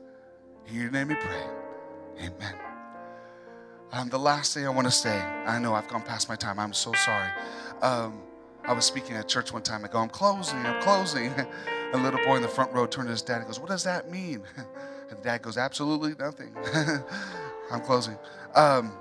In 0.67 0.75
your 0.75 0.91
name 0.91 1.07
we 1.09 1.15
pray. 1.15 1.43
Amen. 2.19 2.55
Um, 3.91 4.09
the 4.09 4.19
last 4.19 4.53
thing 4.53 4.65
I 4.65 4.69
want 4.69 4.87
to 4.87 4.91
say, 4.91 5.17
I 5.17 5.59
know 5.59 5.73
I've 5.73 5.87
gone 5.87 6.03
past 6.03 6.29
my 6.29 6.35
time. 6.35 6.59
I'm 6.59 6.73
so 6.73 6.93
sorry. 6.93 7.29
Um, 7.81 8.21
I 8.65 8.73
was 8.73 8.85
speaking 8.85 9.15
at 9.15 9.27
church 9.27 9.51
one 9.51 9.63
time. 9.63 9.83
I 9.83 9.87
go, 9.87 9.99
I'm 9.99 10.09
closing, 10.09 10.59
I'm 10.59 10.81
closing. 10.81 11.33
A 11.93 11.97
little 11.97 12.23
boy 12.23 12.37
in 12.37 12.41
the 12.41 12.47
front 12.47 12.71
row 12.71 12.85
turned 12.85 13.07
to 13.07 13.11
his 13.11 13.21
dad 13.21 13.37
and 13.37 13.47
goes, 13.47 13.59
What 13.59 13.69
does 13.69 13.83
that 13.83 14.09
mean? 14.09 14.43
And 15.09 15.19
the 15.19 15.23
dad 15.23 15.41
goes, 15.41 15.57
Absolutely 15.57 16.13
nothing. 16.17 16.55
I'm 17.71 17.81
closing. 17.81 18.17
Um, 18.55 18.93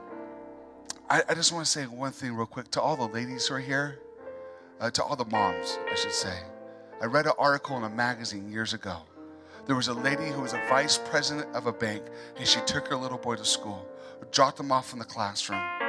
I, 1.08 1.22
I, 1.28 1.34
just 1.34 1.52
want 1.52 1.64
to 1.64 1.70
say 1.70 1.84
one 1.84 2.10
thing 2.10 2.34
real 2.34 2.46
quick 2.46 2.68
to 2.72 2.80
all 2.80 2.96
the 2.96 3.06
ladies 3.06 3.46
who 3.46 3.54
are 3.54 3.60
here, 3.60 4.00
uh, 4.80 4.90
to 4.90 5.04
all 5.04 5.14
the 5.14 5.24
moms, 5.24 5.78
I 5.88 5.94
should 5.94 6.12
say. 6.12 6.36
I 7.00 7.06
read 7.06 7.26
an 7.26 7.32
article 7.38 7.76
in 7.76 7.84
a 7.84 7.88
magazine 7.88 8.50
years 8.50 8.74
ago. 8.74 8.98
There 9.66 9.76
was 9.76 9.88
a 9.88 9.94
lady 9.94 10.26
who 10.26 10.42
was 10.42 10.52
a 10.52 10.62
vice 10.68 10.98
president 10.98 11.54
of 11.54 11.66
a 11.66 11.72
bank, 11.72 12.02
and 12.36 12.46
she 12.46 12.60
took 12.62 12.88
her 12.88 12.96
little 12.96 13.18
boy 13.18 13.36
to 13.36 13.44
school, 13.44 13.86
dropped 14.32 14.58
him 14.58 14.72
off 14.72 14.92
in 14.92 14.98
the 14.98 15.04
classroom. 15.04 15.79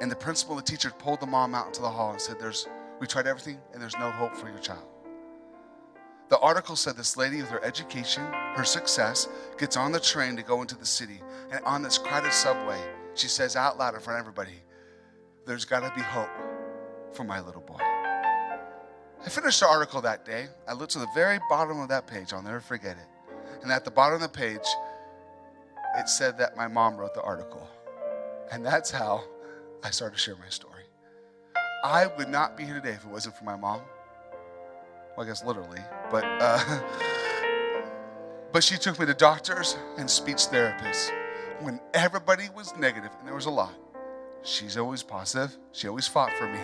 And 0.00 0.10
the 0.10 0.16
principal, 0.16 0.56
the 0.56 0.62
teacher, 0.62 0.90
pulled 0.90 1.20
the 1.20 1.26
mom 1.26 1.54
out 1.54 1.68
into 1.68 1.80
the 1.80 1.90
hall 1.90 2.10
and 2.10 2.20
said, 2.20 2.38
There's 2.38 2.68
we 3.00 3.06
tried 3.06 3.26
everything, 3.26 3.58
and 3.72 3.82
there's 3.82 3.96
no 3.98 4.10
hope 4.10 4.34
for 4.36 4.48
your 4.48 4.58
child. 4.58 4.86
The 6.28 6.38
article 6.38 6.76
said 6.76 6.96
this 6.96 7.16
lady, 7.16 7.36
with 7.36 7.50
her 7.50 7.62
education, 7.64 8.24
her 8.24 8.64
success, 8.64 9.28
gets 9.58 9.76
on 9.76 9.92
the 9.92 10.00
train 10.00 10.34
to 10.36 10.42
go 10.42 10.60
into 10.60 10.76
the 10.76 10.86
city. 10.86 11.20
And 11.52 11.64
on 11.64 11.82
this 11.82 11.98
crowded 11.98 12.32
subway, 12.32 12.80
she 13.14 13.28
says 13.28 13.54
out 13.54 13.78
loud 13.78 13.94
in 13.94 14.00
front 14.00 14.18
of 14.18 14.22
everybody, 14.22 14.62
There's 15.46 15.64
got 15.64 15.80
to 15.80 15.94
be 15.94 16.02
hope 16.02 16.28
for 17.12 17.24
my 17.24 17.40
little 17.40 17.60
boy. 17.60 17.78
I 17.78 19.28
finished 19.28 19.60
the 19.60 19.68
article 19.68 20.00
that 20.02 20.24
day. 20.24 20.46
I 20.68 20.72
looked 20.72 20.92
to 20.92 20.98
the 20.98 21.08
very 21.14 21.38
bottom 21.48 21.80
of 21.80 21.88
that 21.88 22.06
page. 22.06 22.32
I'll 22.32 22.42
never 22.42 22.60
forget 22.60 22.96
it. 22.96 23.32
And 23.62 23.72
at 23.72 23.84
the 23.84 23.90
bottom 23.90 24.16
of 24.16 24.20
the 24.20 24.28
page, 24.28 24.66
it 25.96 26.08
said 26.08 26.38
that 26.38 26.56
my 26.56 26.68
mom 26.68 26.96
wrote 26.96 27.14
the 27.14 27.22
article. 27.22 27.66
And 28.52 28.64
that's 28.64 28.90
how 28.90 29.24
I 29.82 29.90
started 29.90 30.16
to 30.16 30.20
share 30.20 30.36
my 30.36 30.48
story. 30.48 30.82
I 31.84 32.06
would 32.06 32.28
not 32.28 32.56
be 32.56 32.64
here 32.64 32.74
today 32.74 32.92
if 32.92 33.04
it 33.04 33.10
wasn't 33.10 33.36
for 33.36 33.44
my 33.44 33.56
mom. 33.56 33.80
Well, 35.16 35.24
I 35.24 35.28
guess 35.28 35.44
literally, 35.44 35.80
but 36.10 36.24
uh, 36.24 36.80
but 38.52 38.64
she 38.64 38.76
took 38.76 38.98
me 38.98 39.06
to 39.06 39.14
doctors 39.14 39.76
and 39.96 40.10
speech 40.10 40.48
therapists 40.48 41.10
when 41.60 41.80
everybody 41.94 42.48
was 42.54 42.76
negative, 42.76 43.10
and 43.18 43.26
there 43.26 43.34
was 43.34 43.46
a 43.46 43.50
lot. 43.50 43.72
She's 44.42 44.76
always 44.76 45.02
positive. 45.02 45.56
She 45.72 45.88
always 45.88 46.06
fought 46.06 46.32
for 46.38 46.46
me. 46.48 46.60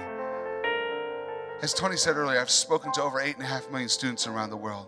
As 1.63 1.73
Tony 1.73 1.97
said 1.97 2.17
earlier, 2.17 2.41
I've 2.41 2.51
spoken 2.51 2.93
to 2.93 3.03
over 3.03 3.21
eight 3.21 3.37
and 3.37 3.45
a 3.45 3.47
half 3.47 3.71
million 3.71 3.89
students 3.89 4.27
around 4.27 4.51
the 4.51 4.57
world. 4.57 4.87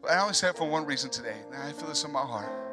But 0.00 0.12
I 0.12 0.20
only 0.20 0.34
say 0.34 0.48
it 0.48 0.56
for 0.56 0.68
one 0.68 0.84
reason 0.84 1.10
today, 1.10 1.36
and 1.52 1.62
I 1.62 1.72
feel 1.72 1.88
this 1.88 2.04
in 2.04 2.12
my 2.12 2.22
heart. 2.22 2.71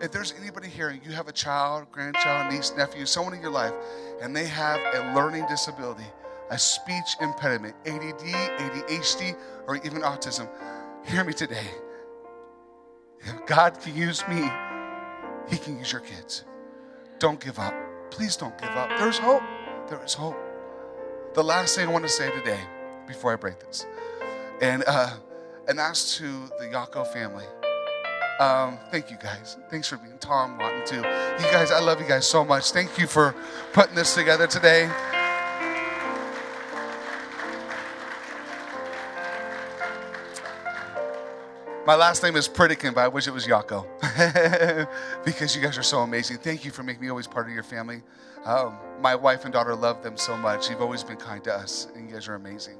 If 0.00 0.12
there's 0.12 0.34
anybody 0.38 0.68
here 0.68 0.88
and 0.90 1.04
you 1.04 1.12
have 1.12 1.26
a 1.26 1.32
child, 1.32 1.90
grandchild, 1.90 2.52
niece, 2.52 2.72
nephew, 2.76 3.06
someone 3.06 3.32
in 3.32 3.40
your 3.40 3.50
life, 3.50 3.72
and 4.20 4.36
they 4.36 4.46
have 4.46 4.78
a 4.94 5.14
learning 5.14 5.46
disability, 5.48 6.04
a 6.50 6.58
speech 6.58 7.16
impediment, 7.20 7.74
ADD, 7.86 8.20
ADHD, 8.20 9.36
or 9.66 9.76
even 9.76 10.02
autism, 10.02 10.48
hear 11.06 11.24
me 11.24 11.32
today. 11.32 11.66
If 13.20 13.46
God 13.46 13.80
can 13.80 13.96
use 13.96 14.22
me, 14.28 14.48
He 15.48 15.56
can 15.56 15.78
use 15.78 15.92
your 15.92 16.02
kids. 16.02 16.44
Don't 17.18 17.40
give 17.40 17.58
up. 17.58 17.74
Please 18.10 18.36
don't 18.36 18.56
give 18.58 18.70
up. 18.70 18.90
There's 18.98 19.18
hope. 19.18 19.42
There 19.88 20.02
is 20.04 20.12
hope. 20.12 20.36
The 21.34 21.42
last 21.42 21.74
thing 21.74 21.88
I 21.88 21.92
want 21.92 22.04
to 22.04 22.10
say 22.10 22.30
today, 22.30 22.60
before 23.06 23.32
I 23.32 23.36
break 23.36 23.60
this, 23.60 23.86
and 24.60 24.84
uh, 24.86 25.16
and 25.68 25.78
that's 25.78 26.18
to 26.18 26.24
the 26.58 26.66
Yako 26.66 27.06
family. 27.12 27.44
Um, 28.38 28.78
thank 28.90 29.10
you 29.10 29.16
guys. 29.16 29.56
Thanks 29.70 29.88
for 29.88 29.96
being 29.96 30.18
Tom, 30.18 30.58
Lawton 30.58 30.84
too. 30.84 30.96
You 30.96 31.50
guys, 31.52 31.70
I 31.70 31.80
love 31.80 32.00
you 32.00 32.06
guys 32.06 32.26
so 32.26 32.44
much. 32.44 32.70
Thank 32.70 32.98
you 32.98 33.06
for 33.06 33.34
putting 33.72 33.94
this 33.94 34.14
together 34.14 34.46
today. 34.46 34.90
My 41.86 41.94
last 41.94 42.22
name 42.24 42.34
is 42.34 42.48
Pritikin, 42.48 42.94
but 42.94 43.04
I 43.04 43.08
wish 43.08 43.28
it 43.28 43.30
was 43.30 43.46
Yako 43.46 43.86
because 45.24 45.54
you 45.54 45.62
guys 45.62 45.78
are 45.78 45.84
so 45.84 46.00
amazing. 46.00 46.38
Thank 46.38 46.64
you 46.64 46.72
for 46.72 46.82
making 46.82 47.00
me 47.00 47.10
always 47.10 47.28
part 47.28 47.46
of 47.46 47.54
your 47.54 47.62
family. 47.62 48.02
Um, 48.44 48.76
my 49.00 49.14
wife 49.14 49.44
and 49.44 49.52
daughter 49.52 49.74
love 49.74 50.02
them 50.02 50.16
so 50.16 50.36
much. 50.36 50.68
You've 50.68 50.82
always 50.82 51.04
been 51.04 51.16
kind 51.16 51.44
to 51.44 51.54
us, 51.54 51.86
and 51.94 52.08
you 52.08 52.14
guys 52.14 52.26
are 52.26 52.34
amazing. 52.34 52.78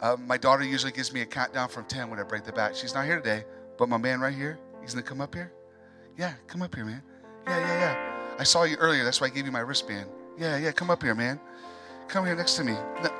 Um, 0.00 0.26
my 0.26 0.36
daughter 0.36 0.64
usually 0.64 0.90
gives 0.90 1.12
me 1.12 1.20
a 1.20 1.26
countdown 1.26 1.68
from 1.68 1.84
10 1.84 2.10
when 2.10 2.18
I 2.18 2.24
break 2.24 2.42
the 2.42 2.52
bat. 2.52 2.76
She's 2.76 2.94
not 2.94 3.04
here 3.06 3.16
today, 3.16 3.44
but 3.78 3.88
my 3.88 3.96
man 3.96 4.20
right 4.20 4.34
here, 4.34 4.58
he's 4.82 4.94
gonna 4.94 5.02
come 5.06 5.20
up 5.20 5.34
here. 5.34 5.52
Yeah, 6.18 6.34
come 6.46 6.62
up 6.62 6.74
here, 6.74 6.84
man. 6.84 7.02
Yeah, 7.46 7.58
yeah, 7.58 7.78
yeah. 7.80 8.36
I 8.38 8.44
saw 8.44 8.64
you 8.64 8.76
earlier. 8.76 9.04
That's 9.04 9.20
why 9.20 9.28
I 9.28 9.30
gave 9.30 9.46
you 9.46 9.52
my 9.52 9.60
wristband. 9.60 10.08
Yeah, 10.38 10.56
yeah, 10.58 10.72
come 10.72 10.90
up 10.90 11.02
here, 11.02 11.14
man. 11.14 11.40
Come 12.08 12.26
here 12.26 12.34
next 12.36 12.54
to 12.56 12.64
me. 12.64 12.72
No. 12.72 13.10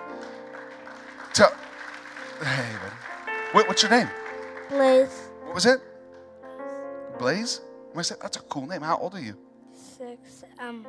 Tell. 1.33 1.55
Hey, 2.43 2.73
buddy. 2.83 3.37
What, 3.53 3.69
what's 3.69 3.83
your 3.83 3.91
name? 3.91 4.09
Liz. 4.71 5.29
What 5.45 5.55
was 5.55 5.67
it? 5.67 5.81
Blaze? 7.19 7.61
I 7.97 8.03
said, 8.03 8.19
that's 8.23 8.37
a 8.39 8.41
cool 8.41 8.67
name? 8.67 8.81
How 8.81 8.97
old 8.97 9.15
are 9.15 9.21
you? 9.21 9.37
Six, 9.75 10.45
um, 10.59 10.87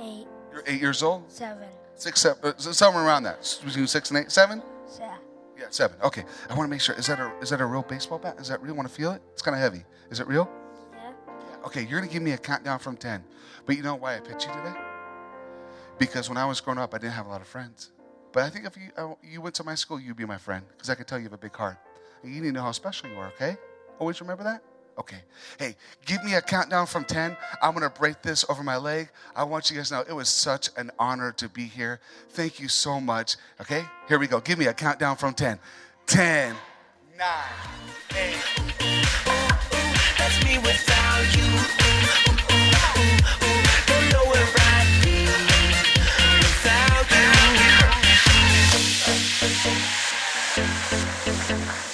eight, 0.00 0.26
You're 0.52 0.62
eight 0.66 0.80
years 0.80 1.02
old. 1.02 1.30
seven, 1.30 1.68
Six, 1.96 2.20
seven, 2.22 2.38
uh, 2.42 2.52
so 2.56 2.72
somewhere 2.72 3.04
around 3.04 3.24
that. 3.24 3.58
Between 3.64 3.86
six 3.86 4.10
and 4.10 4.18
eight, 4.18 4.30
seven. 4.32 4.62
yeah. 4.98 5.16
Yeah, 5.58 5.66
seven. 5.70 5.96
Okay. 6.02 6.24
I 6.48 6.54
want 6.54 6.66
to 6.66 6.70
make 6.70 6.80
sure. 6.80 6.94
Is 6.94 7.06
that 7.08 7.18
a 7.18 7.32
is 7.40 7.50
that 7.50 7.60
a 7.60 7.66
real 7.66 7.82
baseball 7.82 8.18
bat? 8.18 8.38
Is 8.38 8.48
that 8.48 8.62
real? 8.62 8.74
Want 8.74 8.88
to 8.88 8.94
feel 8.94 9.12
it? 9.12 9.22
It's 9.32 9.42
kind 9.42 9.56
of 9.56 9.60
heavy. 9.60 9.84
Is 10.10 10.20
it 10.20 10.28
real? 10.28 10.48
Yeah. 10.94 11.12
Okay, 11.66 11.82
you're 11.82 11.98
gonna 12.00 12.12
give 12.12 12.22
me 12.22 12.32
a 12.32 12.38
countdown 12.38 12.78
from 12.78 12.96
ten. 12.96 13.24
But 13.66 13.76
you 13.76 13.82
know 13.82 13.96
why 13.96 14.16
I 14.16 14.20
picked 14.20 14.46
you 14.46 14.52
today? 14.52 14.74
Because 15.98 16.28
when 16.28 16.38
I 16.38 16.44
was 16.44 16.60
growing 16.60 16.78
up, 16.78 16.94
I 16.94 16.98
didn't 16.98 17.14
have 17.14 17.26
a 17.26 17.30
lot 17.30 17.40
of 17.40 17.48
friends. 17.48 17.90
But 18.32 18.44
I 18.44 18.50
think 18.50 18.66
if 18.66 18.76
you 18.76 19.16
you 19.22 19.40
went 19.40 19.56
to 19.56 19.64
my 19.64 19.74
school, 19.74 19.98
you'd 19.98 20.16
be 20.16 20.24
my 20.24 20.38
friend 20.38 20.64
because 20.70 20.90
I 20.90 20.94
could 20.94 21.08
tell 21.08 21.18
you 21.18 21.24
have 21.24 21.32
a 21.32 21.38
big 21.38 21.56
heart. 21.56 21.78
And 22.22 22.32
you 22.32 22.40
need 22.40 22.48
to 22.48 22.52
know 22.52 22.62
how 22.62 22.72
special 22.72 23.10
you 23.10 23.16
are. 23.16 23.28
Okay? 23.28 23.56
Always 23.98 24.20
remember 24.20 24.44
that. 24.44 24.62
Okay. 24.98 25.22
Hey, 25.58 25.76
give 26.06 26.24
me 26.24 26.34
a 26.34 26.42
countdown 26.42 26.86
from 26.86 27.04
ten. 27.04 27.36
I'm 27.62 27.72
gonna 27.72 27.88
break 27.88 28.20
this 28.22 28.44
over 28.48 28.64
my 28.64 28.76
leg. 28.76 29.10
I 29.36 29.44
want 29.44 29.70
you 29.70 29.76
guys 29.76 29.90
to 29.90 29.94
know 29.94 30.04
it 30.08 30.12
was 30.12 30.28
such 30.28 30.70
an 30.76 30.90
honor 30.98 31.30
to 31.32 31.48
be 31.48 31.64
here. 31.64 32.00
Thank 32.30 32.58
you 32.58 32.66
so 32.68 33.00
much. 33.00 33.36
Okay? 33.60 33.84
Here 34.08 34.18
we 34.18 34.26
go. 34.26 34.40
Give 34.40 34.58
me 34.58 34.66
a 34.66 34.74
countdown 34.74 35.16
from 35.16 35.34
ten. 35.34 35.60
Ten. 36.06 36.56
Nine. 37.16 37.28
Eight. 38.16 38.36
That's 40.18 40.44
me 40.44 40.58
without 40.58 41.36
you. 41.36 41.44
Ooh, 43.94 44.16
ooh, 44.16 44.42
ooh, 51.74 51.87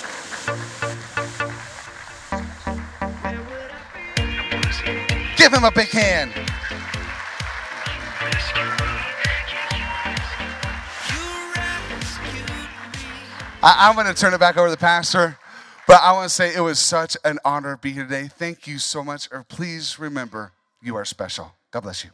Give 5.54 5.62
him 5.62 5.68
a 5.68 5.70
big 5.70 5.90
hand. 5.90 6.32
I, 13.62 13.88
I'm 13.88 13.94
going 13.94 14.12
to 14.12 14.14
turn 14.14 14.34
it 14.34 14.40
back 14.40 14.56
over 14.56 14.66
to 14.66 14.72
the 14.72 14.76
pastor, 14.76 15.38
but 15.86 16.00
I 16.02 16.10
want 16.10 16.28
to 16.28 16.34
say 16.34 16.52
it 16.52 16.60
was 16.60 16.80
such 16.80 17.16
an 17.24 17.38
honor 17.44 17.76
to 17.76 17.80
be 17.80 17.92
here 17.92 18.02
today. 18.02 18.26
Thank 18.26 18.66
you 18.66 18.80
so 18.80 19.04
much. 19.04 19.28
Or 19.30 19.44
please 19.44 19.96
remember, 19.96 20.50
you 20.82 20.96
are 20.96 21.04
special. 21.04 21.52
God 21.70 21.82
bless 21.82 22.02
you. 22.02 22.10